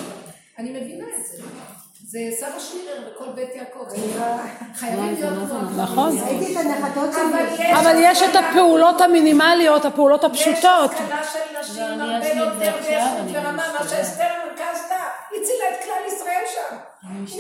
[0.59, 1.43] אני מבינה את זה.
[2.09, 3.85] זה סבא שמירר בכל בית יעקב.
[4.75, 6.19] חייבים להיות כמו נכון.
[6.19, 7.47] ראיתי את הנכדות אבל.
[7.55, 8.37] יש אבל יש את.
[8.37, 10.91] הפעולות המינימליות, הפעולות יש הפשוטות.
[10.93, 13.89] השכלה של נשים הרבה אעשה את יותר באיכות אני ורמה, מה.
[13.89, 14.97] שאסתר המלכה עשתה,
[15.29, 16.77] הצילה את כלל ישראל שם.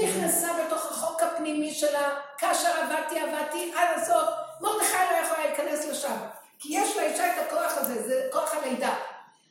[0.03, 2.09] נכנסה בתוך החוק הפנימי שלה,
[2.39, 4.29] כאשר עבדתי עבדתי עד הסוף,
[4.61, 6.17] מרדכי לא יכולה להיכנס לשם.
[6.59, 8.95] כי יש לאישה את הכוח הזה, זה כוח הלידה.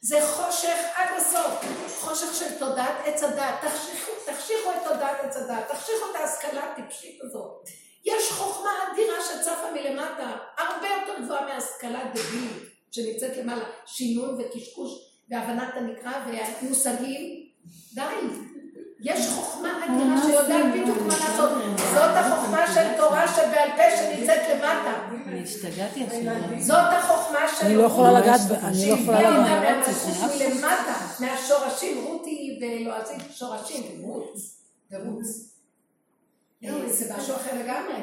[0.01, 1.65] זה חושך עד הסוף,
[1.99, 7.21] חושך של תודעת עץ הדת, תחשיכו, תחשיכו את תודעת עץ הדת, תחשיכו את ההשכלה הטיפשית
[7.23, 7.69] הזאת.
[8.05, 14.91] יש חוכמה אדירה שצפה מלמטה, הרבה יותר גבוהה מההשכלה הדבילית שנמצאת למעלה, שינון וקשקוש
[15.29, 17.45] והבנת הנקרא והמושגים,
[17.93, 18.01] די.
[18.99, 21.49] יש חוכמה אדירה שיודעת בדיוק מה לעשות.
[21.77, 25.07] זאת החוכמה של תורה שבעל פה שנמצאת למטה.
[25.27, 26.59] אני השתגעתי עכשיו.
[26.59, 27.65] זאת החוכמה של...
[27.65, 29.87] אני לא יכולה לגעת, ב- אני לא יכולה שהביאה לגעת.
[29.87, 35.27] אותה מהמלכות מלמטה, מהשורשים, רותי ולועזית שורשים, רוץ, ורוץ.
[36.65, 37.95] אה, זה משהו אחר לגמרי.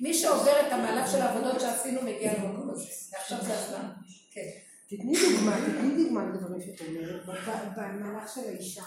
[0.00, 2.84] מי שעובר את המהלך של העבודות שעשינו מגיע למקום הזה.
[3.12, 3.88] ועכשיו זה הזמן.
[4.32, 4.48] כן.
[4.88, 8.82] תתני דוגמה, תתני דוגמה לדברים שאת אומרת, במהלך של האישה.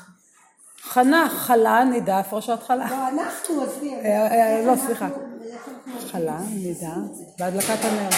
[0.84, 2.86] חנה, חלה, נידה, איפה ראשת חלה?
[2.90, 3.96] לא, אנחנו, עזבי.
[3.96, 5.08] אה, אה, לא, סליחה.
[6.12, 6.96] חלה, נידה,
[7.40, 8.10] בהדלקת הנר.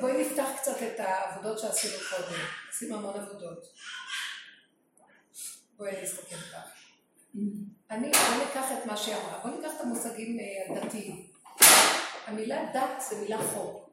[0.00, 2.38] בואי, נפתח קצת את העבודות שעשינו קודם.
[2.70, 3.66] עשינו המון עבודות.
[5.78, 6.60] בואי נסתכל ככה.
[7.90, 9.38] אני, בואי ניקח את מה שהיא אמרה.
[9.42, 11.26] בואי ניקח את המושגים אה, הדתיים.
[12.26, 13.90] המילה דת זה מילה חוק.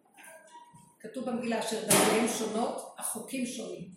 [0.99, 3.89] כתוב במגילה אשר דתיהם שונות, החוקים שונים.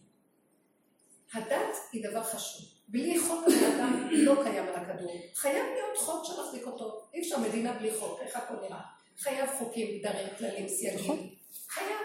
[1.34, 2.69] הדת היא דבר חשוב.
[2.90, 5.12] בלי חוק הבן אדם לא קיים על הכדור.
[5.34, 7.08] חייב להיות חוק שמחזיק אותו.
[7.14, 8.80] אי אפשר מדינה בלי חוק, איך הכל נראה?
[9.18, 11.34] חייב חוקים, גדרים, כללים, סייגים.
[11.68, 11.96] חייב.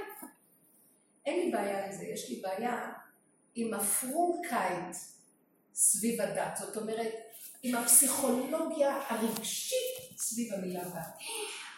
[1.26, 2.92] אין לי בעיה עם זה, יש לי בעיה
[3.56, 4.96] עם הפרונקייט
[5.74, 6.58] סביב הדת.
[6.60, 7.14] זאת אומרת,
[7.64, 11.18] עם הפסיכולוגיה הרגשית סביב המילה דת.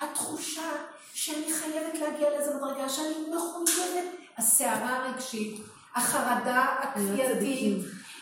[0.01, 0.71] התחושה
[1.13, 5.61] שאני חייבת להגיע לאיזו מדרגה, שאני מחויבת, הסערה הרגשית,
[5.95, 7.77] החרדה הכפייתית,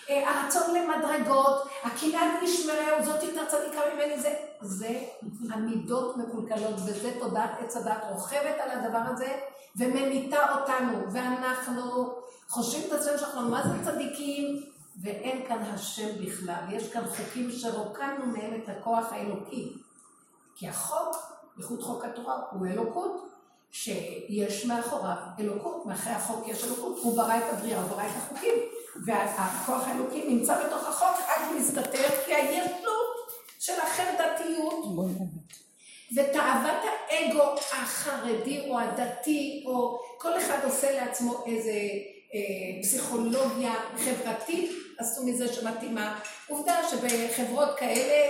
[0.09, 4.99] הרצון למדרגות, הקנאת נשמרהו, זאת יותר צדיקה ממני, זה, זה
[5.49, 9.39] המידות מקולקלות, וזה תודעת עץ הדת רוכבת על הדבר הזה,
[9.75, 12.13] וממיתה אותנו, ואנחנו
[12.47, 14.63] חושבים את עצמנו שאנחנו מה זה צדיקים,
[15.01, 19.73] ואין כאן השם בכלל, יש כאן חוקים שרוקנו מהם את הכוח האלוקי.
[20.55, 21.15] כי החוק,
[21.57, 23.29] בייחוד חוק התורה, הוא אלוקות,
[23.71, 28.53] שיש מאחוריו אלוקות, מאחורי החוק יש אלוקות, הוא ברא את הבריאה, הוא ברא את החוקים,
[29.05, 33.15] והכוח האלוקי נמצא בתוך החוק, רק מסתתר, כי הישות
[33.59, 34.85] של החרדתיות
[36.15, 41.71] ותאוות האגו החרדי או הדתי, או כל אחד עושה לעצמו איזה
[42.33, 46.19] אה, פסיכולוגיה חברתית, עשו מזה שמתאימה.
[46.47, 48.29] עובדה שבחברות כאלה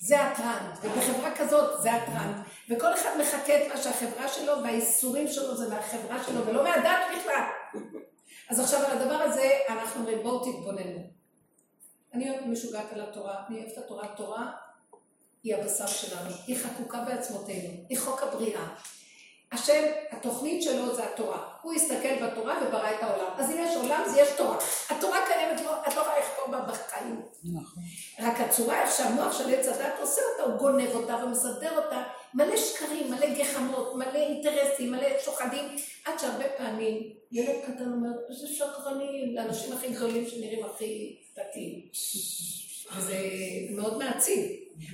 [0.00, 2.36] זה הטראנד, ובחברה כזאת זה הטראנד,
[2.70, 7.44] וכל אחד מחכה את מה שהחברה שלו והאיסורים שלו זה מהחברה שלו ולא מהדת בכלל.
[8.50, 11.00] אז עכשיו על הדבר הזה אנחנו אומרים בואו תתבוננו.
[12.14, 14.50] אני משוגעת על התורה, אני אוהבת את התורה, התורה
[15.42, 18.68] היא הבשר שלנו, היא חקוקה בעצמותינו, היא חוק הבריאה.
[19.52, 21.48] השם, התוכנית שלו זה התורה.
[21.62, 23.32] הוא הסתכל בתורה וברא את העולם.
[23.36, 24.56] אז אם יש עולם, אז יש תורה.
[24.90, 27.22] התורה קיימת, לא, את לא יכולה לכתוב בה בחיים.
[27.44, 27.82] נכון.
[28.20, 32.02] רק הצורה איך שהמוח של עץ הדת עושה אותה, הוא גונב אותה ומסדר אותה.
[32.34, 35.64] מלא שקרים, מלא גחמות, מלא אינטרסים, מלא שוחדים.
[36.04, 41.88] עד שהרבה פעמים ילד קטן אומר, איזה שקרנים, לאנשים הכי גדולים שנראים הכי דתיים.
[42.96, 43.18] וזה
[43.70, 44.50] מאוד מעציב.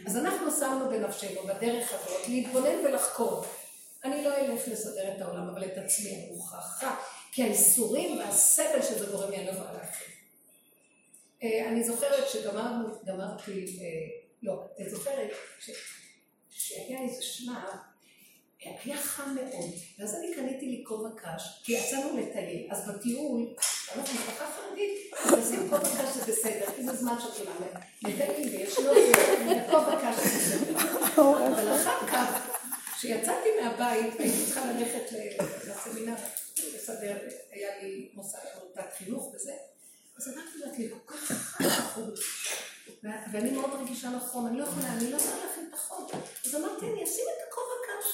[0.06, 3.44] אז אנחנו שמנו בנפשנו, בדרך הזאת, להתבונן ולחקור.
[4.04, 6.96] אני לא אלך לסדר את העולם, אבל את עצמי אני מוכרחה,
[7.32, 10.08] כי האיסורים והסבל שזה גורם לי, אני לא יכולה להכין.
[11.42, 13.86] אה, אני זוכרת שגמרתי, אה,
[14.42, 15.30] לא, אני זוכרת
[16.54, 17.54] שהיה איזה שלב,
[18.84, 23.54] היה חם מאוד, ואז אני קניתי לי כובע קש, כי יצאנו לטייל, אז בטיול,
[23.96, 28.78] אנחנו משפחה חרדית, נשים כובע קש זה בסדר, כי זה זמן של כולם, מטיילים ויש
[28.78, 28.92] לו
[29.70, 30.26] כובע קש.
[30.26, 32.48] זה בסדר, אבל אחר כך
[32.96, 35.12] כשיצאתי מהבית, הייתי צריכה ללכת
[35.68, 36.14] לסמינר,
[36.74, 37.16] לסדר,
[37.50, 39.52] היה לי מוסד עמותת חינוך וזה,
[40.16, 41.32] אז אמרתי לה, כל כך
[41.94, 42.02] חם
[43.32, 46.06] ואני מאוד רגישה לחום, אני לא יכולה, אני לא יכולה להכין את החום.
[46.46, 48.08] אז אמרתי, אני אשים את הכובע קש.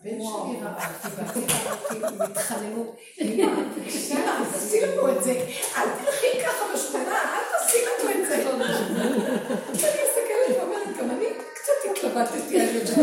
[0.00, 0.20] הבן שלי
[0.62, 3.46] ראה אותי, ואחי ראה אותי, הם התחננו, אמא,
[4.26, 5.32] אז תעשי לנו את זה,
[5.76, 8.34] אל תלכי ככה בשכונה, אל תעשי לנו את זה.
[8.34, 8.44] אני
[9.78, 12.94] מסתכלת ואומרת, גם אני קצת התלבטתי על זה.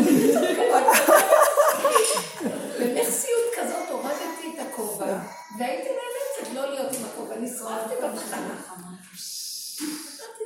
[2.80, 5.20] במכסיות כזאת הורדתי את הכובע,
[5.60, 7.94] והייתי נאלצת לא להיות עם הכובע, נשרפתי.
[8.04, 8.26] אמרתי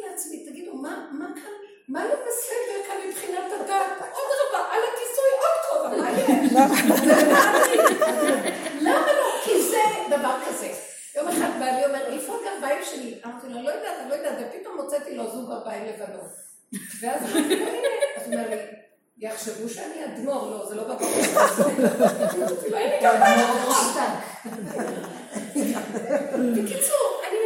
[0.10, 1.52] לעצמי, תגידו, מה כאן,
[1.92, 4.00] מה לא בסדר כאן מבחינת הדת?
[4.00, 6.30] עוד רבה, על הכיסוי עוד כובע, מה יש?
[8.82, 9.26] למה לא?
[9.44, 10.70] כי זה דבר כזה.
[11.16, 13.20] יום אחד בעלי אומר, איפה הגרביים שלי?
[13.26, 16.32] אמרתי לו, לא יודעת, אני לא יודעת, ופתאום הוצאתי לו זוג גרביים לבנות.
[17.02, 17.88] ואז אמרתי לו, הנה,
[18.18, 18.58] אז הוא אומר לי,
[19.18, 21.10] יחשבו שאני אדמו"ר, לא, זה לא בבית.
[26.56, 27.38] בקיצור, אני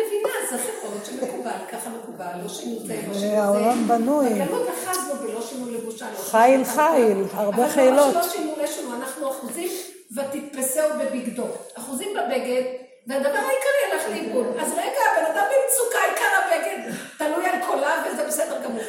[0.58, 3.42] זה חברות שמקובל, ככה מקובל, לא שינו זה, לא שינו זה.
[3.42, 4.30] העולם בנוי.
[4.30, 6.06] בגלות אחזנו ולא שינו לבושה.
[6.32, 8.16] חיל חיל, הרבה חילות.
[8.16, 9.70] אבל לא שינו לשנו, אנחנו אחוזים
[10.16, 11.48] ותתפסהו בבגדו.
[11.74, 12.64] אחוזים בבגד,
[13.08, 14.48] והדבר העיקרי הלך לאיבוד.
[14.60, 18.84] אז רגע, הבן אדם במצוקה, עיקר הבגד, תלוי על קולה וזה בסדר גמור.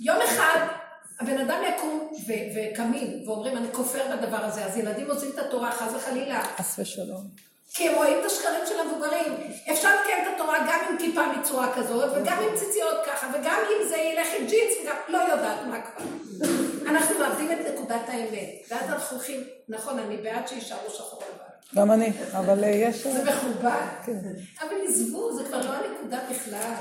[0.00, 0.66] יום אחד
[1.20, 2.10] הבן אדם יקום
[2.56, 6.42] וקמים ואומרים, אני כופר בדבר הזה, אז ילדים מוצאים את התורה, חס וחלילה.
[6.58, 7.48] חס ושלום.
[7.74, 9.52] כי הם רואים את השקרים של המבוגרים.
[9.72, 13.88] אפשר לקיים את התורה גם עם כיפה מצורה כזאת, וגם עם ציציות ככה, וגם אם
[13.88, 16.04] זה ילך עם ג'ינס, וגם לא יודעת מה כבר.
[16.86, 18.66] אנחנו מאבדים את נקודת האמת.
[18.70, 21.80] ואז אנחנו הולכים, נכון, אני בעד שיישארו שחור לבן.
[21.80, 23.06] גם אני, אבל אה, יש...
[23.06, 23.70] זה מכובד.
[24.06, 24.12] כן.
[24.60, 26.74] אבל עזבו, זה כבר לא הנקודה בכלל.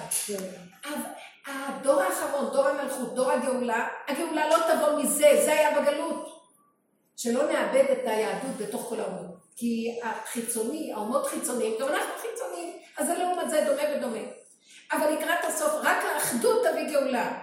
[1.47, 6.36] הדור האחרון, דור המלכות, דור הגאולה, הגאולה לא תבוא מזה, זה היה בגלות.
[7.17, 9.37] שלא נאבד את היהדות בתוך כל האומות.
[9.55, 14.27] כי החיצוני, האומות חיצוניים, גם אנחנו חיצוניים, אז זה לעומת זה דומה ודומה.
[14.91, 17.39] אבל לקראת הסוף, רק האחדות תביא גאולה.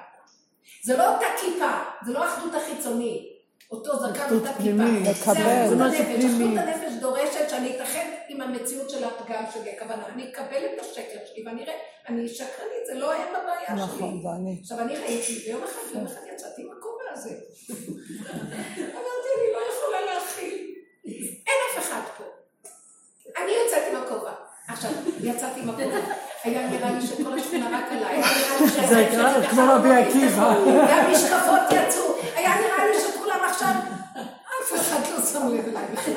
[0.85, 1.73] זה לא אותה כיפה,
[2.07, 3.35] זה לא האחדות החיצונית.
[3.71, 4.53] אותו זקן, אחדות אותה.
[4.63, 4.77] כיפה.
[4.77, 6.25] זה הנפש.
[6.25, 9.71] אחדות הנפש דורשת שאני אתאחד עם המציאות של הפגם שלי.
[9.71, 11.75] הכוונה, אני אקבל את השקר שלי ואני אראה,
[12.09, 13.77] אני שקרנית, זה לא הם הבעיה שלי.
[13.77, 14.59] נכון, זה אני.
[14.61, 17.31] עכשיו אני ראיתי, ביום אחד, יום אחד יצאתי הכובע הזה.
[18.79, 20.75] אמרתי, אני לא יכולה להכיל.
[21.47, 22.25] אין אף אחד פה.
[23.37, 24.33] אני יצאתי עם הכובע.
[24.69, 24.91] עכשיו,
[25.21, 26.01] יצאתי עם הכובע.
[26.45, 28.23] היה נראה לי שכל השכונה רק עליי.
[28.89, 30.55] זה שלי כמו רבי עקיבא.
[30.67, 32.15] והמשקפות יצאו.
[32.35, 33.71] היה נראה לי שכולם עכשיו...
[34.63, 36.15] אף אחד לא שם לב אליי בכלל.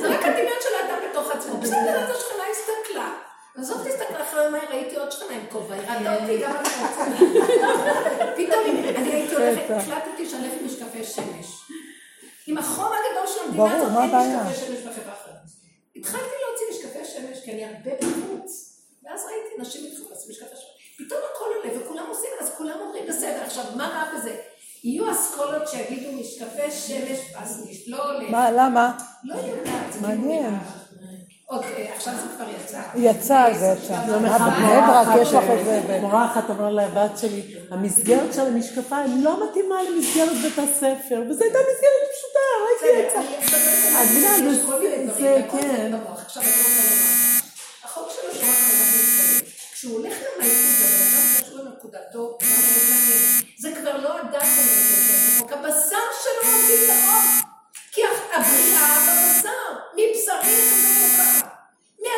[0.00, 1.56] זה רק הדמיון של האדם בתוך עצמו.
[1.56, 3.08] בסדר, אז השכנה הסתכלה.
[3.60, 7.16] עזוב תסתכל אחרי יומיים, ראיתי עוד שכנה עם כובע, היא ראתה אותי גם אני.
[8.36, 8.60] פתאום
[8.96, 11.60] אני הייתי הולכת, החלטתי שאני הולכת עם משקפי שמש.
[12.46, 14.36] עם החום הגדול של המדינה הזאת, אין?
[14.40, 15.34] משקפי שמש בחברה אחרת.
[15.96, 18.76] התחלתי להוציא משקפי שמש, כי אני הרבה בחוץ.
[19.04, 21.06] ואז ראיתי נשים התחילו לעשות משקפי שמש.
[21.06, 23.42] פתאום הכל עולה וכולם עושים, אז כולם אומרים בסדר.
[23.46, 24.36] עכשיו, מה רע בזה?
[24.84, 28.30] יהיו אסכולות שיגידו משקפי שמש, אז לא עולה.
[28.30, 28.98] מה, למה?
[29.24, 29.92] לא יודעת.
[29.92, 30.54] זה מעניין.
[31.52, 31.58] אה,
[31.96, 32.80] עכשיו זה כבר יצא.
[32.94, 33.92] יצא, זה יצא.
[34.08, 35.80] יום אחד בבני ברק יש לך את זה.
[35.88, 41.44] ב- מורה אחת אמרה לבת שלי, המסגרת של המשקפיים לא מתאימה למסגרת בית הספר, וזו
[41.44, 43.18] הייתה מסגרת פשוטה, ראיתי את זה.
[43.98, 44.62] אז מבינה, זה-
[45.18, 45.90] זה- והכל כן.
[45.90, 46.40] זה
[47.84, 49.40] החוק של התורה חייב להתקיים.
[49.72, 50.50] כשהוא הולך למלכות,
[50.84, 53.40] הבן אדם קשור לנקודתו, מעניין.
[53.58, 57.22] זה כבר לא הדת אומרת לו כן, זה חוק הבשר שלו מוציא את האור.
[57.92, 58.00] כי
[58.34, 59.50] הבריאה בבשר,
[59.94, 61.39] מבשרי חזר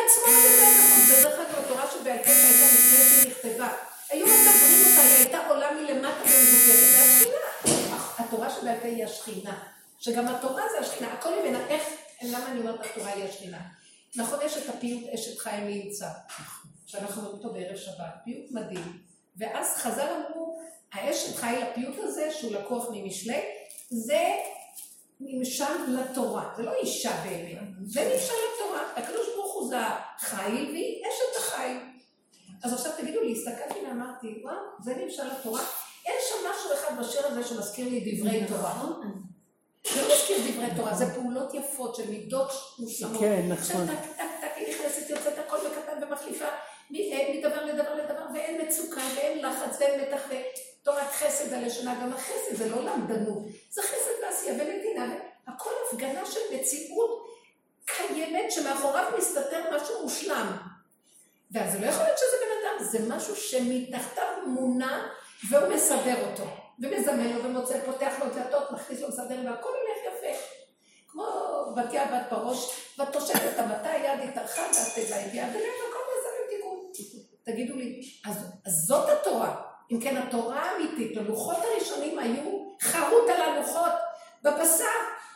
[0.03, 0.23] אלוקה.
[0.23, 1.19] מעצמו ידי החוק.
[1.19, 3.69] ודרך אגב, התורה שבעל פה שהייתה לפני שהיא נכתבה.
[4.09, 6.89] היו מדברים אותה, היא הייתה עולה מלמטה ומדוברת.
[6.91, 8.07] זה השכינה.
[8.17, 9.63] התורה שבעל פה היא השכינה.
[9.99, 11.13] שגם התורה זה השכינה.
[11.13, 11.83] הכל ממנה, איך,
[12.21, 13.59] למה אני אומרת התורה היא השכינה?
[14.15, 16.07] נכון, יש את הפיוט אשת חיים מי ימצא.
[16.85, 18.13] שאנחנו אומרים אותו בערב שבת.
[18.25, 18.99] פיוט מדהים.
[19.37, 20.59] ואז חז"ל אמרו,
[20.93, 23.41] האשת חי לפיוט הזה, שהוא לקוח ממשלי,
[23.89, 24.23] זה
[25.19, 26.53] נמשל לתורה.
[26.57, 28.81] זה לא אישה באמת, זה נמשל לתורה.
[28.95, 31.77] הקדוש ברוך זה החיל והיא אשת החיל.
[32.63, 35.61] אז עכשיו תגידו לי, הסתכלתי ואמרתי, וואו, זה נמשל לתורה?
[36.05, 38.85] אין שם משהו אחד בשיר הזה שמזכיר לי דברי תורה.
[39.93, 43.19] זה לא מזכיר דברי תורה, זה פעולות יפות של מידות מושלמות.
[43.19, 43.85] כן, נכון.
[43.87, 46.47] שטק, טק, טק, נכנסת, יוצאת הכל בקטן ומחליפה
[47.43, 52.69] מדבר לדבר לדבר, ואין מצוקה, ואין לחץ, ואין מתח, ותורת חסד הלשונה, גם החסד זה
[52.69, 55.15] לא למדנות, זה חסד ועשייה ונתינה,
[55.47, 57.22] הכל הפגנה של מציאות
[57.85, 60.57] קיימת שמאחוריו מסתתר משהו מושלם.
[61.51, 65.07] ואז זה לא יכול להיות שזה בן אדם, זה משהו שמתחתיו מונע
[65.49, 66.43] והוא מסדר אותו.
[66.79, 70.43] ומזמן לו ומוצא, פותח לו דלתות, מכניס לו, מסדר והכל הולך יפה.
[71.07, 71.25] כמו
[71.75, 76.91] בתיה בת פרוש, ותושבת המטה, יד התארחה, והתיבה הגיעה בלב, והכל נעשה בתיקון.
[77.43, 79.61] תגידו לי, אז, אז זאת התורה.
[79.91, 83.91] אם כן, התורה האמיתית, הלוחות הראשונים היו חרוט על הלוחות
[84.43, 84.85] בבשר,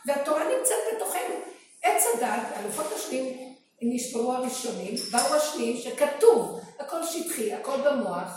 [0.06, 1.34] והתורה נמצאת בתוכנו.
[1.82, 8.28] עץ הדת, הלוחות השניים נשברו הראשונים, באו השניים שכתוב, הכל שטחי, הכל במוח,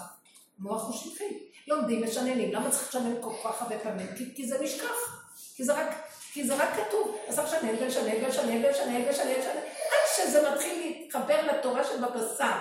[0.60, 1.52] המוח הוא שטחי.
[1.68, 4.08] לומדים, משננים, למה צריך לשנן כל כך הרבה פעמים?
[4.18, 5.24] כי, כי זה נשכח,
[5.56, 5.88] כי זה רק,
[6.34, 7.18] כי זה רק כתוב.
[7.28, 9.62] אז צריך לשנן ולשנן ולשנן ולשנן ולשנן ולשנן,
[9.92, 12.58] עד שזה מתחיל להתחבר לתורה שבבשר.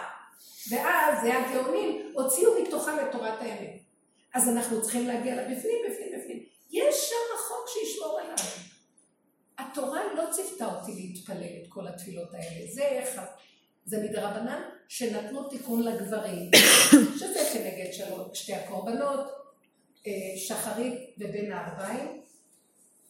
[0.71, 3.81] ואז זה הגאונים הוציאו מתוכם את תורת האמת.
[4.35, 6.45] אז אנחנו צריכים להגיע לבפנים, בפנים, בפנים.
[6.71, 8.70] יש שם חוק שישמור עליו.
[9.61, 12.67] התורה לא ציוותה אותי להתפלל את כל התפילות האלה.
[12.73, 13.27] זה אחד.
[13.85, 16.51] זה מדרבנן שנתנו תיקון לגברים,
[17.21, 19.21] שזה כנגד שלו, שתי הקורבנות,
[20.07, 22.21] אה, שחרית ובין הערביים,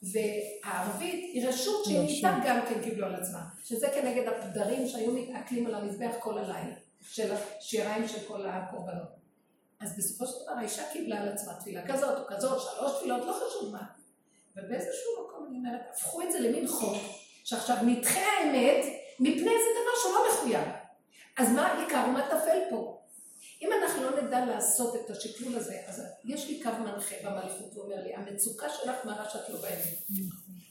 [0.03, 5.67] והערבית היא רשות שהיא איתם גם כן קיבלו על עצמה, שזה כנגד הפדרים שהיו מתעכלים
[5.67, 9.21] על המזבח כל הלילה, של השיריים של כל הקורבנות.
[9.81, 13.33] אז בסופו של דבר האישה קיבלה על עצמה תפילה כזאת או כזאת, שלוש תפילות, לא
[13.33, 14.00] חשוב מה.
[14.65, 16.97] ובאיזשהו מקום אני אומרת, הפכו את זה למין חוק,
[17.45, 18.85] שעכשיו נדחה האמת
[19.21, 20.69] מפני איזה דבר שהוא לא מחויב.
[21.37, 23.01] אז מה עיקר ומה טפל פה?
[23.63, 27.85] אם אנחנו לא נדע לעשות את השקלול הזה, אז יש לי קו מנחה במלכות, הוא
[27.85, 29.99] אומר לי, המצוקה שלך מראה שאת לא באמת.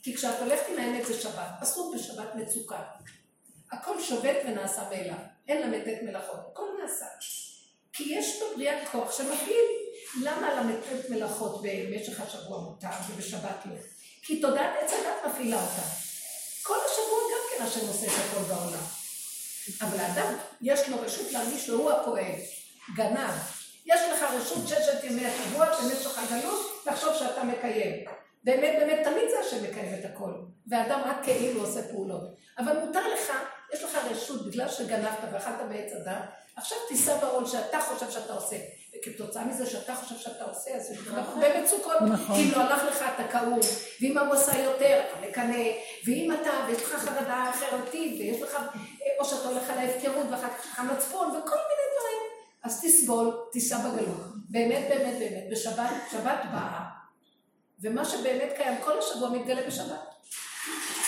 [0.04, 2.84] כי כשאת הולכת עם האמת זה שבת, אסור בשבת מצוקה.
[3.72, 5.18] הכל שובת ונעשה מאליו,
[5.48, 7.06] אין למתת מלאכות, הכל נעשה.
[7.94, 9.79] כי יש בבריאה כוח שמפעיל.
[10.18, 13.76] למה למתת מלאכות במשך השבוע מותר ובשבת לא?
[14.22, 15.82] כי תודעת עץ הדת מפעילה אותה.
[16.64, 18.84] כל השבוע גם כן השם עושה את הכל בעולם.
[19.82, 22.36] אבל האדם, יש לו רשות להרגיש שהוא הפועל,
[22.96, 23.34] גנב.
[23.86, 28.06] יש לך רשות ששת ימי השבוע במשך הגלות, לחשוב שאתה מקיים.
[28.44, 30.32] באמת, באמת, תמיד זה השם מקיים את הכל.
[30.68, 32.22] ואדם רק כאילו עושה פעולות.
[32.58, 33.32] אבל מותר לך,
[33.74, 36.24] יש לך רשות, בגלל שגנבת ואכלת מעץ הדת,
[36.56, 38.56] עכשיו תישא בעול שאתה חושב שאתה עושה.
[38.96, 42.02] וכתוצאה מזה שאתה חושב שאתה עושה, אז יש לך הרבה מצוקות.
[42.02, 42.36] נכון.
[42.36, 43.60] כאילו הלך לך אתה כאוב,
[44.02, 45.64] ואם הוא עשה יותר, אתה מקנא,
[46.06, 48.58] ואם אתה, ויש לך חרדה חברתית, ויש לך,
[49.20, 52.22] או שאתה הולך על ההפקרות, ואחר כך יש לך מצפון, וכל מיני דברים.
[52.64, 54.22] אז תסבול, תישא בגלות.
[54.50, 55.44] באמת, באמת, באמת.
[55.52, 56.84] בשבת, שבת באה,
[57.82, 60.10] ומה שבאמת קיים כל השבוע מתגלה בשבת.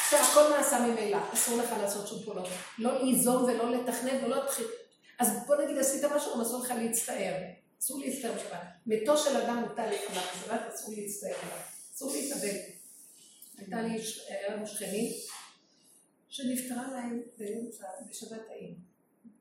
[0.10, 2.48] שהכל נעשה ממילא, אסור לך לעשות שום פעולות.
[2.78, 4.66] לא ליזום ולא לתכנן ולא להתחיל.
[5.20, 7.34] אז בוא נגיד עשית משהו, אסור לך להצטער.
[7.82, 8.68] אסור להצטער בשבת.
[8.86, 11.58] מתו של אדם מוטל לפניו בשבת, אסור להצטער עליו.
[11.96, 12.60] אסור להתאבד.
[13.58, 15.12] הייתה לי, היה לנו שכנים,
[16.30, 17.22] שנפטרה להם
[18.10, 18.42] בשבת.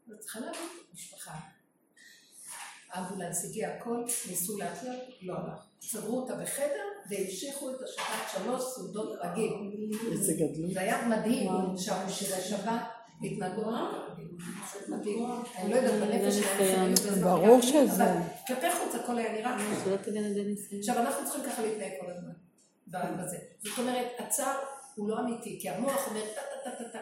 [0.09, 0.61] וצריכה להביא
[0.95, 1.35] משפחה.
[2.91, 5.65] האמבולנס הגיע הכל, ניסו לאתר, לא הלך.
[5.83, 9.53] סגרו אותה בחדר והמשיכו את השבת שלוש סעודות רגיל.
[10.13, 10.73] איזה גדלות.
[10.73, 12.11] זה היה מדהים, שרו
[15.69, 15.77] לא
[16.31, 18.05] שלהם, ברור שזה.
[18.47, 19.57] כלפי חוץ הכל היה נראה.
[20.45, 20.81] ניסיון.
[20.81, 22.33] עכשיו, אנחנו צריכים ככה להתנהג כל הזמן,
[23.25, 23.39] בזה.
[23.59, 24.57] זאת אומרת, הצער
[24.95, 26.99] הוא לא אמיתי, כי המוח אומר טה טה טה טה טה.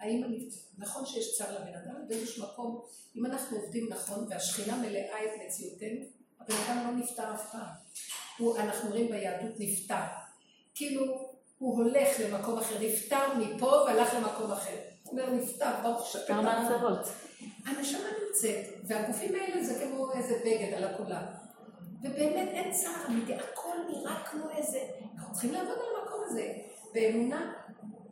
[0.00, 0.48] האם אני...
[0.78, 2.82] נכון שיש צער לבן אדם, באיזשהו מקום,
[3.16, 6.00] אם אנחנו עובדים נכון, והשכינה מלאה את מציאותנו,
[6.40, 7.68] הבן אדם לא נפטר אף פעם.
[8.38, 10.04] הוא, אנחנו רואים ביהדות נפטר.
[10.74, 14.76] כאילו, הוא הולך למקום אחר, נפטר מפה והלך למקום אחר.
[15.10, 16.18] אומר, נפטר, ברוך השם.
[16.26, 17.06] כמה הצהרות.
[17.66, 21.22] הנשמה נמצאת, והגופים האלה זה כמו איזה בגד על הכולם.
[22.02, 24.78] ובאמת אין צער אמיתי, הכל נראה כמו איזה...
[25.16, 26.52] אנחנו צריכים לעבוד על המקום הזה,
[26.94, 27.52] באמונה,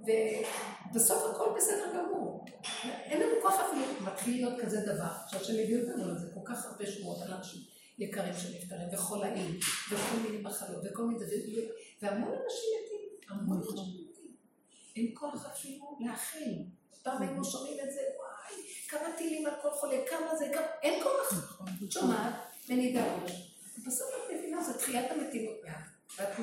[0.02, 2.44] ובסוף הכל בסדר גמור.
[2.84, 6.86] אין לנו כוח אפילו, מתחיל להיות כזה דבר, שהשם הביא אותנו לזה, כל כך הרבה
[6.86, 7.60] שמועות על אנשים
[7.98, 9.58] יקרים שנפטרים, וחולאים,
[9.90, 11.68] וכל מיני מחלות, וכל מיני דברים,
[12.02, 14.34] והמון אנשים מתים, המון אנשים מתים.
[14.96, 16.64] אין כוח אפילו להכיל.
[17.10, 21.02] פעם היינו שומעים את זה, וואי, כמה טילים על כל חולה, כמה זה, כמה, אין
[21.02, 21.32] כוח.
[21.84, 22.34] את שומעת,
[22.70, 23.32] ראש.
[23.86, 25.84] בסוף את מבינה, זה תחיית המתים עוד מעט.
[26.18, 26.42] ואת מ...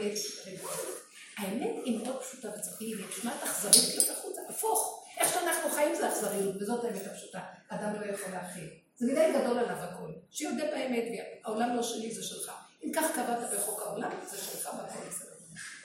[1.37, 5.05] האמת היא מאוד פשוטה וצריכה נשמעת אכזרית כלפי חוץ, הפוך.
[5.17, 7.39] איך שאנחנו חיים זה אכזריות, וזאת האמת הפשוטה.
[7.67, 8.69] אדם לא יכול להכיל.
[8.97, 10.11] זה מדי גדול עליו הכל.
[10.31, 11.03] שיודה באמת,
[11.43, 12.51] העולם לא שלי, זה שלך.
[12.83, 15.35] אם כך קבעת בחוק העולם, זה שלך והכל בסדר.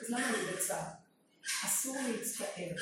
[0.01, 0.83] אז למה אני בצער?
[1.65, 2.75] אסור להצטער.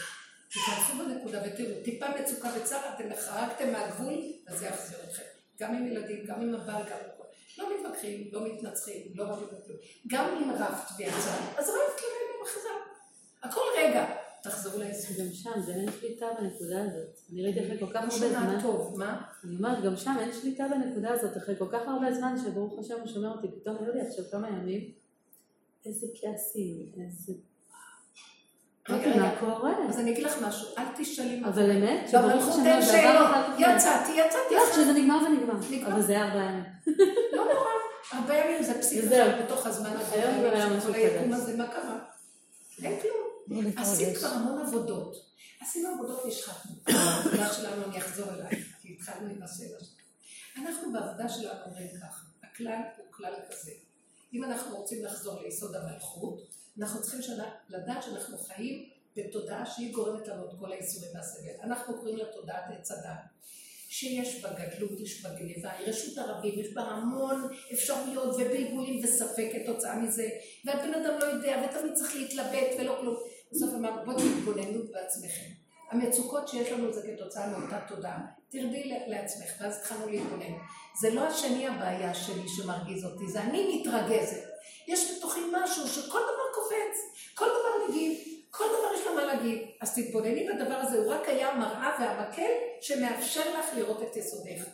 [0.51, 4.13] תיכנסו בנקודה ותראו, טיפה מצוקה וצער, אתם חרגתם מהגבול,
[4.47, 5.23] אז זה יחזיר אתכם.
[5.59, 7.19] גם עם ילדים, גם עם הבעל, גם עם.
[7.57, 9.77] לא מתווכחים, לא מתנצחים, לא רבים בכלום.
[10.07, 12.69] גם אם רבת ויצא, אז רבת לרגע וחזר.
[13.43, 14.05] הכל רגע,
[14.43, 15.17] תחזרו ליסוד.
[15.17, 17.19] גם שם, זה אין שליטה בנקודה הזאת.
[17.31, 18.59] אני ראיתי אחרי כל כך לא הרבה זמן.
[18.61, 19.21] טוב, מה?
[19.43, 22.99] אני אומרת, גם שם אין שליטה בנקודה הזאת, אחרי כל כך הרבה זמן שברוך השם
[22.99, 24.91] הוא שומר אותי, פתאום היו לי עכשיו כמה ימים,
[25.85, 27.33] איזה כעסים, איזה...
[28.89, 29.39] רגע, מה רגע.
[29.39, 29.71] קורה?
[29.89, 32.81] אז אני אגיד לך משהו, אל תשאלי מה אבל אמת, גם שברוך מלכות השם אין
[32.81, 33.29] שאלות.
[33.59, 34.55] יצאתי, יצאתי.
[34.55, 35.53] לא, כשזה נגמר ונגמר.
[35.71, 35.87] נגמר.
[35.93, 36.63] אבל זה היה ארבעה ימים.
[37.33, 37.69] לא נורא.
[38.11, 39.25] הרבה ימים זה.
[39.25, 40.21] אחד בתוך הזמן הזה.
[40.85, 41.33] כל היקום.
[41.33, 41.99] הזה, מה קרה?
[42.83, 43.73] אין כלום.
[43.77, 45.15] עשית כבר המון עבודות.
[45.61, 46.71] עשינו עבודות נשחקנו.
[46.87, 49.99] העבודה שלנו, אני אחזור אלייך, כי התחלנו עם השאלה שלך.
[50.57, 53.71] אנחנו בעבודה שלנו אומרים ככה, הכלל הוא כלל כזה.
[54.33, 57.19] אם אנחנו רוצים לחזור ליסוד המלכות, אנחנו צריכים
[57.69, 61.51] לדעת שאנחנו חיים בתודעה שהיא גורמת לנו את כל האיסורים והסבל.
[61.63, 63.39] אנחנו קוראים לה תודעת עץ הדת.
[63.91, 69.49] שיש בה גדלות, יש בה גניבה, היא רשות הרבים, יש בה המון אפשרויות ובלבולים וספק
[69.53, 70.29] כתוצאה מזה,
[70.65, 73.15] והבן אדם לא יודע ותמיד צריך להתלבט ולא כלום.
[73.51, 75.51] בסוף אמרנו, בואו תתבוננו בעצמכם.
[75.91, 78.25] המצוקות שיש לנו זה כתוצאה מאותה תודעה.
[78.49, 80.53] תרדי לעצמך, ואז התחלנו להתבונן.
[81.01, 84.48] זה לא השני הבעיה שלי שמרגיז אותי, זה אני מתרגזת.
[84.87, 88.19] יש בתוכי משהו שכל דבר קופץ, כל דבר מגיב,
[88.51, 89.67] כל דבר יש לו מה להגיד.
[89.81, 94.65] אז תתבונני בדבר הזה, הוא רק היה המראה והמקל שמאפשר לך לראות את יסודך.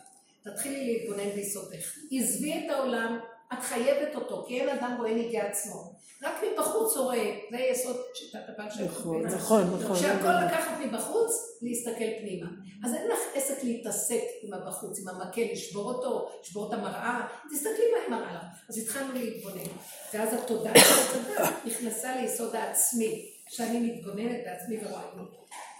[0.44, 1.96] תתחילי להתבונן ביסודך.
[2.12, 3.20] עזבי את העולם,
[3.52, 5.96] את חייבת אותו, כי אין אדם רואה ניגי עצמו.
[6.22, 8.84] רק מבחוץ הוא רואה, זה יסוד שיטת הבעל שם.
[8.84, 9.96] נכון, נכון, נכון.
[9.96, 12.46] שהכל לקחת מבחוץ, להסתכל פנימה.
[12.84, 17.84] אז אין לך עסק להתעסק עם הבחוץ, עם המקל, לשבור אותו, לשבור את המראה, תסתכלי
[17.92, 18.68] מה היא מראה לך.
[18.68, 19.70] אז התחלנו להתבונן.
[20.14, 25.14] ואז התודעה של הצדק נכנסה ליסוד העצמי, שאני מתבוננת בעצמי ורואה את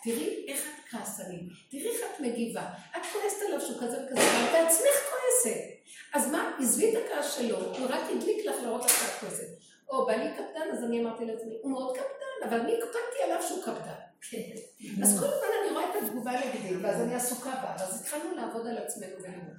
[0.07, 2.63] תראי איך את כעסנית, תראי איך את מגיבה.
[2.97, 5.61] את כועסת עליו שהוא כזה וכזה, ואת בעצמך כועסת.
[6.15, 9.47] אז מה, עזבי את הכעס שלו, הוא רק הדליק לך לראות איך את כועסת.
[9.89, 13.63] או, בעלי קפדן, אז אני אמרתי לעצמי, הוא מאוד קפדן, אבל אני הקפדתי עליו שהוא
[13.63, 14.01] קפדן.
[15.03, 18.67] אז כל הזמן אני רואה את התגובה נגדי, ואז אני עסוקה בה, ואז התחלנו לעבוד
[18.67, 19.57] על עצמנו ולראות.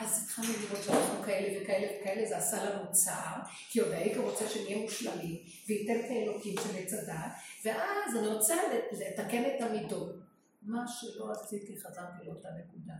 [0.00, 4.48] אז התחלנו לראות שאנחנו כאלה וכאלה וכאלה, זה עשה לנו צער, כי עוד הייתי רוצה
[4.48, 5.36] שנהיה מושלמים,
[5.68, 7.32] וייתן את האלוקים של עץ הדעת,
[7.64, 8.54] ואז אני רוצה
[8.92, 10.16] לתקן את המידות.
[10.62, 12.94] מה שלא עשיתי, חזרתי לאותה נקודה.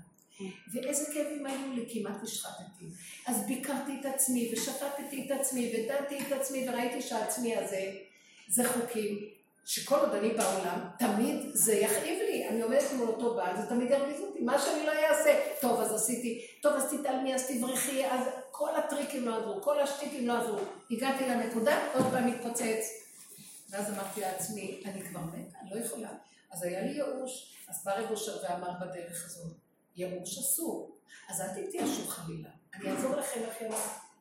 [0.73, 2.85] ואיזה כאבים היו לי, כמעט השחטתי.
[3.27, 7.93] אז ביקרתי את עצמי, ושפטתי את עצמי, ודנתי את עצמי, וראיתי שהעצמי הזה
[8.49, 9.19] זה חוקים,
[9.65, 12.49] שכל עוד אני בעולם, תמיד זה יכאיב לי.
[12.49, 14.30] אני עומדת מול אותו בעל, זה תמיד ירגיז.
[14.41, 19.29] מה שאני לא אעשה, טוב, אז עשיתי, טוב, אז תתעלמי, אז תברכי, אז כל הטריקים
[19.29, 20.59] לא עזרו, כל השטיקים לא עזרו.
[20.91, 23.01] הגעתי לנקודה, עוד פעם מתפוצץ.
[23.71, 26.09] ואז אמרתי לעצמי, אני כבר מתה, לא יכולה.
[26.51, 29.53] אז היה לי ייאוש, אז בא רב אושר ואמר בדרך הזאת,
[29.97, 30.99] ייאוש אסור,
[31.29, 32.49] אז אל תתייאשו חלילה.
[32.75, 33.69] אני אעזור לכם לכם,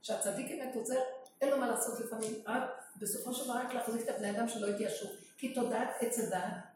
[0.01, 0.99] שהצדיק אמת עוזר,
[1.41, 2.63] אין לו מה לעשות לפעמים, רק
[2.97, 5.07] בסופו של דבר רק להחזיק את הבני אדם שלא יתייאשו.
[5.37, 6.68] כי תודעת עץ הדת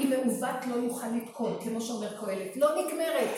[0.00, 3.30] היא מעוות לא יוכל לתקון, כמו שאומר קהלת, לא נגמרת.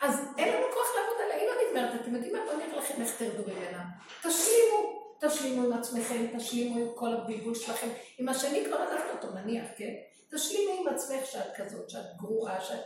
[0.00, 2.00] אז אין לנו כוח לעבוד עליה, היא לא נגמרת.
[2.00, 2.38] אתם יודעים מה?
[2.44, 3.84] בואו נראה לכם איך תרדו ממנה.
[4.22, 7.88] תשלימו, תשלימו עם עצמכם, תשלימו עם כל הבלבול שלכם.
[8.18, 9.94] עם השני כבר עזבנו אותו, נניח, כן?
[10.34, 12.80] תשלימי עם עצמך שאת כזאת, שאת גרועה, שאת...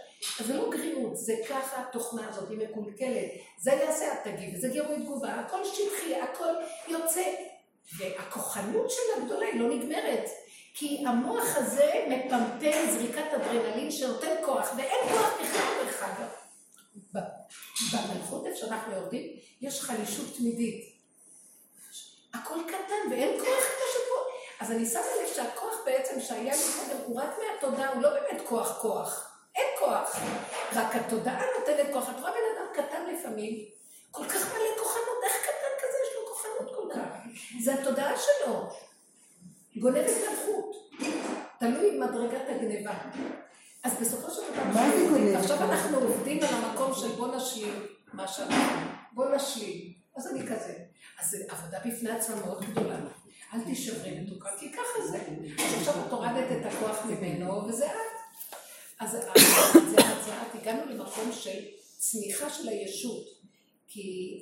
[0.46, 3.30] זה לא גריעות, זה ככה התוכנה הזאת, היא מקולקלת.
[3.58, 6.52] זה יעשה, את תגידי, זה גירוי תגובה, הכל שטחי, הכל
[6.88, 7.22] יוצא.
[7.98, 10.24] והכוחנות של הגדולה היא לא נגמרת.
[10.74, 16.28] כי המוח הזה מפמפם זריקת אדרנלין שנותן כוח, ואין כוח בכלל דרך אגב.
[17.92, 20.92] במלכות איפה שאנחנו יורדים, יש חלישות תמידית.
[22.34, 24.20] הכל קטן ואין כוח כמו שפה.
[24.60, 28.48] אז אני שמה לב שהכוח בעצם שהיה לי קודם, הוא רק מהתודעה, הוא לא באמת
[28.48, 29.28] כוח כוח.
[29.54, 30.16] אין כוח.
[30.72, 32.10] רק התודעה נותנת כוח.
[32.10, 33.64] את רואה בן אדם קטן לפעמים,
[34.10, 37.08] כל כך מלא כוחנות, איך קטן כזה יש לו כוחנות כל כך?
[37.62, 38.70] זה התודעה שלו.
[39.76, 40.90] גונבת מלכות.
[41.58, 42.94] תלוי מדרגת הגניבה.
[43.82, 45.36] אז בסופו של דבר, מה זה גונבת?
[45.36, 49.92] עכשיו אנחנו עובדים על המקום של בוא נשלים מה שאנחנו, בוא נשלים.
[50.16, 50.74] אז אני כזה.
[51.20, 52.96] אז זו עבודה בפני עצמה מאוד גדולה.
[53.54, 55.18] אל תישברי מתוקה, כי ככה זה.
[55.64, 57.92] אז עכשיו את הורדת את הכוח ממנו, וזה את.
[59.00, 61.58] אז זה את, הגענו למקום של
[61.98, 63.41] צמיחה של הישות.
[63.92, 64.38] כי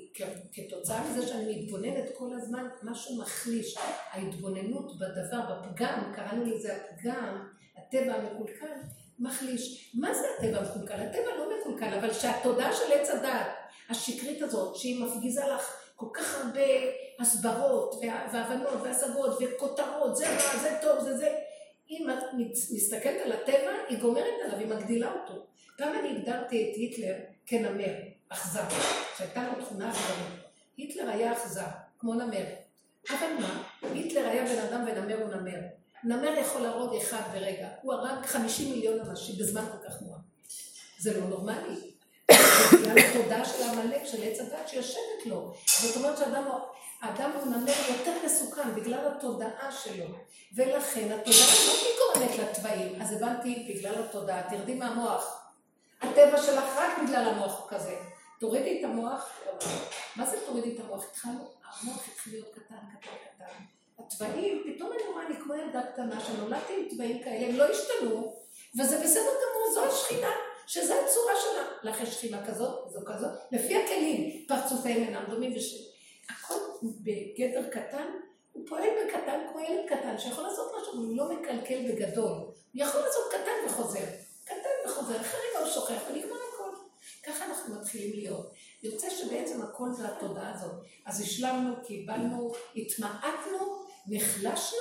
[0.53, 3.77] כתוצאה מזה שאני מתבוננת כל הזמן, משהו מחליש.
[4.11, 8.77] ההתבוננות בדבר, בפגם, קראנו לזה הפגם, הטבע המקולקל,
[9.19, 9.91] מחליש.
[9.95, 10.95] מה זה הטבע המקולקל?
[10.95, 13.47] הטבע לא מקולקל, אבל שהתודעה של עץ הדעת,
[13.89, 16.67] השקרית הזאת, שהיא מפגיזה לך כל כך הרבה
[17.21, 17.95] הסברות,
[18.33, 21.35] והבנות, והשגות, וכותרות, זה רע, זה טוב, זה זה.
[21.91, 25.47] אם את מסתכלת על הטבע, היא גומרת עליו, היא מגדילה אותו.
[25.77, 27.15] פעם אני הגדרתי את היטלר
[27.47, 28.10] כנמר.
[28.33, 28.63] אכזר,
[29.17, 30.41] שהייתה לו תכונה אכזרית.
[30.77, 31.67] היטלר היה אכזר,
[31.99, 32.45] כמו נמר.
[33.11, 33.63] אבל מה?
[33.83, 35.61] היטלר היה בן אדם ונמר הוא נמר.
[36.05, 37.69] נמר יכול להרוג אחד ברגע.
[37.83, 40.21] הוא הרג 50 מיליון אנשים בזמן כל כך מועט.
[40.99, 41.91] זה לא נורמלי.
[42.73, 45.55] בגלל התודעה של העמלק, של עץ הדת שיושבת לו.
[45.81, 50.07] זאת אומרת שהאדם הוא נמר יותר מסוכן בגלל התודעה שלו.
[50.55, 53.03] ולכן התודעה לא גורמת לתוואים.
[53.03, 55.41] אז הבנתי, בגלל התודעה, תרדי מהמוח.
[56.01, 57.97] הטבע שלך רק בגלל המוח כזה.
[58.41, 59.41] תורידי את המוח,
[60.17, 61.05] מה זה תורידי את המוח?
[61.11, 63.65] התחלנו, המוח התחיל להיות קטן, קטן, קטן.
[63.99, 68.37] התוואים, פתאום אני רואה לי כמו ילדה קטנה שנולדתי עם תוואים כאלה, הם לא השתנו,
[68.79, 70.31] וזה בסדר גמור, זו השכינה,
[70.67, 71.91] שזו הצורה שלה.
[71.91, 75.91] לך יש שכינה כזאת, זו כזאת, לפי הכלים, פרצופיהם אינם דומים, וש...
[76.31, 78.07] הכל בגדר קטן,
[78.53, 82.33] הוא פועל בקטן כמו ילד קטן, שיכול לעשות משהו, הוא לא מקלקל בגדול.
[82.33, 84.05] הוא יכול לעשות קטן וחוזר,
[84.45, 86.40] קטן וחוזר, אחרי רגע הוא שוכח ונגמר
[87.27, 88.55] ככה אנחנו מתחילים להיות.
[88.83, 90.85] יוצא שבעצם הכל זה התודעה הזאת.
[91.07, 94.79] אז השלמנו, קיבלנו, התמעטנו, נחלשנו,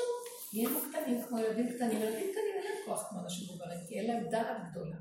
[0.54, 2.02] נהיינו קטנים כמו ילדים קטנים.
[2.02, 4.96] ילדים קטנים אין להם כוח כמו אנשים מבוגרים, כי אין להם דעת גדולה.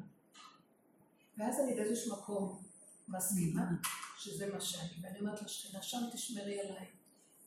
[1.38, 2.62] ואז אני באיזשהו מקום
[3.08, 3.62] מסכימה
[4.18, 6.86] שזה מה שאני, ואני אומרת לשכנה, שם תשמרי עליי,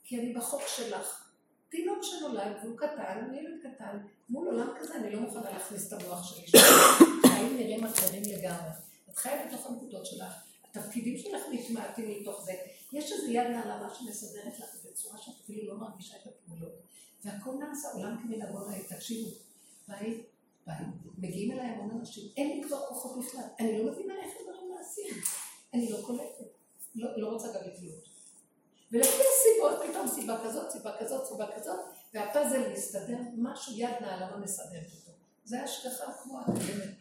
[0.04, 1.28] כי אני בחוק שלך.
[1.70, 3.98] תינוק שנולד והוא קטן, ילד קטן,
[4.30, 6.60] מול עולם כזה אני לא מוכנה להכניס את המוח שלי.
[7.26, 8.91] החיים נראים אחרים לגמרי.
[9.12, 10.34] את חיה בתוך הנקודות שלך,
[10.70, 12.54] התפקידים שלך מתמעטים מתוך זה.
[12.94, 16.74] יש איזו יד נעלמה שמסדרת לך בצורה שאת אפילו לא מרגישה את הפעולות.
[17.26, 19.30] והכל נעשה עולם כמנהגו ראה, תקשיבו,
[19.88, 20.24] ביי,
[20.68, 20.76] ביי,
[21.18, 25.22] מגיעים אליי המון אנשים, אין לי כבר כוחות בכלל, אני לא מבינה איך הדברים נעשים,
[25.74, 26.46] אני לא קולטת,
[26.96, 28.12] לא, לא רוצה גם לקלוט.
[28.92, 31.80] ולפי הסיבות, פתאום סיבה כזאת, סיבה כזאת, סיבה כזאת,
[32.14, 35.12] והפאזל מסתדר, משהו יד נעלמה מסדרת אותו.
[35.46, 36.90] זה השגחה כמו הקודמת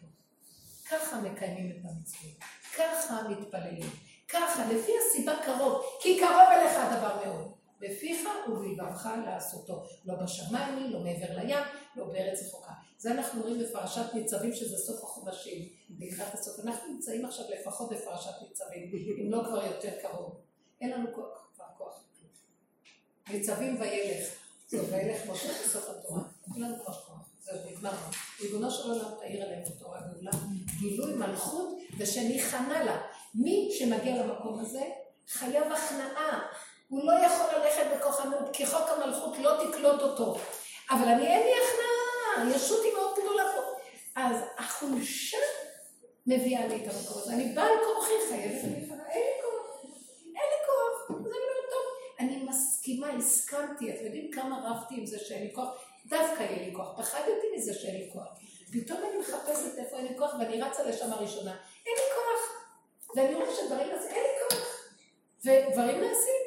[0.91, 2.37] ככה מקיימים את המצוות,
[2.77, 3.89] ככה מתפללים,
[4.29, 7.51] ככה, לפי הסיבה קרוב, כי קרוב אליך הדבר מאוד.
[7.79, 9.83] בפיך ובלבבך לעשותו.
[10.05, 11.57] לא בשמיים, לא מעבר לים,
[11.95, 12.71] לא בארץ רחוקה.
[12.97, 15.69] זה אנחנו רואים בפרשת ניצבים שזה סוף החומשים.
[15.99, 16.59] לקראת הסוף.
[16.59, 18.91] אנחנו נמצאים עכשיו לפחות בפרשת ניצבים,
[19.21, 20.35] אם לא כבר יותר קרוב.
[20.81, 21.23] אין לנו כבר
[21.77, 22.03] כוח.
[23.29, 24.27] ניצבים וילך.
[24.67, 26.23] זהו, וילך משה בסוף התורה.
[26.55, 27.30] אין לנו כבר כוח.
[27.51, 27.91] זהו, נגמר.
[28.41, 30.31] ריבונו של עולם תאיר עלינו תורה גאולה,
[30.79, 33.01] גילוי מלכות, ושניכנע לה.
[33.35, 34.81] מי שמגיע למקום הזה,
[35.27, 36.47] חייב הכנעה.
[36.89, 40.37] הוא לא יכול ללכת בכוחנות, כי חוק המלכות לא תקלוט אותו.
[40.89, 43.61] אבל אני, אין לי הכנעה, ישות היא מאוד גדולה פה.
[44.15, 45.37] אז החולשה
[46.27, 47.33] מביאה לי את המקום הזה.
[47.33, 49.83] אני בעל כורחי חייבת אין לי כוח.
[50.25, 51.09] אין לי כוח.
[51.09, 51.85] אני אומרת, טוב,
[52.19, 53.91] אני מסכימה, הסכמתי.
[53.91, 55.90] אתם יודעים כמה רבתי עם זה שאין לי כוח?
[56.05, 56.99] דווקא אין לי כוח.
[56.99, 58.27] פחדתי מזה שאין לי כוח.
[58.71, 61.51] פתאום אני מחפשת איפה אין לי כוח, ואני רצה לשם הראשונה.
[61.85, 62.61] אין לי כוח.
[63.15, 64.67] ואני רואה שדברים נעשים, אין לי כוח.
[65.45, 66.41] ודברים נעשים.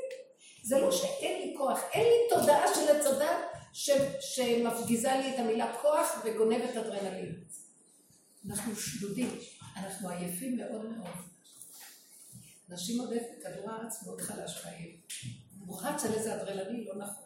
[0.63, 3.35] זה לא שאין לי כוח, אין לי תודעה של הצדד
[3.73, 3.91] ש-
[4.21, 7.45] שמפגיזה לי את המילה כוח וגונבת אדרנלין.
[8.51, 9.39] אנחנו שלודים,
[9.77, 11.11] אנחנו עייפים מאוד מאוד.
[12.71, 14.97] אנשים עודף בכדור הארץ מאוד חלש חיים.
[15.67, 17.24] הוא רץ על איזה אדרנלין לא נכון.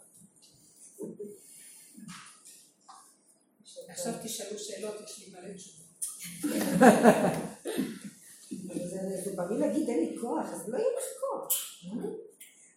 [3.89, 5.89] עכשיו תשאלו שאלות, יש לי מלא תשובות.
[8.91, 11.49] זה זה בריא להגיד אין לי כוח, אז לא יהיה לך כוח.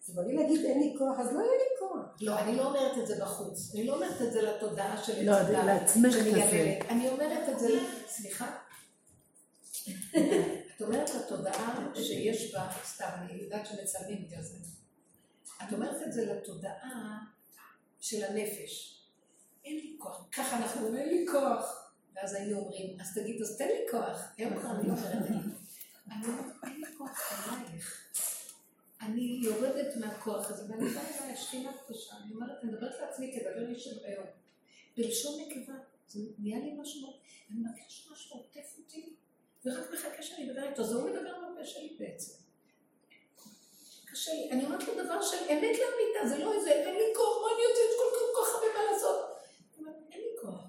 [0.06, 2.16] זה בריא להגיד אין לי כוח, אז לא יהיה לי כוח.
[2.20, 3.70] לא, אני לא אומרת את זה בחוץ.
[3.74, 6.14] אני לא אומרת את זה לתודעה של לא, הצדד, לעצמך.
[6.14, 6.78] כזה.
[6.88, 7.68] אני אומרת את זה,
[8.08, 8.56] סליחה?
[10.76, 14.56] את אומרת לתודעה שיש בה, סתם, אני יודעת שמצלמים את זה.
[15.68, 17.18] את אומרת את זה לתודעה
[18.00, 19.01] של הנפש.
[19.64, 20.28] אין לי כוח.
[20.32, 21.82] ככה אנחנו אומרים, אין לי כוח.
[22.14, 24.22] ואז היינו אומרים, אז תגיד, אז תן לי כוח.
[24.36, 28.02] היום כבר אני לא אומרת, אין לי כוח עלייך.
[29.00, 33.68] אני יורדת מהכוח הזה, ואני באה אליי השכינה הקדושה, אני אומרת, אני מדברת לעצמי כדבר
[33.68, 34.26] לי של היום.
[34.96, 35.74] בלשון נקבה,
[36.08, 37.12] זה נהיה לי משהו,
[37.50, 39.14] אני מרגיש משהו עוטף אותי,
[39.64, 42.32] ורק מחכה שאני אדבר איתו, זה הוא מדבר מהפה שלי בעצם.
[44.04, 47.36] קשה לי, אני אומרת לו דבר של אמת לאמיתה, זה לא איזה, אין לי כוח,
[47.42, 49.31] מה אני יוצאת כל כך הרבה מה לעשות?
[49.78, 50.60] אומרת, אין לי כוח,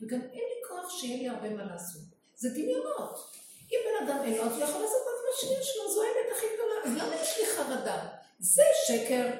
[0.00, 2.02] וגם אין לי כוח שיהיה לי הרבה מה לעשות.
[2.36, 3.32] זה דמיונות.
[3.72, 6.36] אם בן אדם אין לו, אז הוא יכול לעשות רק מה שיש לו, זו האמת
[6.36, 6.74] הכי גדולה.
[6.84, 8.08] אז למה יש לי חרדה?
[8.38, 9.30] זה שקר.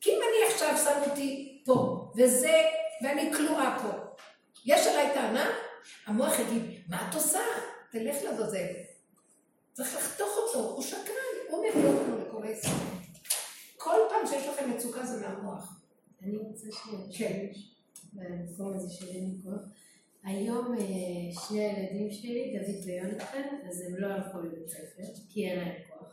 [0.00, 2.62] כי אם אני עכשיו שם אותי פה, וזה,
[3.02, 3.88] ואני כלואה פה,
[4.64, 5.50] יש עליי טענה?
[6.06, 7.40] המוח יגיד, מה את עושה?
[7.90, 8.66] תלך לעזאזל.
[9.72, 12.68] צריך לחתוך אותו, הוא שקרן, הוא מביא אותנו לכל העסק.
[13.76, 15.80] כל פעם שיש לכם מצוקה זה מהמוח.
[16.22, 17.46] אני רוצה שנייה, כן.
[18.12, 19.06] במקום הזה של
[19.44, 19.60] כוח.
[20.24, 25.58] היום אה, שני הילדים שלי, דוד ויונתן, אז הם לא הלכו לבית ספר, כי אין
[25.58, 26.12] להם כוח.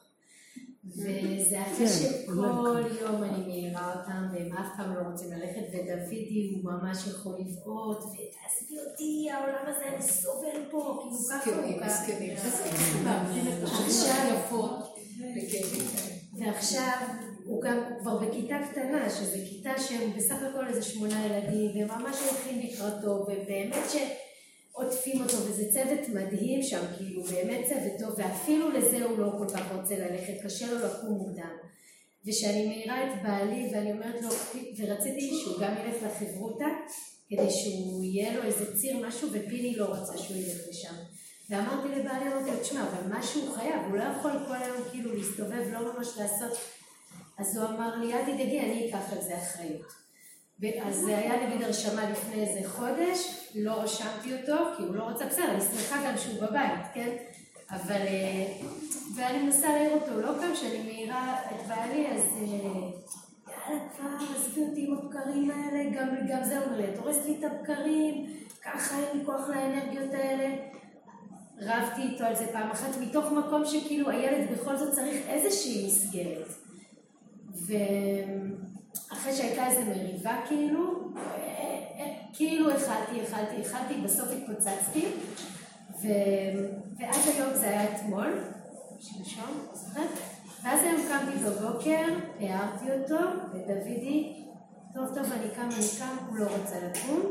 [0.86, 6.72] וזה אחרי שכל יום אני מעירה אותם, והם אף פעם לא רוצים ללכת, ודודי הוא
[6.72, 12.48] ממש יכול לבעוט, ותעזבי אותי, העולם הזה, אני סובל פה, כאילו ככה הוא מסכנים, ככה.
[12.48, 12.84] מסכנים.
[13.64, 14.42] עכשיו-
[15.20, 16.46] בכאבים כאלה.
[16.48, 16.98] ועכשיו
[17.46, 22.60] הוא גם כבר בכיתה קטנה, שזו כיתה שהם בסך הכל איזה שמונה ילדים, וממש הולכים
[22.60, 29.20] לקראתו, ובאמת שעוטפים אותו, וזה צוות מדהים שם, כאילו באמת צוות טוב, ואפילו לזה הוא
[29.20, 31.56] לא כל כך רוצה ללכת, קשה לו לקום מוקדם.
[32.28, 34.30] וכשאני מעירה את בעלי ואני אומרת לו,
[34.78, 36.68] ורציתי שהוא גם ילך לחברותה,
[37.30, 40.94] כדי שהוא יהיה לו איזה ציר משהו, ופיני לא רצה שהוא ילך לשם.
[41.50, 45.64] ואמרתי לבעלי, אמרתי לו, תשמע, אבל משהו חייב, הוא לא יכול כל היום כאילו להסתובב,
[45.72, 46.58] לא ממש לעשות.
[47.38, 50.04] אז הוא אמר לי, אל תדאגי, אני אקח על זה אחריות.
[50.86, 55.26] אז זה היה נגיד הרשמה לפני איזה חודש, לא רשמתי אותו, כי הוא לא רצה,
[55.26, 57.10] בסדר, אני שמחה גם שהוא בבית, כן?
[57.70, 58.54] אבל, אה,
[59.16, 64.62] ואני מנסה להעיר אותו, לא פעם שאני מעירה את בעלי, אז אה, יאללה כבר, עזבי
[64.62, 68.26] אותי עם הבקרים האלה, גם, גם זה אומר לי, את הורסת לי את הבקרים,
[68.62, 70.56] ככה אין לי כוח לאנרגיות האלה.
[71.62, 76.63] רבתי איתו על זה פעם אחת, מתוך מקום שכאילו הילד בכל זאת צריך איזושהי מסגרת.
[77.54, 81.22] ואחרי שהייתה איזו מריבה כאילו, אה,
[82.00, 85.06] אה, כאילו אכלתי, אכלתי, אכלתי, בסוף התפוצצתי,
[86.02, 86.08] ו...
[87.00, 88.40] ואז היום זה היה אתמול,
[89.00, 90.10] שלשום, זוכרת?
[90.64, 92.06] ואז היום קמתי בבוקר,
[92.40, 94.44] הערתי אותו, ודודי,
[94.94, 97.22] טוב טוב אני קם, אני קם, הוא לא רצה לקום,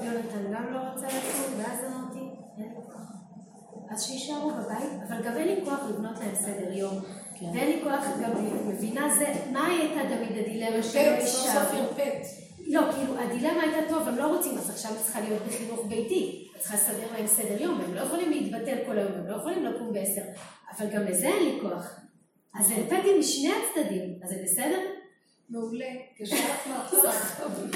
[0.00, 2.18] יונתן גם לא רצה לקום, ואז אמרתי,
[2.58, 3.12] אין לי כוח.
[3.90, 6.94] אז שיישארו בבית, אבל גם אין לי כוח לבנות להם סדר יום.
[7.42, 8.30] ואין לי כוח גם,
[8.68, 11.78] מבינה זה, מה הייתה תמיד הדילמה שלא הרפאת, סוף סוף יישארו?
[11.78, 12.26] הרפאת.
[12.66, 16.48] לא, כאילו, הדילמה הייתה טוב, הם לא רוצים, אז עכשיו את צריכה להיות בחינוך ביתי.
[16.56, 19.64] את צריכה לסדר להם סדר יום, הם לא יכולים להתבטל כל היום, הם לא יכולים
[19.64, 20.22] לקום בעשר.
[20.78, 22.00] אבל גם לזה אין לי כוח.
[22.54, 24.80] אז הרפאתי משני הצדדים, אז זה בסדר?
[25.50, 25.86] מעולה,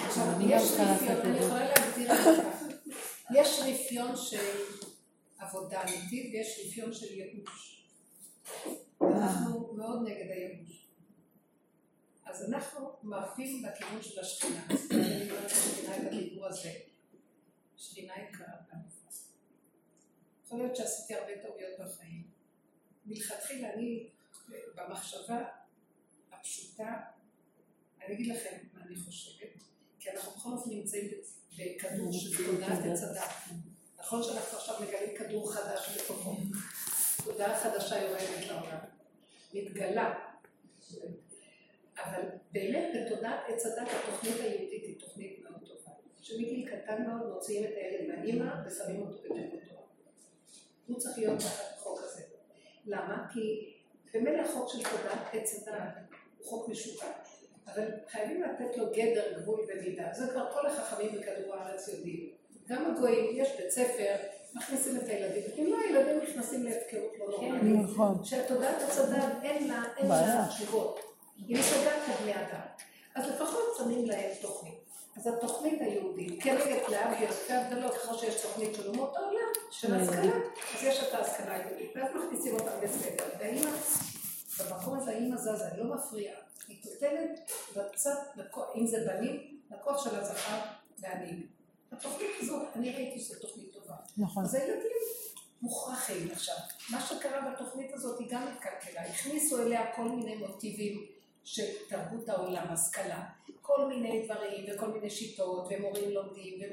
[0.07, 1.39] עכשיו, יש רפיון, אני.
[1.39, 2.69] יכולה להגדיר את זה ככה,
[3.35, 4.47] יש רפיון של
[5.39, 7.87] עבודה אמיתית ויש רפיון של ייאוש.
[9.09, 10.87] אנחנו מאוד נגד הייאוש.
[12.25, 14.67] אז אנחנו מרפים בכיוון של השכינה.
[14.91, 16.73] אני אומרת לשכינה את הדיבור הזה.
[17.77, 18.79] שכינה יקרה גם.
[20.45, 22.23] יכול להיות שעשיתי הרבה טעויות בחיים.
[23.07, 24.09] מלכתחילה אני,
[24.75, 25.45] במחשבה
[26.33, 27.01] הפשוטה,
[28.05, 29.49] אני אגיד לכם מה אני חושבת,
[29.99, 31.11] כי אנחנו בכל אופן נמצאים
[31.59, 33.33] בכדור של תודעת עץ הדת.
[33.99, 36.37] נכון שאנחנו עכשיו מגלים כדור חדש בתוכו.
[37.25, 38.92] תודעה חדשה יורדת לעולם.
[39.53, 40.15] מתגלה.
[41.99, 42.23] אבל
[42.53, 45.91] באמת בתודעת עץ הדת התוכנית היהודית היא תוכנית מאוד טובה.
[46.21, 49.83] שמגיל קטן מאוד מוציאים את הילד מהאימא ושמים אותו בתוך התורה.
[50.87, 52.23] הוא צריך להיות תחת החוק הזה.
[52.87, 53.27] למה?
[53.33, 53.75] כי
[54.15, 55.95] במילא החוק של תודעת עץ הדת
[56.39, 57.13] הוא חוק משוגע.
[57.67, 60.09] אבל חייבים לתת לו גדר, גבול ומידה.
[60.13, 62.31] זה כבר כל החכמים בכדור הארץ יודעים.
[62.69, 64.15] גם הגויים, יש בית ספר,
[64.55, 65.43] מכניסים את הילדים.
[65.59, 67.91] אם לא, הילדים נכנסים להפקרות לא נורמלית.
[67.91, 68.25] נכון.
[68.25, 71.01] שהתודעת הצדד אין לה, אין לה תשובות.
[71.37, 72.61] היא משגעת כבני אדם.
[73.15, 74.83] אז לפחות שמים להם תוכנית.
[75.17, 80.33] אז התוכנית היהודית, כנגד להבדיל אלפי הבדלות, כמו שיש תוכנית של אומות העולם, של השכלה,
[80.79, 81.91] אז יש את ההשכלה היהודית.
[81.97, 83.25] ואז מכניסים אותם בסדר.
[83.39, 83.71] והאימא,
[84.61, 86.37] במקום הזה האימא זזה, היא לא מפריעה.
[86.69, 88.15] היא נותנת בצד,
[88.77, 90.59] אם זה בנים, לכוח של הזכר
[90.99, 91.47] והנים.
[91.93, 93.72] התוכנית הזאת, אני ראיתי שזו תוכנית.
[94.17, 94.45] נכון.
[94.45, 94.91] אז הילדים
[95.63, 96.57] מוכרחים עכשיו.
[96.91, 99.03] מה שקרה בתוכנית הזאת היא גם התקלקלה.
[99.03, 101.07] הכניסו אליה כל מיני מוטיבים
[101.45, 103.25] של תרבות העולם, השכלה.
[103.61, 106.61] כל מיני דברים וכל מיני שיטות ומורים לומדים.
[106.61, 106.65] ו...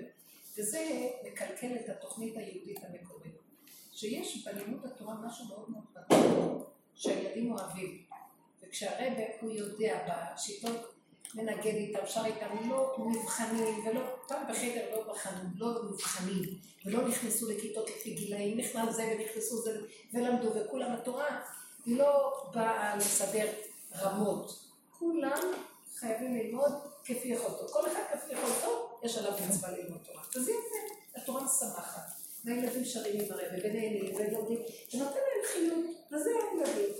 [0.57, 3.39] וזה מקלקל את התוכנית היהודית המקורית.
[3.91, 8.03] שיש בלימוד התורה משהו מאוד מאוד פתוח, שהילדים אוהבים.
[8.61, 10.98] וכשהרבה הוא יודע בשיטות
[11.35, 16.43] מנגד איתם, שר איתם, לא מבחנים, ולא, פעם בחדר לא בחנו, לא מבחנים,
[16.85, 19.79] ולא נכנסו לכיתות לפי גילאים, נכנס זה ונכנסו זה,
[20.13, 21.41] ולמדו, וכולם התורה
[21.85, 23.47] לא באה לסדר
[24.01, 24.59] רמות,
[24.99, 25.41] כולם
[25.95, 26.71] חייבים ללמוד
[27.05, 32.11] כפי יכולתו, כל אחד כפי יכולתו, יש עליו מצווה ללמוד תורה, וזה יפה, התורה משמחת,
[32.45, 34.59] והילדים שרים עם הרבי, ונהנים, ולומדים,
[34.93, 36.93] ונותן להם חיות, וזה הילדים.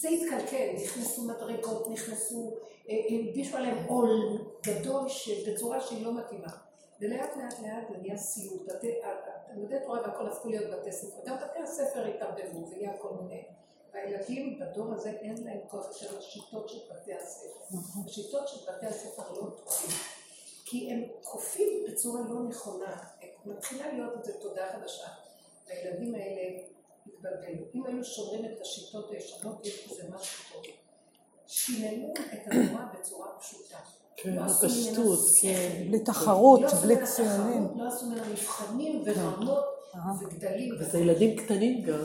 [0.00, 2.54] זה התקלקל, נכנסו מדרגות, נכנסו,
[2.88, 5.06] הלבישו עליהם עול גדול
[5.46, 6.52] בצורה שהיא לא מתאימה.
[7.00, 8.68] ולאט לאט לאט זה נהיה סיוט.
[9.46, 11.20] תלמודי תורה והכל הפכו להיות בתי ספר.
[11.26, 13.42] גם בתי הספר התערבבו ונהיה כל מיני.
[13.94, 17.76] והילדים בדור הזה אין להם כוח של השיטות של בתי הספר.
[18.06, 19.96] השיטות של בתי הספר לא טובים.
[20.64, 23.02] כי הם כופים בצורה לא נכונה.
[23.44, 25.08] מתחילה להיות איזו תודעה חדשה.
[25.66, 26.58] והילדים האלה
[27.14, 27.66] התבלבלו.
[27.74, 30.62] אם היינו שומרים את השיטות הישנות, יש בזה משהו טוב.
[31.46, 33.76] שיננו את התורה בצורה פשוטה.
[34.16, 35.18] כן, לא בפשטות.
[35.42, 35.84] כן.
[35.88, 37.68] בלי תחרות, לא בלי ציונים.
[37.76, 39.64] לא עשו ממנה מבחנים ורמות
[39.94, 40.00] אה.
[40.20, 40.74] וגדלים.
[40.80, 41.98] וזה ילדים קטנים גם.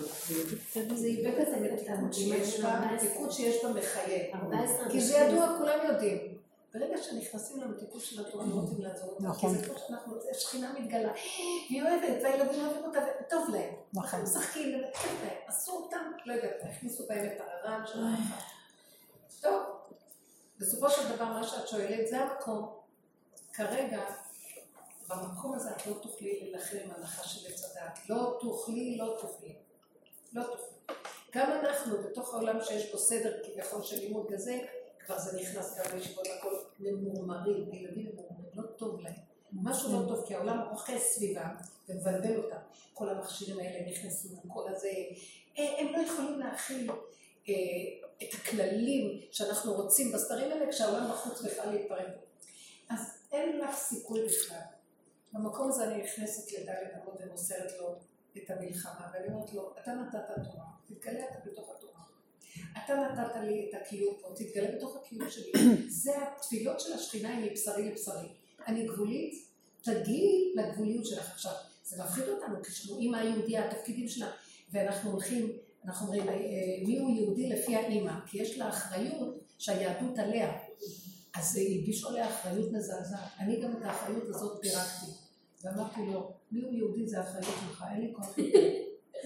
[0.95, 4.35] זה איבד את המתיקות שיש בה, המתיקות שיש בה מחייב.
[4.35, 6.17] 14 כי זה ידוע, כולם יודעים.
[6.73, 9.23] ברגע שנכנסים למתיקות של התורה, לא רוצים לעזור אותה.
[9.23, 9.55] נכון.
[9.55, 11.13] כי זה כמו שאנחנו, השכינה מתגלה.
[11.69, 13.73] היא אוהבת, והילדים אוהבים אותה, וטוב להם.
[13.93, 14.19] נכון.
[14.19, 15.37] אנחנו משחקים, וכיף להם.
[15.47, 18.35] עשו אותם, לא יודעת, הכניסו בהם את הרעם של ההלכה.
[19.41, 19.63] טוב,
[20.59, 22.75] בסופו של דבר, מה שאת שואלת, זה המקום.
[23.53, 24.01] כרגע,
[25.09, 28.09] במקום הזה את לא תוכלי להילחם עם הנחה של עץ הדעת.
[28.09, 29.55] לא תוכלי, לא תוכלי.
[30.33, 30.95] לא תוכלי.
[31.35, 34.59] גם אנחנו, בתוך העולם שיש בו סדר כביכול של לימוד כזה,
[35.05, 39.13] כבר זה נכנס גם לישיבות הכל ממורמרים, ילדים ממורמרים, לא טוב להם.
[39.53, 41.55] משהו לא טוב, כי העולם רוכס סביבם
[41.89, 42.57] ומבלבל אותם.
[42.93, 44.89] כל המכשירים האלה נכנסו, כל הזה.
[45.57, 46.89] אה, הם לא יכולים להכיל
[47.49, 47.53] אה,
[48.23, 52.07] את הכללים שאנחנו רוצים בסתרים האלה, כשהעולם בחוץ בכלל להתפרק.
[52.89, 52.99] אז
[53.31, 54.61] אין לך סיכוי בכלל.
[55.33, 57.95] במקום הזה אני נכנסת לדלת אמות ומוסרת לו
[58.37, 61.92] את המלחמה, ואני אומרת לו, אתה נתת תורה, תתגלה אתה בתוך התורה.
[62.85, 65.51] אתה נתת לי את הקיום פה, תתגלה בתוך הקיום שלי.
[65.89, 68.27] זה התפילות של השכינה היא מבשרי לבשרי.
[68.67, 69.33] אני גבולית,
[69.81, 71.53] תגיעי לגבוליות שלך עכשיו.
[71.83, 72.55] זה מפחיד אותנו,
[72.99, 74.31] אימא היהודייה, התפקידים שלה,
[74.71, 75.51] ואנחנו הולכים,
[75.85, 76.35] אנחנו אומרים, אה,
[76.87, 78.13] מי הוא יהודי לפי האימא?
[78.27, 80.57] כי יש לה אחריות שהיהדות עליה.
[81.35, 83.19] אז הלבישו עליה אחריות מזעזעת.
[83.39, 85.05] אני גם את האחריות הזאת פירקתי.
[85.63, 88.35] ואמרתי לו, מי הוא יהודי זה האחריות שלך, אין לי כוח.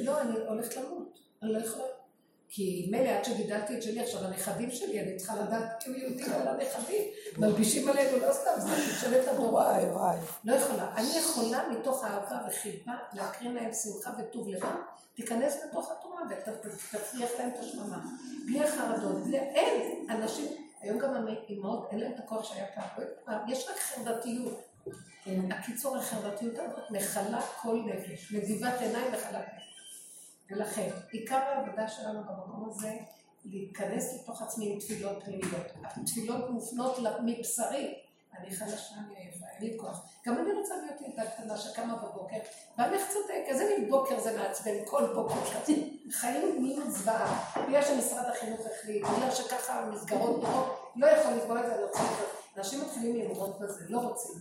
[0.06, 1.20] לא, אני הולכת למות.
[1.44, 1.97] אני לא יכולה.
[2.50, 6.24] כי מילא עד שגידלתי את שלי, עכשיו הנכדים שלי, אני צריכה לדעת כי הוא יהודי
[6.24, 7.04] על הנכדים.
[7.38, 9.54] מלבישים עלינו, לא סתם, זה ממשלת הדור.
[9.54, 10.18] וואי וואי.
[10.44, 10.92] לא יכולה.
[10.96, 14.76] אני יכולה מתוך אהבה וחיבה להקרין להם שמחה וטוב לבב,
[15.16, 18.00] תיכנס לתוך התורה ותפריח להם את השממה.
[18.46, 19.40] בלי החרדות, בלי...
[19.40, 20.08] אין!
[20.10, 20.46] אנשים,
[20.82, 23.40] היום גם האימהות, אין להם את הכוח שהיה פעם.
[23.48, 24.62] יש רק חרדתיות.
[25.52, 28.34] הקיצור, החרדתיות הזאת מכלה כל נפש.
[28.34, 29.67] נזיבת עיניים מכלה נפש.
[30.52, 32.92] ולכן, עיקר העבודה שלנו במקום הזה,
[33.46, 35.68] להיכנס לתוך עצמי עם תפילות פנימיות.
[35.84, 38.00] התפילות מופנות מבשרי.
[38.40, 40.06] אני חלשה, אני עייפה, אין לי כוח.
[40.26, 42.38] גם אני רוצה להיות ילדה קטנה שקמה בבוקר,
[42.78, 45.74] ואני צודק, איזה מין בוקר זה מעצבן, כל בוקר כזה.
[46.12, 51.66] חיים נהיים זוועה, בגלל שמשרד החינוך החליט, בגלל שככה המסגרות נראות, לא יכול לקבוע את
[51.66, 52.37] זה, אני רוצה.
[52.58, 54.36] אנשים מתחילים ללמוד בזה, לא רוצים.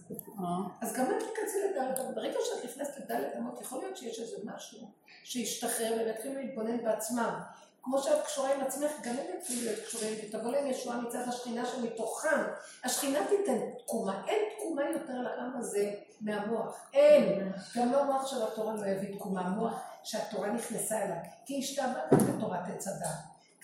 [0.80, 2.14] אז גם את תיכנסי לדלת אמות.
[2.14, 4.78] ברגע שאת נכנסת לדלת אמות, יכול להיות שיש איזה משהו
[5.24, 7.40] שישתחרר והם יתחילו להתבונן בעצמם.
[7.82, 11.66] כמו שאת קשורה עם עצמך, גם הם יתחילו להיות קשורים, ותבוא להם ישועה מצד השכינה
[11.66, 12.42] שמתוכם.
[12.84, 16.86] השכינה תיתן תקומה, אין תקומה יותר לעם הזה מהמוח.
[16.94, 17.52] אין.
[17.76, 21.16] גם לא המוח של התורה לא יביא תקומה, המוח שהתורה נכנסה אליו.
[21.46, 23.08] כי השתעבדת בתורת עץ הדת.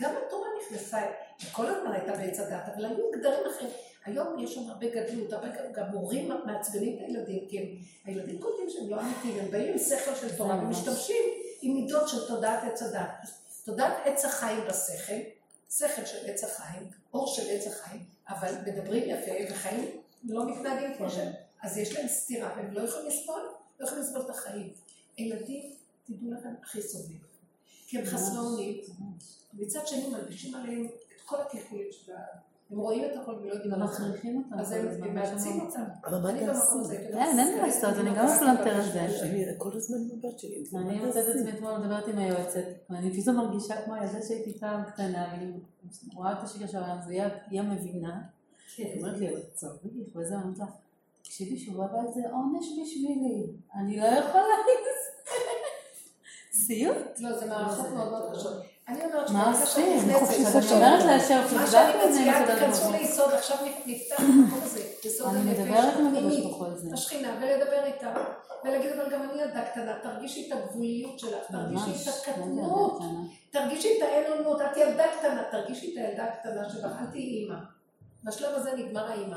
[0.01, 1.01] גם התורה נכנסה,
[1.53, 3.71] כל הזמן הייתה בעץ הדת, אבל היו גדרים אחרים.
[4.05, 7.67] היום יש שם הרבה גדלות, הרבה גם, גם מורים מעצבנים את הילדים, כי הם,
[8.05, 11.23] הילדים קולטים שהם לא אמיתיים, הם באים עם שכל של תורה ומשתמשים
[11.63, 13.11] עם מידות של תודעת עץ הדת.
[13.65, 15.21] תודעת עץ החיים בשכל,
[15.71, 21.11] שכל של עץ החיים, אור של עץ החיים, אבל מדברים יפה וחיים לא מתנהגים כמו
[21.11, 21.33] שהם.
[21.63, 23.41] אז יש להם סתירה והם לא יכולים לסבול,
[23.81, 24.73] לא יכולים לסבול את החיים.
[25.19, 25.75] ילדים,
[26.07, 27.19] תדעו לכם, הכי סובלים.
[27.87, 28.81] כי הם חסרי אונים,
[29.53, 32.19] מצד שני מלבישים עליהם את כל הקלקולים של ה...
[32.73, 34.59] הם רואים את הכל ולא יודעים מה אנחנו צריכים אותם.
[34.59, 35.83] אז הם מאמצים אותם.
[36.05, 36.97] אבל מה אני תעשי?
[36.97, 39.01] אין, אין מה לעשות, אני גם הפלנטר הזה.
[39.01, 40.65] אני כל הזמן מבט שלי.
[40.75, 44.85] אני מוצאת את עצמי אתמול מדברת עם היועצת, ואני פתאום מרגישה כמו הילדה שהייתי פעם
[44.85, 45.53] קטנה, ואני
[46.15, 48.21] רואה את השקר של העולם, והיא המבינה.
[48.79, 49.73] היא אומרת לי, אבל צריך,
[50.15, 50.67] וזה, אני אומרת לה,
[51.23, 54.45] תקשיבי, שובה בית זה עונש בשבילי, אני לא יכולה
[56.67, 57.21] סיוט.
[57.21, 58.72] לא, זה מערכות מאוד מאוד קשות.
[58.93, 59.67] אני אומרת שברגע?
[59.67, 60.73] שאת נכנסת-
[61.53, 62.93] אני מה שאני מציעה, תיכנסו.
[62.93, 63.57] ליסוד, עכשיו
[63.87, 66.67] נפתח המקום הזה, יסוד אני הנפש, מדברת עם הקדוש ברוך הוא.
[66.93, 68.15] השכינה, ולדבר איתה,
[68.65, 72.99] ולהגיד, אבל גם אני ילדה קטנה, תרגישי את הגבוליות שלך, תרגישי את הקטנות.
[73.51, 77.55] תרגישי את האין אונות, את ילדה קטנה, תרגישי את הילדה הקטנה שלך, אל תהיי אימא.
[78.25, 79.37] בשלב הזה נגמר האימא.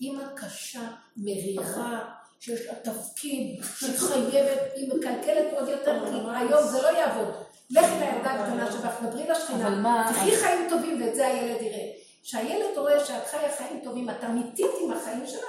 [0.00, 0.80] אימא קשה,
[1.16, 1.98] מרירה,
[2.40, 7.34] שיש לה תפקיד, שהיא חייבת, היא מקלקלת עוד יותר, כי היום זה לא יעבוד.
[7.70, 11.92] לכי לילדה הקטנה שלך, דברי לשכינה, אבל תחי חיים טובים ואת זה הילד יראה.
[12.22, 15.44] כשהילד רואה שאת חיה חיים טובים, את אמיתית עם החיים שלך,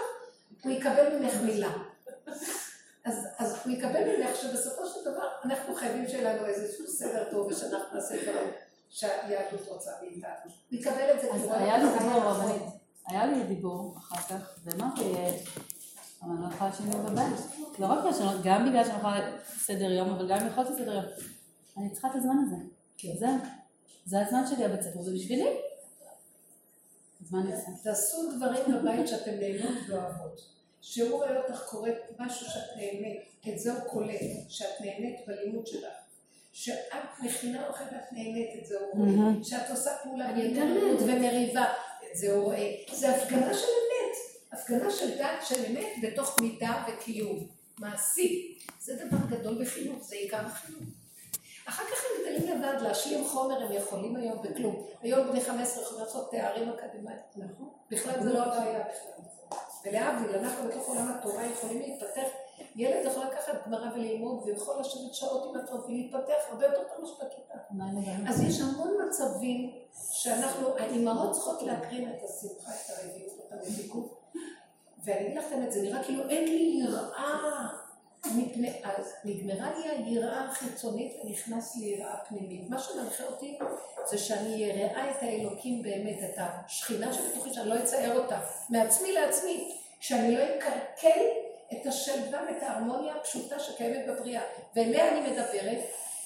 [0.64, 1.69] הוא יקבל ממך מילה.
[3.06, 7.48] אז, אז הוא יקבל ממך שבסופו של דבר אנחנו חייבים שיהיה לנו איזשהו סדר טוב
[7.48, 8.49] ושאנחנו נעשה דברים
[8.90, 10.31] שהיהדות רוצה מאיתנו.
[10.72, 12.22] הוא יקבל את זה אז היה לי דיבור.
[12.22, 12.61] רבנית,
[13.07, 15.02] היה לי דיבור אחר כך, ואמרתי,
[16.22, 17.40] אבל אני לא יכולה לשנות בבית.
[17.80, 19.19] לא רק בגלל שאני- גם בגלל שאני יכולה
[19.57, 21.06] סדר יום, אבל גם יכולתי סדר יום.
[21.77, 22.55] אני צריכה את הזמן הזה.
[23.19, 23.29] זהו.
[24.05, 25.57] זה הזמן שלי, הבית ספר, זה בשבילי.
[27.83, 30.41] תעשו דברים בבית שאתם נהנות ואוהבות.
[30.81, 33.19] שהוא רואה אותך קוראת משהו שאת נהנית,
[33.49, 34.19] את זה הוא קולט,
[34.49, 35.93] שאת נהנית בלימוד שלך.
[36.53, 36.73] שאת
[37.23, 39.43] מכינה אוכל ואת נהנית, את זה הוא רואה.
[39.43, 41.65] שאת עושה פעולה בהתנגדות ומריבה,
[42.11, 42.75] את זה הוא רואה.
[42.91, 44.15] זה הפגנה של אמת.
[44.51, 47.47] הפגנה של דת של אמת בתוך מידה וקיום.
[47.77, 48.57] מעשי.
[48.79, 50.83] זה דבר גדול בחינוך, זה עיקר החינוך.
[51.68, 54.84] אחר כך הם גדלים לבד, להשלים חומר הם יכולים היום בכלום.
[55.02, 57.69] היום בני 15 יכולים לעשות תארים אקדמיים, נכון?
[57.91, 59.23] בכלל זה לא הבעיה בכלל.
[59.85, 62.27] ולהבדיל, אנחנו בתוך עולם התורה יכולים להתפתח.
[62.76, 67.26] ילד יכול לקחת גמרא וללמוד, ויכול לשבת שעות עם הטוב ולהתפתח הרבה יותר טוב מאשר
[67.26, 67.57] בכיתה.
[68.30, 69.72] אז יש המון מצבים
[70.11, 74.19] שאנחנו, האימהות צריכות להקרין את השמחה, את הרביעות, את המתיקות.
[75.03, 77.68] ואני אגיד לך את האמת, זה נראה כאילו אין לי יראה.
[78.83, 82.69] אז נגמרה לי היראה החיצונית ונכנס לי יראה פנימית.
[82.69, 83.57] מה שמנחה אותי
[84.05, 88.39] זה שאני אראה את האלוקים באמת, את השכינה שבתוכי, שאני לא אצייר אותה,
[88.69, 91.25] מעצמי לעצמי, שאני לא אקלקל
[91.73, 94.43] את השלווה ואת ההרמוניה הפשוטה שקיימת בבריאה.
[94.75, 95.77] ואליה אני מדברת,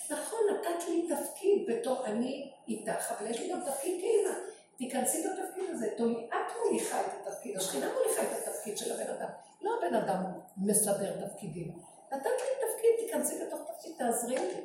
[0.10, 4.38] נכון, נתת לי תפקיד בתור אני איתך, אבל יש לי גם תפקיד כאימא.
[4.78, 9.30] תיכנסי בתפקיד הזה, תולי, את מוליכה את התפקיד, השכינה מוליכה את התפקיד של הבן אדם,
[9.61, 10.24] לא הבן אדם
[10.57, 11.87] מסדר תפקידים.
[12.12, 14.62] נתת לי תפקיד, תיכנסי בתוך תפקיד, תעזרי לי,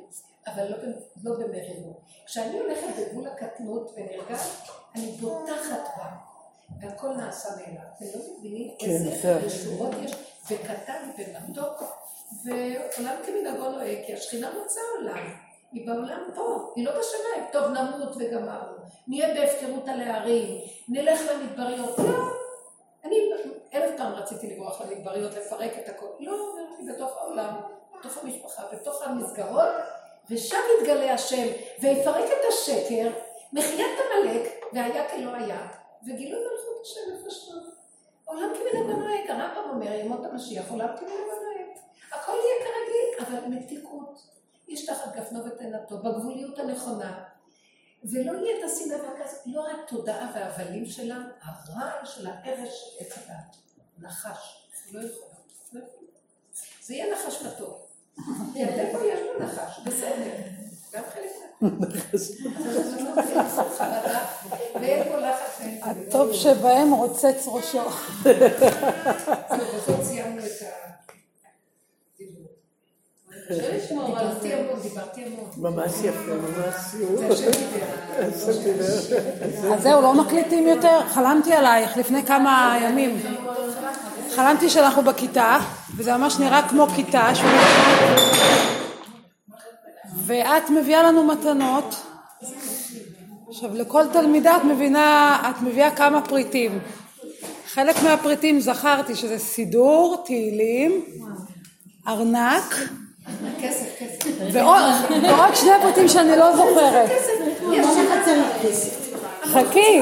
[0.47, 0.77] אבל לא,
[1.23, 2.01] לא במרירות.
[2.25, 4.39] כשאני הולכת בגבול הקטנות ונרגעת,
[4.95, 6.09] אני בוטחת בה,
[6.81, 7.81] והכל נעשה מאליו.
[7.97, 9.47] אתם לא מבינים איזה זהו.
[9.47, 10.11] ישועות יש,
[10.51, 11.83] וקטן ומתוק,
[12.45, 15.33] ועולם כמנהגו נוהג, כי השכינה רוצה עולם.
[15.71, 17.49] היא בעולם פה, היא לא בשמיים.
[17.51, 18.77] טוב, נמות וגמרנו.
[19.07, 21.99] נהיה בהפקרות על הערים, נלך למדבריות.
[21.99, 22.42] לא.
[23.73, 26.05] אלף פעם רציתי לברוח למדבריות, לפרק את הכל.
[26.19, 27.55] לא, אמרתי, בתוך העולם,
[27.99, 29.69] בתוך המשפחה, בתוך המסגרות,
[30.29, 31.47] ושם יתגלה השם,
[31.81, 33.09] ויפרק את השקר,
[33.53, 35.67] מחיית עמלק, והיה כלא היה,
[36.03, 37.63] וגילוי מלכות השם לפשטות.
[38.25, 41.67] עולם כמנהגו נוהג, הרמב"ם אומר, ימות המשיח, עולם כמנהגו נוהג.
[42.11, 44.27] הכל יהיה כרגיל, אבל מתיקות.
[44.67, 47.23] איש תחת גפנו ותאנתו, בגבוליות הנכונה,
[48.03, 53.55] ולא יהיה את השנאה והכעס, לא התודעה וההבלים שלה, הרעל של הערש של עץ הדת,
[53.99, 55.33] נחש, לא יכולה.
[55.73, 55.81] לא.
[56.83, 57.87] זה יהיה נחש מתוק.
[58.55, 60.31] איפה יש לו נחש, בסדר,
[60.93, 61.29] גם חלק
[61.61, 61.69] פה
[65.09, 65.17] פה
[65.81, 67.81] הטוב שבהם רוצץ ראשו.
[70.03, 71.02] סיימנו את.
[73.49, 75.49] דיברתי המון, דיברתי המון.
[75.57, 77.45] ממש יפה, ממש.
[78.63, 79.73] דיבר.
[79.73, 80.99] אז זהו, לא מקליטים יותר?
[81.09, 83.19] חלמתי עלייך לפני כמה ימים.
[84.35, 85.57] חלמתי שאנחנו בכיתה,
[85.95, 87.31] וזה ממש נראה כמו כיתה,
[90.25, 91.95] ואת מביאה לנו מתנות.
[93.49, 96.79] עכשיו, לכל תלמידה את מבינה, את מביאה כמה פריטים.
[97.73, 101.01] חלק מהפריטים זכרתי שזה סידור, תהילים,
[102.07, 102.75] ארנק,
[103.61, 104.29] כסף, כסף.
[104.51, 104.81] ועוד
[105.23, 107.09] ועוד שני פריטים שאני לא זוכרת.
[109.43, 110.01] חכי,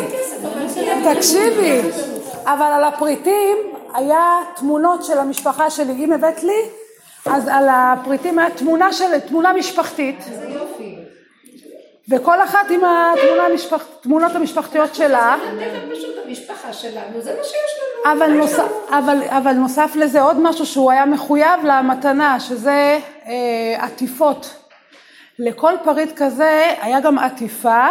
[1.15, 1.81] תקשיבי,
[2.45, 3.57] אבל על הפריטים
[3.93, 6.61] היה תמונות של המשפחה שלי, אם הבאת לי,
[7.26, 11.00] אז על הפריטים היה תמונה של, תמונה משפחתית, זה יופי.
[12.09, 17.71] וכל אחת עם התמונה המשפח, תמונות המשפחתיות שלה, נתן פשוט המשפחה שלנו, זה מה שיש
[18.05, 18.13] לנו.
[18.13, 18.59] אבל, נוס,
[18.89, 24.55] אבל, אבל נוסף לזה עוד משהו שהוא היה מחויב למתנה, שזה אה, עטיפות.
[25.39, 27.87] לכל פריט כזה היה גם עטיפה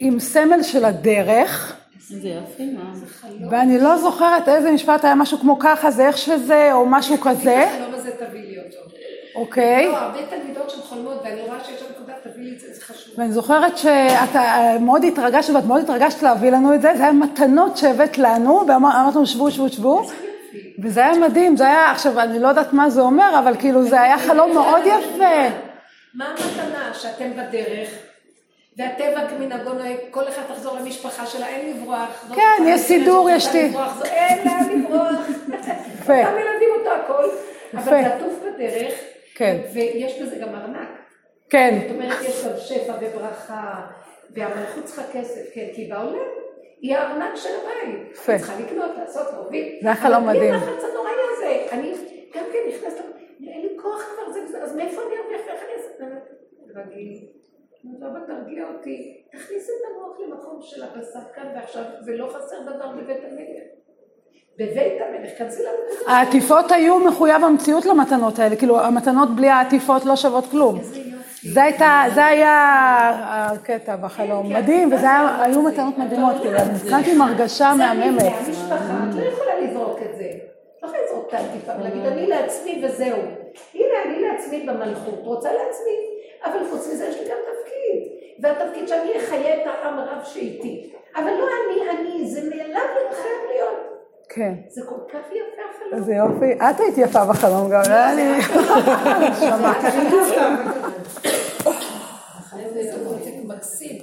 [0.00, 1.76] עם סמל של הדרך,
[2.10, 2.92] איזה יופי, מה?
[3.50, 7.64] ואני לא זוכרת איזה משפט היה משהו כמו ככה, זה איך שזה, או משהו כזה,
[7.64, 8.85] החלום הזה תביא לי אותו.
[9.36, 9.86] אוקיי?
[9.86, 12.84] לא, הרבה תלמידות שהן חולמות, ואני רואה שיש שם נקודה, תביא לי את זה, זה
[12.84, 13.14] חשוב.
[13.18, 17.12] ואני זוכרת שאת אה, מאוד התרגשת, ואת מאוד התרגשת להביא לנו את זה, זה היה
[17.12, 20.02] מתנות שהבאת לנו, ואמרת לנו שבו, שבו, שבו,
[20.82, 24.00] וזה היה מדהים, זה היה, עכשיו אני לא יודעת מה זה אומר, אבל כאילו זה
[24.00, 25.56] היה חלום מאוד יפה.
[26.14, 27.88] מה המתנה שאתם בדרך,
[28.78, 32.26] והטבע כמנהגו נוהג, כל אחד תחזור למשפחה שלה, אין לברוח.
[32.34, 33.72] כן, יש סידור, יש לי.
[34.04, 35.10] אין לאן לברוח.
[36.00, 36.18] יפה.
[36.18, 37.24] אותם ילדים אותו הכל,
[37.74, 37.82] אבל.
[37.84, 38.92] זה עטוף בדרך,
[39.36, 39.60] כן.
[39.74, 40.88] ויש בזה גם ארנק.
[41.50, 43.86] כן, זאת אומרת, יש גם שפע וברכה,
[44.30, 46.28] והמלכות צריכה כסף, כן, כי בעולם
[46.80, 48.12] היא הארנק של הבית.
[48.12, 48.32] יפה.
[48.32, 49.78] היא צריכה לקנות, לעשות, להוביל.
[49.82, 50.54] זה היה חלום אבל מדהים.
[50.54, 51.92] בלי הלחץ הנוראי הזה, אני
[52.34, 53.04] גם כן נכנסת,
[53.46, 56.04] אין לי כוח כבר, זה וזה, אז מאיפה אני ארוויח ואיך אני אעשה?
[56.80, 57.26] רגיל.
[58.02, 63.24] רבא תרגיע אותי, תכניס את המוח למקום של הבשר כאן ועכשיו, ולא חסר דבר בבית
[63.24, 63.62] המלך.
[64.58, 66.14] בבית המלך, כנסי למקום.
[66.14, 70.80] העטיפות היו מחויב המציאות למתנות האלה, כאילו המתנות בלי העטיפות לא שוות כלום.
[71.52, 72.52] זה הייתה, זה היה
[73.26, 75.06] הקטע בחלום, מדהים, וזה
[75.40, 78.20] היו מתנות מדהימות, כאילו, אני נכנסתי עם הרגשה מהממת.
[78.20, 80.30] זה המשפחה, את לא יכולה לזרוק את זה.
[80.82, 83.18] לא יכולה לזרוק את העטיפה ולהגיד, אני לעצמי וזהו.
[83.74, 85.96] הנה, אני לעצמי במלכות, רוצה לעצמי,
[86.44, 88.12] אבל חוץ מזה יש לי גם תפקיד.
[88.40, 90.90] והתפקיד שאני אחיה את העם רב שאיתי.
[91.16, 92.80] אבל לא אני, אני, זה מאליו
[93.10, 93.85] חייב להיות.
[94.28, 95.94] כן, זה כל כך יפה החלום.
[96.00, 96.52] איזה יופי.
[96.70, 98.40] את היית יפה בחלום גם, לא אני.
[102.90, 103.96] זה מותק מקסים.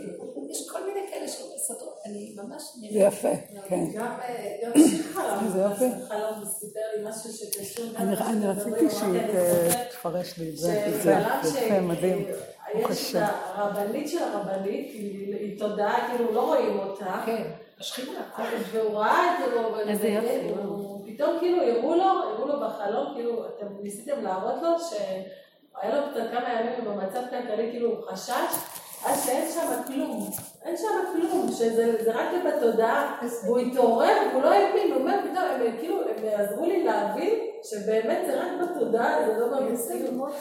[0.52, 2.88] יש כל מיני כאלה שמסדרות, אני ממש זה.
[3.00, 3.30] יפה,
[3.70, 3.86] כן.
[3.96, 4.58] גם אה,
[5.14, 5.86] חלם, איזה יופי.
[6.08, 9.22] חלום וסיפר לי משהו שקשור אני- רציתי שהיא
[9.92, 11.16] תפרש לי את זה, זה
[11.50, 12.26] שחלם יפה, מדהים.
[12.76, 13.26] יש קשה.
[13.26, 17.22] את הרבנית של הרבנית, היא תודעה, כאילו לא רואים אותה.
[17.26, 17.44] כן,
[17.80, 18.20] השכינה.
[18.72, 20.54] והוא ראה את זה, איזה יופי.
[21.06, 26.24] פתאום כאילו הראו לו, הראו לו בחלום, כאילו, אתם ניסיתם להראות לו שהיה לו קצת
[26.32, 28.56] כמה ימים במצב כלכלי, כאילו הוא חשש,
[29.06, 30.30] אז שאין שם כלום,
[30.64, 35.46] אין שם כלום, שזה זה רק בתודעה, והוא התעורר, והוא לא האמין, הוא אומר פתאום,
[35.46, 40.34] הם כאילו, הם עזרו לי להבין שבאמת זה רק בתודעה, זה לא במציאות.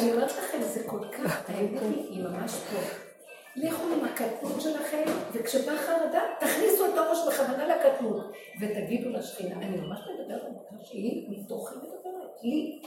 [0.00, 3.09] אני אומרת לכם, זה כל כך, היא ממש פה.
[3.56, 5.02] לכו עם הקטנות שלכם,
[5.32, 11.26] וכשבא חרדה, תכניסו את הראש בכוונה לקטנות, ותגידו לשכינה, אני ממש מדברת על מקרה שהיא
[11.28, 12.82] מתוכי מדברת, לי.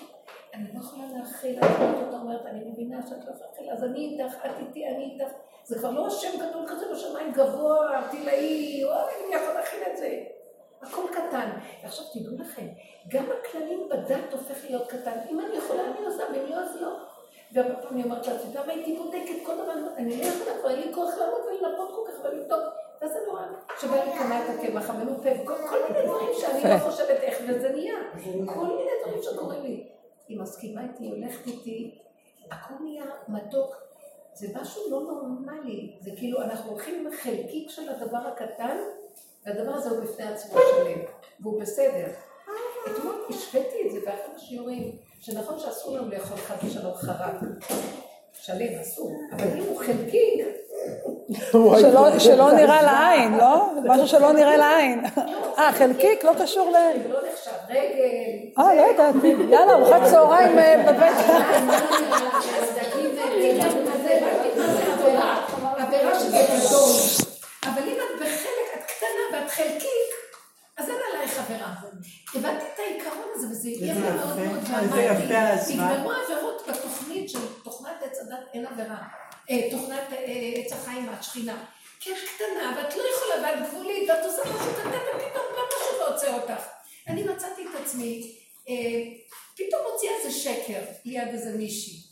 [0.54, 4.36] אני לא יכולה להכיל, אני אומרת אני מבינה שאת לא יכולה להכיל, אז אני איתך,
[4.46, 5.34] את איתי, אני איתך.
[5.66, 10.24] זה כבר לא השם גדול כזה בשמיים גבוה, ערטילאי, וואי, אני יכול להכיל את זה.
[10.82, 11.50] הכל קטן.
[11.84, 12.68] ועכשיו תדעו לכם,
[13.08, 15.18] גם הכללים בדת הופך להיות קטן.
[15.32, 17.13] אם אני יכולה, אני עושה, ואם לא, אז לא.
[17.54, 20.58] והרבה פעמים אני אומרת לה, אתה יודע מה, הייתי בודקת כל דבר, אני לא יכולה,
[20.60, 22.64] כבר אין לי כוח לעמוד ולנפות כל כך ולבדוק.
[23.02, 23.46] ואז אני רואה
[23.82, 27.96] שבא לי קנה את הקמח המנופה, כל מיני דברים שאני לא חושבת איך, וזה נהיה.
[28.46, 29.88] כל מיני דברים שקורים לי.
[30.28, 32.00] היא מסכימה איתי, הולכת איתי,
[32.52, 33.76] הכל נהיה מתוק.
[34.34, 35.98] זה משהו לא נורמלי.
[36.02, 38.78] זה כאילו, אנחנו הולכים עם חלקיק של הדבר הקטן,
[39.46, 41.00] והדבר הזה הוא בפני עצמו שלם,
[41.40, 42.08] והוא בסדר.
[42.92, 47.34] אתמול השוויתי את זה באחד השיעורים, שנכון שאסור לנו לאכול חס ושלום חרק.
[48.42, 50.44] שלם אסור, אבל אם הוא חלקי,
[51.52, 53.66] שלא- שלא נראה לעין, לא?
[53.84, 55.04] משהו שלא נראה לעין.
[55.58, 56.74] אה, חלקיק, לא קשור ל...
[57.04, 57.52] זה לא נחשב.
[57.70, 59.28] רגל, אה, לא ידעתי.
[59.50, 61.18] יאללה, ארוחת צהריים אה, בבית.
[65.78, 66.92] עבירה שזה גדול.
[67.64, 70.03] אבל אם את בחלק, את קטנה ואת חלקיק,
[70.84, 71.74] אז אין עלייך עבירה.
[72.36, 75.94] הבנתי את העיקרון הזה, וזה יפה מאוד מאוד יפה ההשוואה.
[75.94, 78.98] נגמרו עבירות בתוכנית של תוכנת עץ הדת, אין עבירה.
[79.50, 81.66] אה, תוכנת אה, עץ החיים מהשכינה.
[82.00, 86.00] כי את קטנה, ואת לא יכולה, ואת גבולית, ואת עושה משהו קטן, ופתאום לא משהו
[86.00, 86.64] לא עוצר אותך.
[87.08, 88.36] אני מצאתי את עצמי,
[88.70, 88.74] אה,
[89.56, 92.03] פתאום הוציאה איזה שקר ליד איזה מישהי.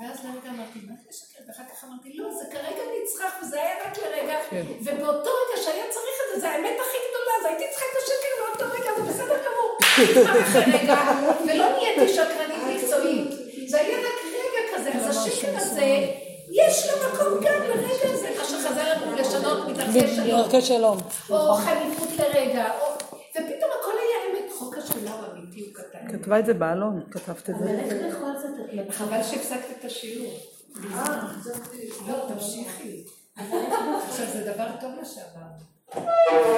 [0.00, 1.42] ואז לרגע אמרתי, מה זה שקר?
[1.48, 4.36] ואחר כך אמרתי, לא, זה כרגע נצרך, וזה היה רק לרגע,
[4.80, 8.32] ובאותו רגע שהיה צריך את זה, זה האמת הכי גדולה, אז הייתי צריכה את השקר
[8.40, 9.70] באותו רגע, זה בסדר גמור.
[11.46, 13.30] ולא נהייתי שקרנית מקצועית.
[13.68, 15.86] זה היה רק רגע כזה, אז השקר הזה,
[16.52, 20.98] יש לו מקום גם לרגע הזה, מה שחזר לנו לשנות מדרכי שלום.
[21.30, 22.86] או חניפות לרגע, או...
[23.30, 23.92] ופתאום הכל
[24.58, 26.18] חוק השאלה הוא אמיתי, הוא קטן.
[26.18, 28.90] כתבה את זה בעלון, כתבת את אבל איך בכל זאת?
[28.90, 30.38] חבל שהפסקת את השיעור.
[32.06, 33.04] לא, תמשיכי.
[33.36, 35.66] עכשיו, זה דבר טוב מה שאמרת.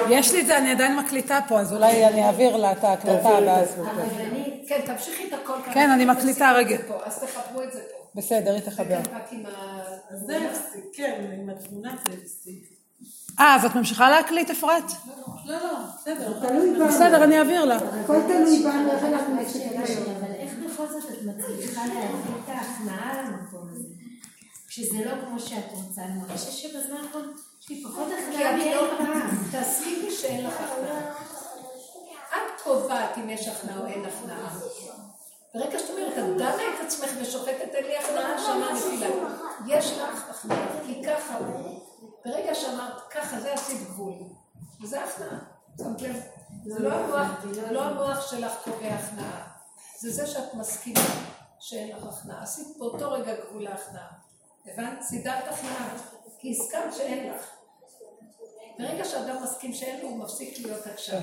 [0.09, 3.29] יש לי את זה, אני עדיין מקליטה פה, אז אולי אני אעביר לה את ההקלטה
[3.45, 3.75] ואז...
[4.67, 5.73] כן, תמשיכי את הכל כאן.
[5.73, 6.77] כן, אני מקליטה רגע.
[6.77, 7.97] זה אז תחברו את זה פה.
[8.15, 8.99] בסדר, היא תחבר.
[10.11, 10.49] זה
[10.93, 12.78] כן, עם התמונה זה הפסיק.
[13.39, 14.83] אה, אז את ממשיכה להקליט, אפרת?
[15.45, 16.47] לא, לא, בסדר.
[16.47, 16.87] תלוי בנו.
[16.87, 17.75] בסדר, אני אעביר לה.
[17.75, 19.81] הכל תלוי בנו, איך אנחנו מסתכלים.
[19.81, 23.87] משהו, אבל איך בכל זאת את מצליחה להביא את ההכנעה למקום הזה?
[24.67, 28.87] כשזה לא כמו שאת רוצה, אני מרגישה שבזמן האחרון יש לי פחות כי הכנעה לא...
[28.97, 29.29] פעם.
[29.51, 31.13] תסכימי שאין לך הכנעה.
[32.29, 34.49] את קובעת אם יש הכנעה או אין הכנעה.
[35.53, 39.07] ברגע שאת אומרת, את דנה את עצמך ושופטת אין לי הכנעה, שמה נפילה.
[39.67, 41.78] יש לך הכנעה, כי ככה הוא.
[42.25, 44.13] ברגע שאמרת, ככה, זה עשית גבול.
[44.81, 45.39] וזה הכנעה.
[45.77, 46.15] שמת לב?
[46.65, 49.47] זה לא המוח, זה לא המוח שלך קובע הכנעה.
[49.99, 50.99] זה זה שאת מסכימה
[51.59, 52.43] שאין לך הכנעה.
[52.43, 54.07] עשית באותו רגע גבול להכנעה.
[54.65, 55.01] הבנת?
[55.01, 55.97] סידרת הכנעה.
[56.39, 57.45] כי הסכמת שאין לך.
[58.79, 61.21] ברגע שאדם מסכים שאין לו, הוא מפסיק להיות עקשן.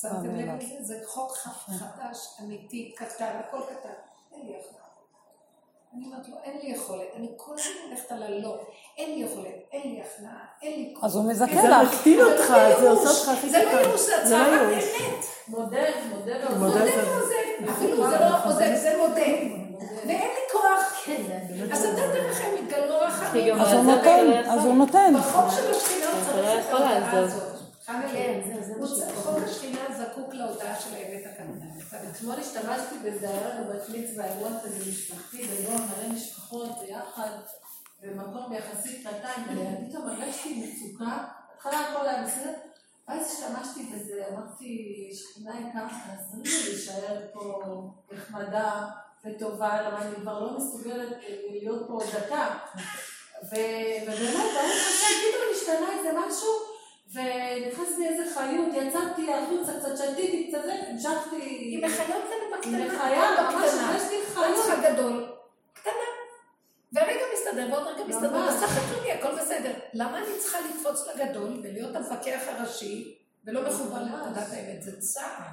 [0.00, 0.84] שמתם לב לזה?
[0.84, 3.94] זה חוק חדש, אמיתי, קטן, הכל קטן.
[4.32, 4.83] אין לי הכנעה.
[5.96, 8.58] אני אומרת לו, אין לי יכולת, אני כל הזמן הולכת על הלא.
[8.98, 11.04] אין לי יכולת, אין לי הכנעה, אין לי כוח.
[11.04, 11.94] אז הוא מזכה זה לך.
[11.94, 12.98] מקטין אבל אותך, לא זה ייאוש.
[13.06, 13.78] עושה אותך הכי זה לא קטן.
[13.78, 14.84] ייאוש, זה זה לא הצהרת ייאוש.
[15.00, 15.24] אמת.
[15.48, 16.48] מודד ועוזר.
[16.58, 19.14] מודד מודה זה- ועוזב, אפילו זה לא עוזב, זה מודה.
[20.06, 21.02] ואין לי כוח.
[21.04, 21.38] כן, זה
[21.74, 23.48] אז אתה דרככם מתגלו רחמים.
[23.54, 25.14] גם אז הוא זה נותן, לא אז הוא נותן.
[25.18, 27.18] בחוק של השכינה הוא צריך את ההודעה.
[27.18, 27.53] הזאת.
[27.86, 29.22] כן, שקורה.
[29.22, 32.10] חוק השכינה זקוק להודעה של האמת הקטנה.
[32.10, 37.30] אתמול השתמשתי בזה, היה לנו בת מצווה, אירוע כזה משפחתי, באירוע מלא משפחות ביחד,
[38.02, 42.52] במקום יחסית קטן, ופתאום הרגשתי מצוקה, בהתחלה הכל היה בסדר,
[43.08, 47.62] ואז השתמשתי בזה, אמרתי, שכינה יקרה, תעזרי לי להישאר פה
[48.12, 48.84] נחמדה
[49.24, 52.58] וטובה, למה אני כבר לא מסוגלת אה, להיות פה דקה.
[53.42, 56.73] ובאמת, ברוך השם, פתאום השתנה איזה משהו,
[57.14, 61.36] ונכנס לי איזה חיות, יצאתי החוצה, קצת שתיתי, קצת זה, המשכתי...
[61.36, 62.86] היא מחיות לנו בקטנה.
[62.86, 63.96] מחיה, ממש, בקטנה.
[63.96, 64.56] יש לי חיות.
[64.56, 65.34] צריכה גדול,
[65.72, 65.92] קטנה.
[66.92, 68.48] והרגע מסתדר, ועוד רגע מסתדר.
[68.48, 69.72] בסך הכל הכל בסדר.
[69.94, 74.82] למה אני צריכה לקפוץ לגדול ולהיות המפקח הראשי, ולא מחובר לנקודת האמת?
[74.82, 75.46] זה צער.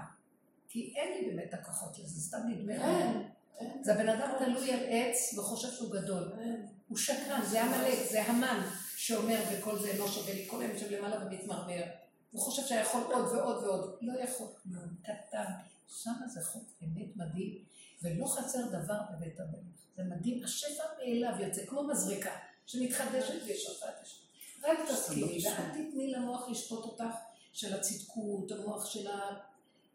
[0.70, 3.24] כי אין לי באמת הכוחות לזה, סתם נדמה לי.
[3.82, 6.24] זה הבן אדם תלוי על עץ וחושב שהוא גדול.
[6.88, 8.62] הוא שקרן, זה עמלק, זה המן
[9.02, 11.84] שאומר וכל זה לא שווה לי, כל היום של למעלה ומתמרמר.
[12.32, 13.98] הוא חושב שיכול עוד ועוד ועוד.
[14.02, 14.48] לא יכול.
[15.02, 15.45] קטן.
[15.88, 17.57] שם זה חוק אמת מדהים,
[18.02, 19.78] ולא חסר דבר בבית המלך.
[19.95, 22.32] זה מדהים, השפע מאליו יוצא, כמו מזריקה,
[22.65, 24.07] שמתחדשת ושופעת.
[24.64, 27.15] רק תסכימי, ואל תתני למוח לשפוט אותך
[27.53, 29.19] של הצדקות, המוח של ה...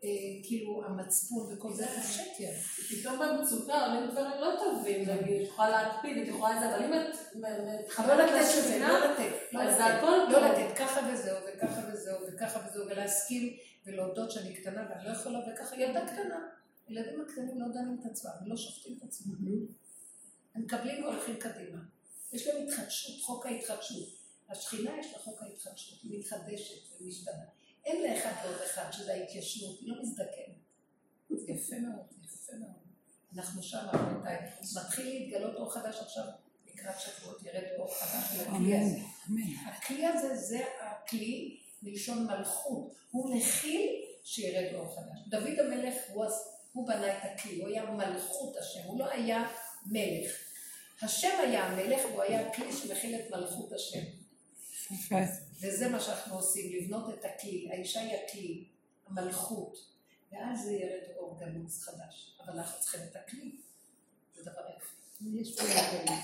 [0.05, 0.09] אה,
[0.43, 2.53] כאילו המצפון וכל זה, זה שקר.
[2.91, 6.93] פתאום במצוקה עולים דברים לא טובים, נגיד, את יכולה להקפיד, את יכולה זה, אבל אם
[6.95, 7.49] את לא
[7.81, 10.45] מתחברת לשכינה, לא לתת, לא אז זה הכל לא טוב.
[10.45, 13.57] לתת, ככה וזהו, וככה וזהו, וככה וזהו, ולהסכים
[13.87, 16.39] ולהודות שאני קטנה ואני לא יכולה, וככה ילדה קטנה.
[16.89, 19.35] ילדים הקטנים לא דנים את עצמם, לא שופטים את עצמם.
[20.55, 21.79] הם מקבלים והולכים קדימה.
[22.33, 24.09] יש להם התחדשות, חוק ההתחדשות.
[24.49, 27.56] השכינה יש לה חוק ההתחדשות, היא מתחדשת ומשתנה.
[27.87, 30.57] אין לה אחד ועוד אחד, שזה ההתיישנות, היא לא מזדקנת.
[31.31, 32.87] יפה מאוד, יפה מאוד.
[33.35, 34.37] אנחנו שם, רבותיי.
[34.77, 36.25] מתחיל להתגלות אור חדש עכשיו,
[36.67, 38.99] לקראת שבועות ירד אור חדש הכלי הזה.
[39.67, 42.95] הכלי הזה זה הכלי מלשון מלכות.
[43.11, 43.91] הוא מכיל
[44.25, 45.29] שירד אור חדש.
[45.29, 46.25] דוד המלך הוא,
[46.73, 49.49] הוא בנה את הכלי, הוא היה מלכות השם, הוא לא היה
[49.87, 50.31] מלך.
[51.03, 54.03] השם היה המלך והוא היה הכלי שמכיל את מלכות השם.
[55.61, 57.69] וזה מה שאנחנו עושים, לבנות את הכלי.
[57.71, 58.65] האישה היא הכלי,
[59.07, 59.79] המלכות.
[60.33, 62.39] ואז זה ירד אור גנוז חדש.
[62.45, 63.57] אבל אנחנו צריכים את הכלי.
[64.35, 64.97] זה דבר יפה.
[65.41, 66.19] יש פה ידעים.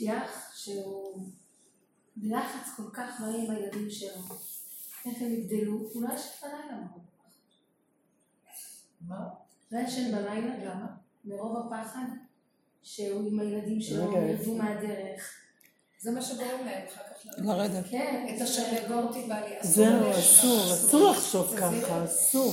[0.00, 1.28] שליח שהוא
[2.16, 4.22] בלחץ כל כך מלא עם הילדים שלו.
[5.06, 5.78] איך הם יגדלו?
[5.92, 6.80] הוא לא ישן בלילה.
[9.00, 9.28] מה?
[9.70, 10.64] לא ישן בלילה.
[10.64, 10.86] למה?
[11.24, 12.06] מרוב הפחד
[12.82, 15.39] שהוא עם הילדים שלו, ירדו מהדרך.
[16.02, 17.84] זה מה שגורם להם אחר כך לרדת.
[17.90, 19.54] כן, את אשר יגורתי בא לי.
[19.62, 20.72] זהו, אסור.
[20.74, 22.52] אסור לחשוב ככה, אסור.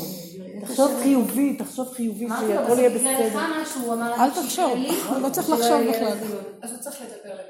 [0.61, 3.39] תחשוב חיובי, תחשוב חיובי, שהכל יהיה בסדר.
[4.19, 4.71] אל "תקשיב תחשוב,
[5.21, 6.17] לא צריך שלא לחשוב בכלל.
[6.17, 7.43] דיון." אז הוא צריך לדבר לו,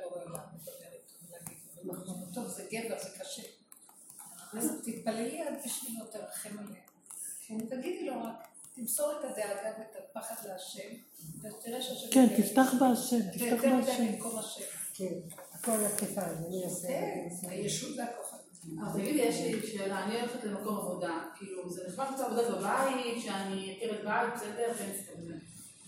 [2.34, 3.42] טוב, זה גבר, זה קשה.
[4.58, 7.68] אז תתפללי עד בשבילו, תרחם עליהם.
[7.70, 10.90] תגידי לו רק, תמסור את הדאגה ואת הפחד להשם,
[11.40, 12.08] ותראה שהשם...
[12.12, 12.74] כן, תפתח.
[12.80, 14.06] בהשם, תפתח בהשם.
[14.94, 15.06] כן,
[15.68, 16.88] הכל על הכתפיים, אני אעשה.
[16.88, 17.50] אני אעשה.
[17.50, 18.42] הישות והכוחנות.
[18.88, 23.24] אז תגידי, יש לי שאלה, אני הולכת למקום עבודה, כאילו, זה נחמד למצוא עבודה בבית,
[23.24, 25.34] שאני אכיר את בית, בסדר, ואין סיכוי.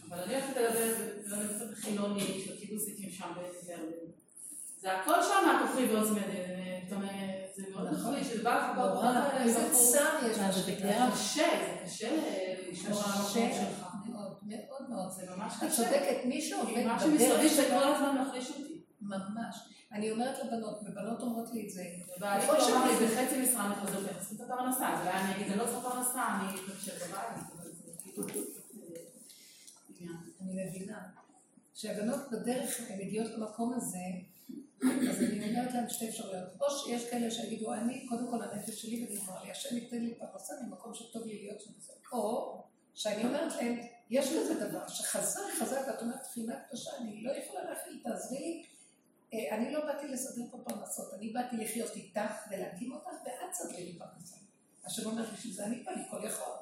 [0.10, 0.94] אבל אני הולכת לדבר,
[1.30, 3.34] ואני הולכת חילוני, של קיבוציקים שם.
[4.82, 5.68] זה הכל שם
[6.04, 7.12] זאת אומרת,
[7.56, 11.10] זה מאוד נכון לי, שזה בא לך בבחור, איזה צער יש זה בשבילה.
[11.14, 12.16] קשה, זה קשה
[12.72, 13.86] לשמור על המקום קשה שלך.
[14.06, 15.12] מאוד, מאוד מאוד.
[15.12, 15.76] זה ממש את קשה.
[15.76, 18.69] צודקת, מי שעובד כי מה בדרך שמסביב זה שלו, כל הזמן מחליש אותי.
[19.10, 19.56] ממש.
[19.92, 21.84] אני אומרת לבנות, ובנות אומרות לי את זה.
[21.84, 23.10] יכול כאילו אמר לי, להיות.
[23.10, 25.66] זה חצי משרה אני חוזרת, אני צריכה את הפרנסה, אז אולי אני אגיד, אני לא
[25.66, 27.64] צריכה פרנסה, אני חושבת בבית,
[28.04, 28.24] כאילו...
[30.42, 31.00] אני מבינה.
[31.74, 34.00] כשהבנות בדרך הן מגיעות למקום הזה,
[34.84, 36.50] אז אני אומרת להן שתי אפשרויות.
[36.62, 40.54] או שיש כאלה שיגידו, אני, קודם כל הנפש שלי ונגמר לי, השם ייתן לי פרנסה
[40.64, 41.72] ממקום שטוב לי להיות שם.
[41.78, 42.64] וזה." או
[42.94, 43.80] שאני אומרת להם,
[44.10, 48.66] יש כזה דבר שחזק חזק, ואת אומרת תחינה קדושה, אני לא יכולה להכיל, תעזרי לי.
[49.34, 53.86] אה, אני לא באתי לסדר פה פרנסות, אני באתי לחיות איתך ולהקים אותך, ואת תסדרי
[53.86, 54.36] לי פרנסה.
[54.86, 56.54] השם אומר, בשביל זה אני פה, אני כל יכול.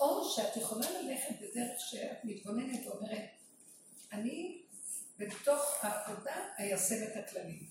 [0.00, 3.24] או שאת יכולה ללכת בדרך שאת מתבוננת ואומרת,
[4.12, 4.62] אני
[5.18, 7.66] בתוך העבודה איישם את הכללים.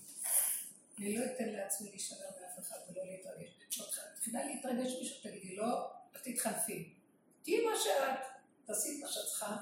[0.98, 3.50] אני לא אתן לעצמי להישמר מאף אחד ולא להתרגש.
[4.16, 5.90] תחילה להתרגש מישהו, תגידי, לא,
[6.22, 6.94] תתחלפי.
[7.42, 8.18] תהיי מה שאת,
[8.66, 9.56] תעשי את מה שאת צריכה,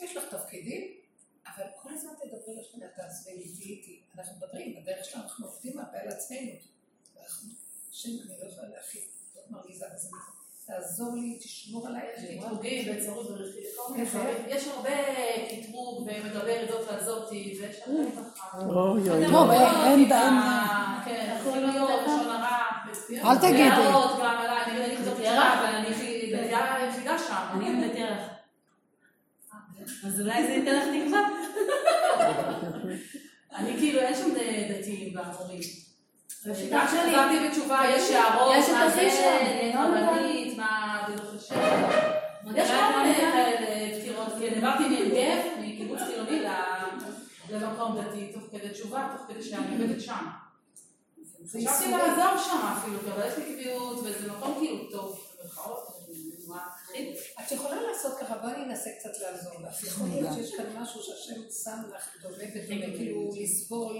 [0.00, 1.01] יש לך תפקידים,
[1.46, 4.00] אבל כל הזמן תדברי לשנייה, תעזבי לי, תהיי איתי.
[4.18, 6.50] אנחנו מדברים, בדרך שלנו אנחנו עובדים הרבה על עצמנו.
[7.16, 7.48] ואנחנו,
[7.92, 9.02] השם, אני לא יכולה להכיל,
[9.34, 10.08] זאת מרגיזה בזה.
[10.66, 12.02] תעזור לי, תשמור עליי,
[12.40, 14.36] קטרוגים וצורות ורכיב, כל מיני איך דברים.
[14.48, 14.90] יש הרבה
[15.50, 18.58] קטרוג ומדבר את זאת ועל זאתי, ויש הרבה ככה.
[18.58, 19.56] אוי אוי אוי.
[19.56, 20.08] אין- אין-
[21.04, 22.58] כן, חילוניות, לשון הרע.
[23.24, 23.62] אל תגידי.
[23.62, 25.94] הערות גם עליי, אני אני כזאת ירח, אבל אני
[26.78, 27.46] היחידה שם.
[27.60, 28.31] אני ירח.
[30.06, 31.28] אז אולי זה ייתן לך תקווה.
[33.56, 34.30] אני כאילו, אין שם
[34.80, 35.14] דתיים
[36.54, 37.00] שיטה שלי.
[37.00, 38.74] כשחזרתי בתשובה, יש הערות, יש את
[39.12, 39.46] שם,
[39.96, 41.54] רבנית, מה זה לא חושב.
[42.56, 43.14] יש כל מיני?
[43.14, 46.42] כאלה פטירות, כן, עברתי מנגב, מקיבוץ חילוני
[47.50, 50.26] למקום דתי, תוך כדי תשובה, תוך כדי שאני עובדת שם.
[51.48, 55.91] חשבתי לעזוב שם אפילו, אבל יש לי קביעות, וזה מקום כאילו טוב, במרכאות, הכי-
[57.52, 59.84] את יכולה לעשות ככה, בואי אני אנסה קצת לעזור לך.
[59.84, 63.96] יכול להיות שיש כאן משהו שהשם שם לך דומה ודומה, כאילו לסבול.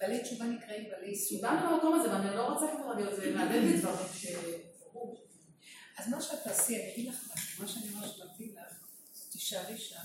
[0.00, 1.42] בעלי תשובה נקראים בעלי ייסורים.
[1.42, 4.26] באנו למקום הזה, ואני לא רוצה כבר להיות, זה מאבד לי דברים ש...
[5.98, 8.74] אז מה שאת תעשי, אני אגיד לך משהו, מה שאני ממש מתאים לך,
[9.32, 10.02] תישארי שם,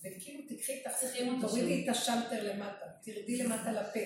[0.00, 4.00] וכאילו תקחי את החיים, תורידי את השלטר למטה, תרדי למטה לפה,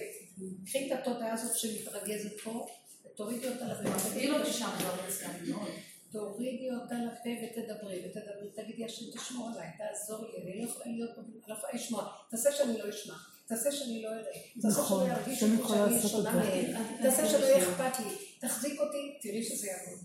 [0.67, 2.67] קחי את התודעה הזאת שמתרגזת פה,
[3.07, 4.09] ותורידי אותה לפה.
[4.11, 5.71] תגידי אותי שם דברים מסוימים מאוד.
[6.13, 11.11] תורידי אותה לפה ותדברי, ותדברי, תגידי השם תשמור עליי, תעזור לי, אני לא יכולה להיות
[11.15, 13.15] פה, אני לא יכולה לשמוע, תעשה שאני לא אשמע,
[13.47, 14.33] תעשה שאני לא אראה,
[14.63, 16.33] תעשה נכון, שלא ירגיש אותי יכול שאני שונה.
[16.33, 19.99] מהם, תעשה שלא יהיה אכפת לי, תחזיק אותי, תראי שזה יעבוד.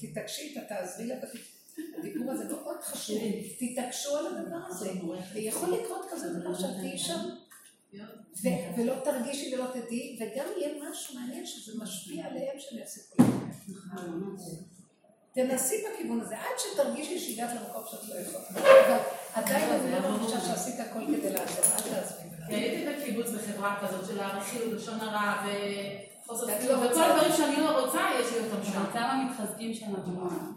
[0.00, 1.14] תתעקשי תעזרי לה,
[1.98, 3.18] הדיבור הזה מאוד חשוב,
[3.58, 4.90] תתעקשו על הדבר הזה,
[5.34, 7.20] ויכול לקרות כזה דבר שאת תהיי שם
[8.76, 14.73] ולא תרגישי ולא תדעי, וגם יהיה משהו מעניין שזה משפיע עליהם שהם יפסיקו לדבר.
[15.34, 18.44] תנסי בכיוון הזה, עד שתרגישי שהגעת למקום שאת לא יכולה.
[18.84, 18.98] אבל
[19.34, 22.28] עדיין אני לא מרגישה שעשית הכל כדי לעזור, אל תעזבי.
[22.48, 25.42] הייתי בקיבוץ בחברה כזאת של הרכילות, לשון הרע
[26.24, 27.02] וחוסר את סבילות, לא וכל.
[27.02, 28.84] הדברים שאני לא רוצה, יש לי אותם שם.
[28.92, 30.56] כמה מתחזקים שם המון.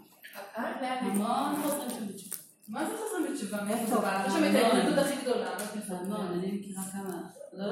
[0.58, 1.00] אה?
[1.00, 2.36] המון חוזרים שם בתשובה.
[2.68, 3.62] מה זה חוזרים בתשובה?
[3.62, 4.24] מאיפה זה בא?
[4.26, 5.50] יש שם את ההתנגדות הכי גדולה.
[5.88, 7.37] המון, אני מכירה כמה.
[7.58, 7.64] לא,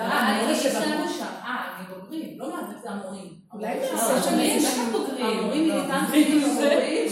[0.00, 1.24] אני אלה יש שבנו לנו- שם.
[1.44, 2.38] אה, הם בוגרים.
[2.38, 2.48] מעט,
[2.82, 3.28] זה המורים.
[3.54, 5.26] אולי נעשה שם המורים, איזה בטח בוגרים.
[5.38, 5.70] המורים.
[5.72, 6.52] איתם מורים.
[6.52, 7.08] אולי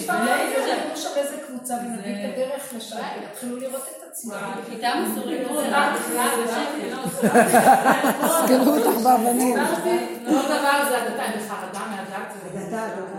[0.96, 4.52] שם איזה קבוצה ונביא את זה- הדרך לשם, ויתחילו לראות את עצמם.
[4.70, 7.22] כיתה מסורים פה, בכלל, בשקט.
[8.46, 9.56] סגרו אותך באבנים.
[9.56, 12.32] לא דבר זה הדתה, אני בחרדה מהדת.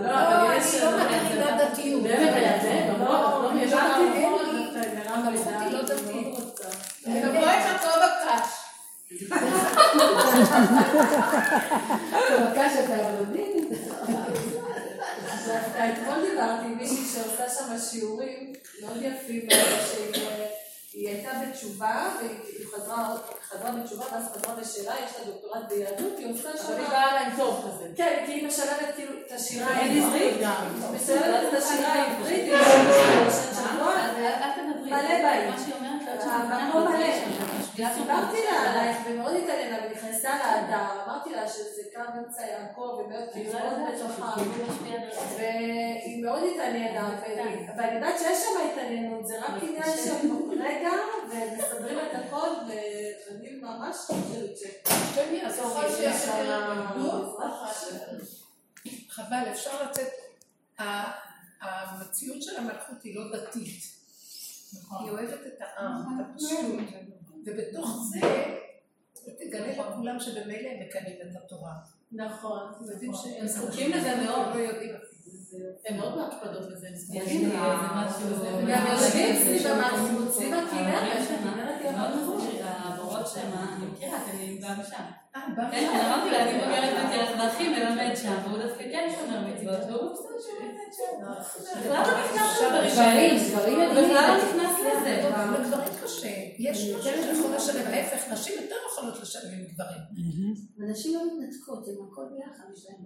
[0.02, 0.82] לא, לא, אני.
[0.82, 2.04] לא מקרינה דתיות.
[2.04, 2.90] באמת היה זה?
[2.94, 3.12] גם לא,
[3.44, 6.40] לא, יש הבנתי, לך- אין לי- המלכות היא לא דתית.
[7.04, 8.50] תבואי עם הכובע קש.
[12.56, 12.98] קש אתה?
[15.48, 20.26] דווקא אתמול דיברתי עם מישהי שעושה שם שיעורים מאוד יפים, שהיא
[20.94, 26.50] היא הייתה בתשובה, והיא חזרה בתשובה, ואז חזרה בשאלה, יש לה דוקטורט ביהדות, היא עושה
[26.58, 26.68] שם...
[26.68, 27.88] אבל היא באה להם טוב כזה.
[27.96, 30.38] כן, כי היא משלבת כאילו את השירה העברית.
[30.96, 32.54] משלבת את השירה העברית.
[34.42, 34.90] אל תדברי.
[34.90, 35.93] מה שהיא אומרת,
[36.32, 37.34] המקום מלא.
[37.76, 43.52] סיפרתי לה עלייך ומאוד התעניינה ונכנסה לאדר, אמרתי לה שזה קו אמצע יעקב ומאוד כאילו
[43.60, 44.34] מאוד בתוכה
[45.38, 47.16] והיא מאוד התעניינה
[47.78, 50.28] ואני יודעת שיש שם התעניינות, זה רק עניין של
[50.60, 50.92] רגע
[51.30, 54.64] ומסדרים את הכל ואני ממש חושבת ש...
[56.72, 57.40] התנגדות.
[59.10, 60.10] חבל, אפשר לצאת...
[61.62, 64.03] המציאות של המלכות היא לא דתית.
[65.00, 66.60] היא אוהבת את העם, את הפשוט.
[67.46, 68.20] ובתוך זה,
[69.40, 71.74] תגלה לכולם שבמילא הם מקיימים את התורה.
[72.12, 72.60] נכון,
[72.98, 74.56] אתם שהם הם זקוקים לזה מאוד.
[74.56, 74.96] לא יודעים.
[75.88, 77.58] הם מאוד מהקפדות לזה, הם זקוקים איזה
[77.96, 78.28] משהו...
[78.64, 79.68] וגם יושבים סביב
[81.44, 84.18] המערכת, המורות היא שמה, אני מכירה,
[84.80, 84.94] משם.
[84.94, 85.40] אה, בא כן,
[85.72, 90.14] כן, אמרתי לה, אני בוגרת בקרב דרכים מלמד שם, והוא דווקא כן שומר מצוות, והוא
[90.14, 91.14] בסדר שהוא מלמד שם.
[91.80, 92.04] בכלל
[92.72, 93.80] לא נכנס לדברים.
[93.90, 95.30] בכלל לא נכנס לזה.
[95.30, 96.28] לגברים קשה.
[96.60, 100.02] יש משהו שיכול לשלם, ההפך, נשים יותר יכולות לשלם עם גברים.
[100.80, 102.98] הנשים לא מתנתקות, הן הכל ביחד, יש להן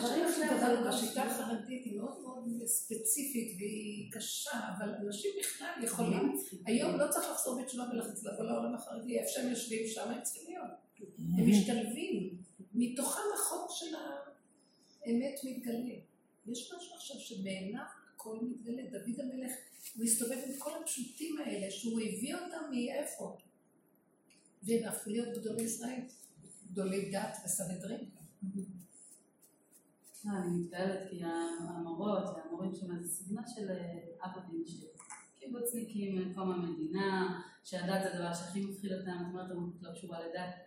[0.00, 6.98] שאנחנו גדלנו בשיטה החרדית היא מאוד מאוד ספציפית והיא קשה, אבל אנשים בכלל יכולים, היום
[6.98, 10.83] לא צריך לחזור בתשובה ולבוא לעולם החרדי, איפה שהם יושבים שם הם צריכים להיות.
[11.18, 12.38] הם משתלבים,
[12.74, 15.94] מתוכם החוק של האמת מתגלה.
[16.46, 17.84] יש משהו עכשיו שבעיניו
[18.14, 18.82] הכל מתגלה.
[18.82, 19.52] דוד המלך,
[19.96, 23.36] הוא הסתובב עם כל הפשוטים האלה, שהוא הביא אותם מאיפה.
[24.62, 26.00] והם הפכו להיות גדולי ישראל,
[26.70, 28.10] גדולי דת וסנהדרין.
[30.24, 34.86] לא, אני מתפעלת כי המורות והמורים שם זה סגנון של אה, אבא ואמא שלי.
[35.38, 40.63] קיבוצניקים מקום המדינה, שהדת זה הדבר שהכי מפחיד אותם, זאת אומרת, לא קשורה לדת.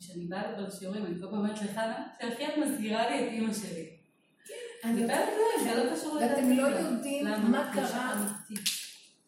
[0.00, 1.80] כשאני באה לכל השיעורים, אני כל פעם אומרת לך,
[2.20, 3.90] שהכי את מזכירה לי את אימא שלי.
[4.84, 6.30] אני זה באמת לא, זה לא קשור לדת.
[6.30, 7.24] ואתם לא יודעים?
[7.24, 8.26] מה קרה.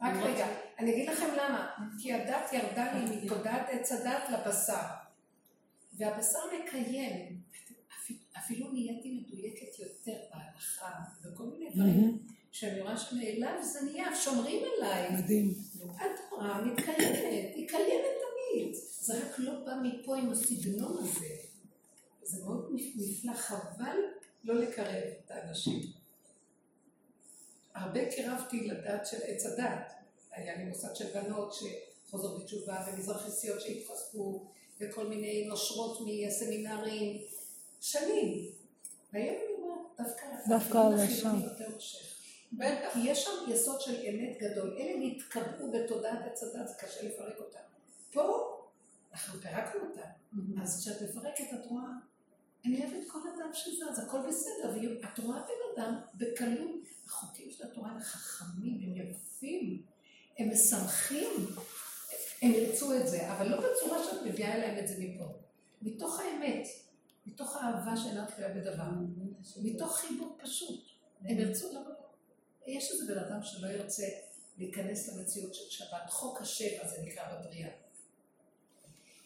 [0.03, 0.47] רק רגע,
[0.79, 1.71] אני אגיד לכם למה.
[2.03, 4.87] כי הדת ירדה לי מתודעת עץ הדת לבשר.
[5.99, 7.41] והבשר מקיים.
[8.39, 10.91] אפילו נהייתי מדויקת יותר בהלכה,
[11.25, 12.19] וכל מיני דברים.
[12.53, 15.09] שאני רואה שמאליו זה נהיה, שומרים עליי.
[15.13, 15.55] מדהים.
[15.77, 18.75] התורה מתקיימת, היא קיימת תמיד.
[19.01, 21.37] זה רק לא בא מפה עם הסגנון הזה.
[22.23, 23.97] זה מאוד נפלא, חבל
[24.45, 25.83] לא לקרב את האנשים.
[27.75, 29.93] הרבה קירבתי לדת של עץ הדת.
[30.33, 34.47] היה לי מוסד של בנות שחוזרות בתשובה, ומזרחיסיות שהתחזקו,
[34.81, 37.23] וכל מיני נושרות מהסמינרים.
[37.81, 38.51] שנים.
[39.13, 40.27] והיום אני אומרת, דווקא...
[40.49, 41.49] דווקא החילון על החילוני שם.
[41.51, 42.21] יותר מושך.
[42.93, 44.77] כי יש שם יסוד של אמת גדול.
[44.81, 47.70] אלה נתקבעו בתודעת עץ הדת, זה קשה לפרק אותם.
[48.13, 48.57] פה,
[49.13, 50.61] אנחנו פירקנו אותם.
[50.63, 51.85] אז כשאת מפרקת, את רואה,
[52.65, 56.81] אני אוהבת כל אדם שזז, הכל בסדר, ואת רואה בן אדם בקלות.
[57.11, 59.83] החוקים של התורה הם חכמים, הם יפים,
[60.39, 61.47] הם משמחים,
[62.43, 65.25] הם ירצו את זה, אבל לא בצורה שאת מביאה להם את זה מפה.
[65.83, 66.67] מתוך האמת,
[67.27, 68.91] מתוך האהבה שאינה תלויה בדבר,
[69.63, 70.85] מתוך חיבור פשוט.
[71.21, 71.95] הם ירצו לבוא.
[72.67, 74.07] יש איזה בן אדם שלא ירצה
[74.59, 76.11] להיכנס למציאות של שבת.
[76.11, 77.71] חוק השבע זה נקרא בבריאה.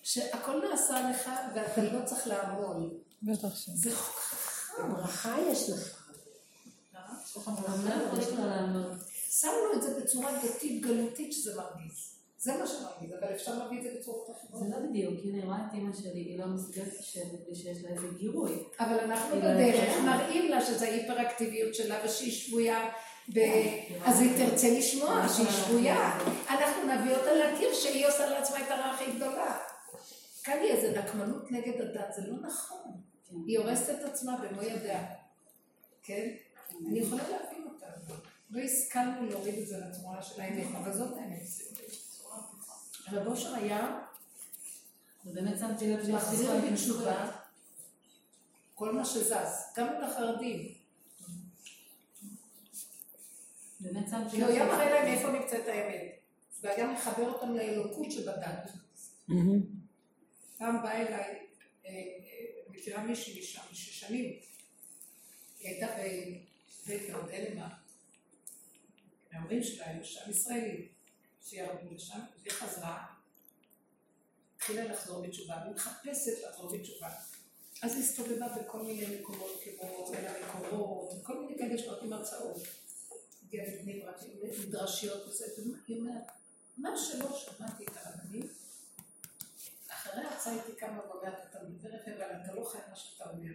[0.04, 2.90] שהכל נעשה לך ואתה לא צריך לעמול.
[3.22, 3.68] בטח ש...
[3.74, 4.92] זה חוק חכם.
[4.92, 6.08] ברכה יש לך.
[9.30, 12.14] שמנו את זה בצורה דתית גלותית שזה מרגיז.
[12.38, 14.62] זה מה שמרגיז, אבל אפשר להביא את זה בצורות אחרות.
[14.62, 17.78] זה לא בדיוק, כי אני רואה את אימא שלי, היא לא מסוגלת לשבת בלי שיש
[17.82, 18.52] לה איזה גירוי.
[18.80, 20.00] אבל אנחנו לא בדרך.
[20.04, 22.90] מראים לה שזה ההיפראקטיביות שלה ושהיא שבויה,
[23.34, 23.38] ב...
[24.04, 26.18] אז היא תרצה לשמוע שהיא שבויה.
[26.48, 29.58] אנחנו נביא אותה להכיר שהיא עושה לעצמה את הרע הכי גדולה.
[30.44, 32.92] כאן היא איזה נקמנות נגד הדת, זה לא נכון.
[33.46, 35.06] היא הורסת את עצמה במו ידיה.
[36.02, 36.30] כן?
[36.86, 37.86] אני יכולה להבין אותה.
[38.50, 41.42] לא השכלנו להוריד את זה לצורה של האמת, אבל זאת האמת.
[43.12, 44.00] רב אושר היה
[45.26, 47.30] ובאמת שמתי לב להחזיר בתשובה
[48.74, 50.74] כל מה שזז, גם את החרדים.
[53.80, 54.72] באמת שמתי כי הוא היה לב.
[54.72, 56.18] מראה להם איפה נמצאת האמת,
[56.60, 58.70] והיה מחבר אותם לאלוקות שבדת.
[60.58, 61.46] פעם באה אליי,
[61.86, 64.24] אה, אה, מכירה מישהי משם, ששנים,
[65.60, 65.86] היא הייתה
[66.86, 67.72] בבית דנמרק,
[69.32, 70.88] ההורים שלה היו שם ישראלים,
[71.42, 73.04] שירדו לשם, והיא חזרה,
[74.56, 77.10] התחילה לחזור בתשובה, והיא מחפשת לחזור בתשובה.
[77.82, 82.56] אז היא הסתובבה בכל מיני מקומות כמו בין המקורות, כל מיני כאלה שנותנים הרצאות.
[83.46, 84.16] הגיעה לבני ברק,
[84.68, 86.22] מדרשיות וזה, והיא אומרת,
[86.76, 88.48] מה שלא שמעתי את הרבנים,
[90.04, 93.50] אחרי ההרצאה הייתי קמה ואומרת, אתה מדבר יפה, אבל אתה לא חי מה שאתה אומר.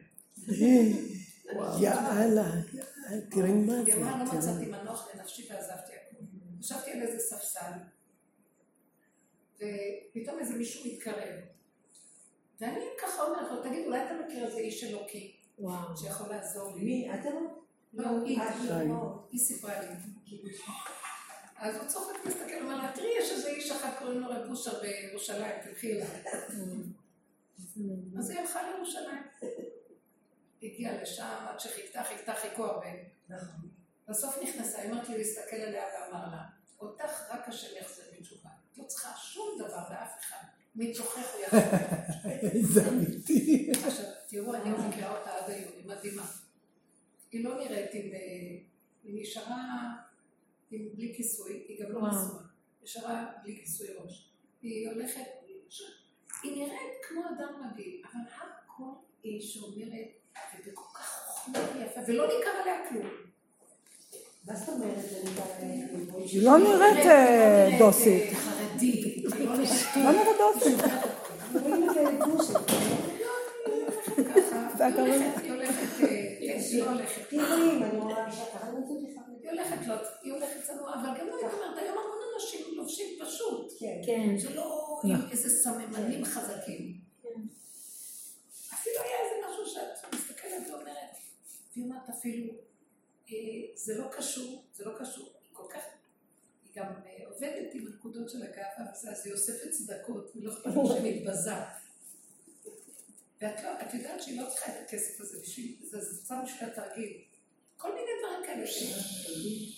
[1.81, 2.51] יאללה,
[3.31, 4.01] תראי מה היא זה.
[4.01, 4.33] אמרה, לא.
[4.33, 6.25] מצאתי מנוח לנפשי ועזבתי הכול.
[6.59, 7.71] ישבתי על איזה ספסל,
[9.55, 11.39] ופתאום איזה מישהו מתקרב.
[12.61, 15.35] ואני ככה אומרת לו, תגיד, אולי אתה מכיר איזה איש אלוקי.
[15.97, 16.83] שיכול לעזור לי?
[16.83, 17.13] מי?
[17.13, 18.25] את אמרת?
[18.25, 18.39] היא,
[18.89, 19.27] לא.
[19.31, 19.87] היא סיפרה לי.
[21.59, 24.81] אז הוא צוחק ומסתכל, אומר לה, תראי, יש איזה איש אחד קוראים לו רב אושר
[24.81, 26.07] בירושלים, תלכי אליו.
[28.17, 29.23] אז היא הלכה לירושלים.
[30.63, 32.87] הגיעה לשם, עד שחיכתה, חיכתה, חיכו הרבה.
[34.09, 36.43] בסוף נכנסה, היא אמרת לי להסתכל עליה ואמר לה,
[36.79, 38.49] אותך רק השם יחזיר בתשובה.
[38.71, 40.43] את לא צריכה שום דבר לאף אחד.
[40.75, 42.61] מתוכך הוא יחזיר.
[42.73, 43.71] זה אמיתי.
[43.85, 46.25] עכשיו, תראו, אני מכירה אותה עד היום, היא מדהימה.
[47.31, 48.13] היא לא נראית עם...
[48.13, 48.19] אה,
[49.03, 49.95] היא נשארה
[50.71, 52.01] עם בלי כיסוי, היא גם לא.
[52.01, 52.41] נשואה.
[52.83, 54.29] נשארה בלי כיסוי ראש.
[54.61, 55.21] היא הולכת...
[56.43, 58.83] היא נראית כמו אדם רגיל, אבל הכל
[59.23, 60.07] היא שומרת,
[60.59, 63.07] ובכל כך חוכמה ויפה, ולא ניכר עליה כלום.
[64.47, 65.01] מה זאת אומרת?
[65.01, 65.87] זה ניכר עליה?
[66.31, 68.23] היא לא נראית אה, נראית, דוסית.
[68.23, 69.71] אה, חרדית, היא לא נראית...
[71.63, 72.57] לא נראית דוסית.
[74.77, 76.59] זה היא הולכת, היא הולכת, אה, כן,
[79.49, 79.87] היא לא הולכת.
[79.87, 83.73] לא, היא הולכת צנוע, אבל גם לא הייתי אומרת, היום המון אנשים לובשים פשוט.
[83.79, 84.01] כן.
[84.05, 84.37] כן.
[84.37, 86.99] זה לא עם איזה סממנים חזקים.
[88.73, 91.15] אפילו היה איזה משהו שאת מסתכלת ואומרת,
[91.73, 92.53] והיא אומרת אפילו,
[93.31, 93.35] אה,
[93.75, 95.81] זה לא קשור, זה לא קשור, היא כל כך,
[96.63, 100.95] היא גם אה, עובדת עם הנקודות של הגאווה אז היא אוספת צדקות, ולא אכפת לה
[100.95, 101.53] שמתבזה.
[103.41, 106.69] ואת לא, את יודעת שהיא לא צריכה את הכסף הזה בשביל, זה זה סתם בשביל
[106.69, 107.23] התרגיל.
[107.79, 108.65] כל מיני דברים כאלה.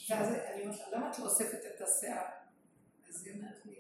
[0.09, 2.25] ואז אני אומרת לה, למה את לא אוספת את השיער?
[3.09, 3.75] אז היא אומרת לי,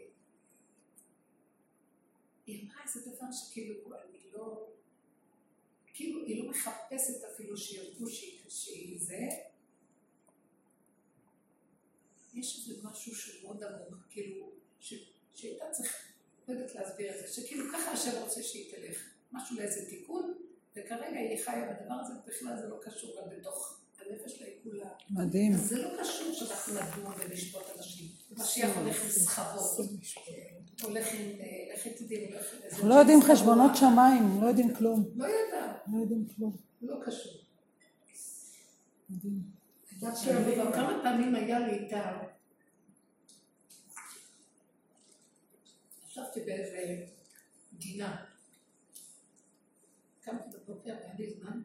[2.45, 4.67] היא אמרה איזה דבר שכאילו, אני לא,
[5.93, 8.09] כאילו, היא לא מחפשת אפילו שירדו
[8.49, 9.27] שהיא, זה.
[12.33, 14.51] יש איזה משהו שהוא מאוד עמוק, כאילו,
[15.33, 15.97] שהייתה צריכה,
[16.47, 20.37] לא יודעת להסביר את זה, שכאילו ככה השם רוצה שהיא תלך, משהו לאיזה תיקון,
[20.75, 23.80] וכרגע היא חיה בדבר הזה, בכלל זה לא קשור, אבל בתוך
[24.11, 24.89] הנפש שלה היא כולה.
[25.09, 25.53] מדהים.
[25.57, 28.07] זה לא קשור שאנחנו נדון ונשפוט אנשים.
[28.31, 29.79] משיח הולך עם סחבות,
[30.83, 32.87] הולך עם, אה, לכי תדעי, הולך עם איזה...
[32.87, 33.71] לא יודעים חשבונות.
[33.75, 35.09] שמיים, לא יודעים כלום.
[35.15, 36.55] לא ידע, לא יודעים כלום.
[36.81, 37.41] לא קשור.
[39.09, 39.41] מדהים.
[40.73, 42.17] כמה פעמים היה לי איתה,
[46.07, 47.05] ישבתי באיזה
[47.77, 48.25] גינה.
[50.21, 51.61] קמתי בבוקר, היה לי זמן,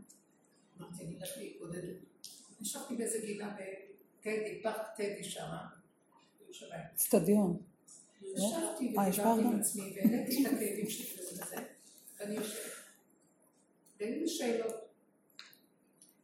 [0.79, 1.83] אמרתי, אני אלך להתבודד.
[2.61, 5.67] ישבתי באיזה גינה בטדי, פארק טדי שמה,
[6.39, 6.81] בירושלים.
[6.95, 7.63] אצטדיון.
[8.23, 9.61] ישבתי אה, ודיברתי עם?
[9.61, 11.45] עצמי, והעליתי את הכאבים שלי וזה
[12.19, 12.73] ואני יושבת.
[14.01, 14.75] והיו לי שאלות.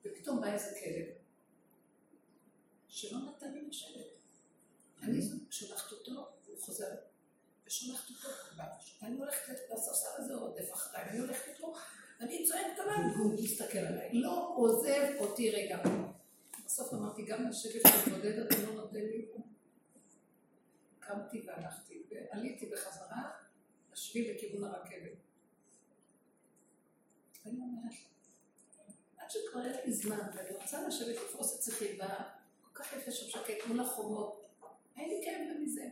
[0.05, 1.07] ופתאום בא איזה כלב,
[2.89, 4.07] שלא נתן לי לשבת.
[5.03, 6.13] אני שולחת אותו,
[6.47, 6.95] והוא חוזר,
[7.67, 8.29] ושולחת אותו,
[9.03, 11.75] ואני הולכת לספסל הזה, רודף אחריי, ואני הולכת איתו,
[12.21, 14.11] ואני צועקת עליו, והוא מסתכל עליי.
[14.13, 15.79] לא עוזב אותי רגע.
[16.73, 19.27] בסוף אמרתי, גם לשבת ולבודד, אתה לא נותן לי.
[21.01, 23.31] קמתי והלכתי, ועליתי בחזרה
[23.93, 25.19] לשביל לכיוון הרכבת.
[27.45, 27.93] ואני אומרת,
[29.17, 32.05] עד שכבר אין לי זמן, ואני רוצה לשבת לפרוס את שיחי, כל
[32.75, 34.45] כך יפה שם שקט מול החומות,
[34.97, 35.89] אין לי כאב מזה.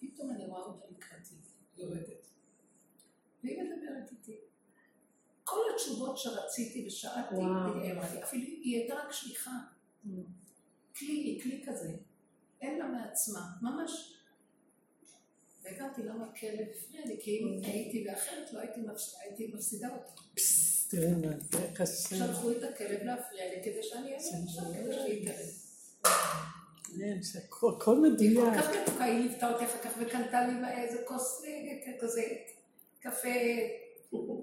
[0.00, 1.34] פתאום אני רואה אותה לקראתי,
[1.76, 2.26] יורדת.
[3.44, 4.49] והיא מדברת איתי.
[5.50, 7.34] כל התשובות שרציתי ושאלתי,
[7.82, 9.50] לי, אפילו היא הייתה רק שליחה.
[10.96, 11.92] כלי, היא כלי כזה.
[12.60, 14.14] אין לה מעצמה, ממש.
[15.62, 20.22] והגעתי למה הכלב הפריע לי, כי אם הייתי ואחרת לא הייתי מפסידה, אותה.
[20.90, 22.16] תראי מה זה קשה.
[22.16, 25.46] שלחו את הכלב להפריע לי כדי שאני אהיה עכשיו, כדי שהיא תרד.
[26.98, 28.54] כן, שהכל הכל היא מדויק.
[28.54, 32.22] כל כך מתוקה, היא ליוותה אותי אחר כך וקנתה לי איזה כוס אה, כזה,
[33.00, 33.28] קפה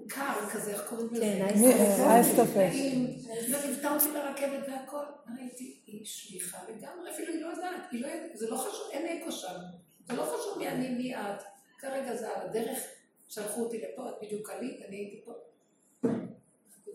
[0.08, 1.20] קר כזה, איך קוראים לזה?
[1.22, 2.52] כן, מי- אה, אייס קפה.
[2.70, 3.16] טעים,
[3.48, 5.04] וליוותה אותי ברכבת והכל.
[5.38, 9.22] ראיתי, היא שליחה לגמרי, אפילו היא לא יודעת, היא לא יודעת, זה לא חשוב, אין
[9.22, 9.54] אקו שם.
[10.08, 11.42] זה לא חשוב מי אני, מי את.
[11.78, 12.78] כרגע זה על הדרך,
[13.28, 15.32] שלחו אותי לפה, את בדיוק עלית, אני הייתי פה.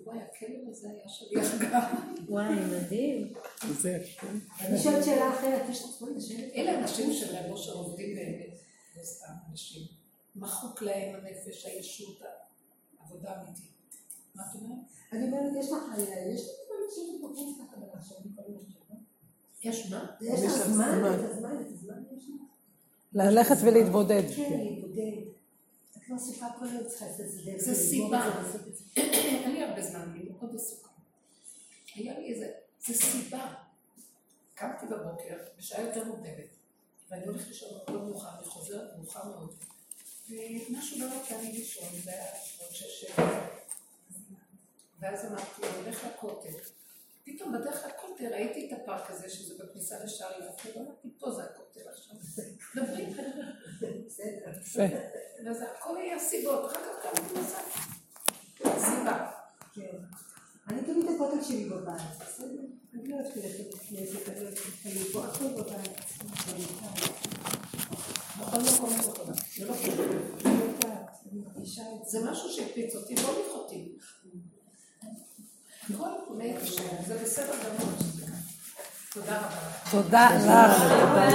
[0.05, 2.15] וואי, הכלב הזה היה שליח גם.
[2.29, 3.33] וואי, מדהים.
[3.71, 4.27] זה יפה.
[4.61, 5.61] אני שואלת שאלה אחרת?
[6.55, 8.49] אלה אנשים שלהם אושר עובדים באמת,
[8.97, 9.81] לא סתם אנשים.
[10.35, 12.21] מחוק להם הנפש, הישות,
[13.13, 13.71] העבודה האמיתית.
[14.35, 14.79] מה את אומרת?
[15.11, 15.83] אני אומרת, יש לך,
[16.33, 18.95] יש לך זמן לשבת בחוץ ככה ולחשוב מכל מה שאתה
[19.63, 20.05] יש מה?
[20.21, 21.13] יש לך יש לך זמן, זמן.
[21.13, 22.41] את הזמן, את הזמן יש לך?
[23.13, 24.23] ללכת ולהתבודד.
[24.35, 25.11] כן, להתבודד.
[25.97, 27.51] את לא עסוקה כל היום צריכה לעשות את זה.
[27.57, 28.43] זה סיבה.
[28.95, 30.89] אין לי הרבה זמן, אני מאוד עסוקה.
[31.95, 32.51] היה לי איזה,
[32.85, 33.53] זה סיבה.
[34.55, 36.47] קמתי בבוקר, בשעה יותר מוקדמת,
[37.11, 39.53] ואני הולכת לישון מאוד מאוחר, אני חוזרת מאוחר מאוד.
[40.29, 42.25] ומשהו לא נתן לי לישון, זה היה
[42.59, 43.47] עוד שש שבע.
[44.99, 46.53] ואז אמרתי, אני הולך לכותל.
[47.23, 51.89] פתאום בדרך לכותל ראיתי את הפארק הזה, שזה בכניסה לשער יפו, ואמרתי, פה זה הכותל
[51.89, 52.15] עכשיו.
[52.75, 53.07] דברי.
[54.61, 54.83] יפה.
[55.45, 57.79] ואז הכל היה סיבות, אחר כך קמתי נסעתי.
[58.79, 59.31] סיבה.
[60.67, 62.61] אני תמיד הכותל שלי בבית, בסדר?
[62.93, 65.99] אני לא אוהבת ללכת לכנסת, אני אוהבת להתפלל פה, הכל בבית.
[68.39, 69.33] בכל מקום זה דבר.
[69.57, 69.93] זה לא כיף.
[70.45, 72.19] אני יודעת, אני מרגישה את זה.
[72.19, 73.91] זה משהו שהקפיץ אותי, לא הוליך אותי.
[75.93, 76.55] הכל מת,
[77.07, 78.39] זה בסדר גמור שזה ככה.
[79.13, 79.81] תודה רבה.
[79.91, 81.33] תודה לך.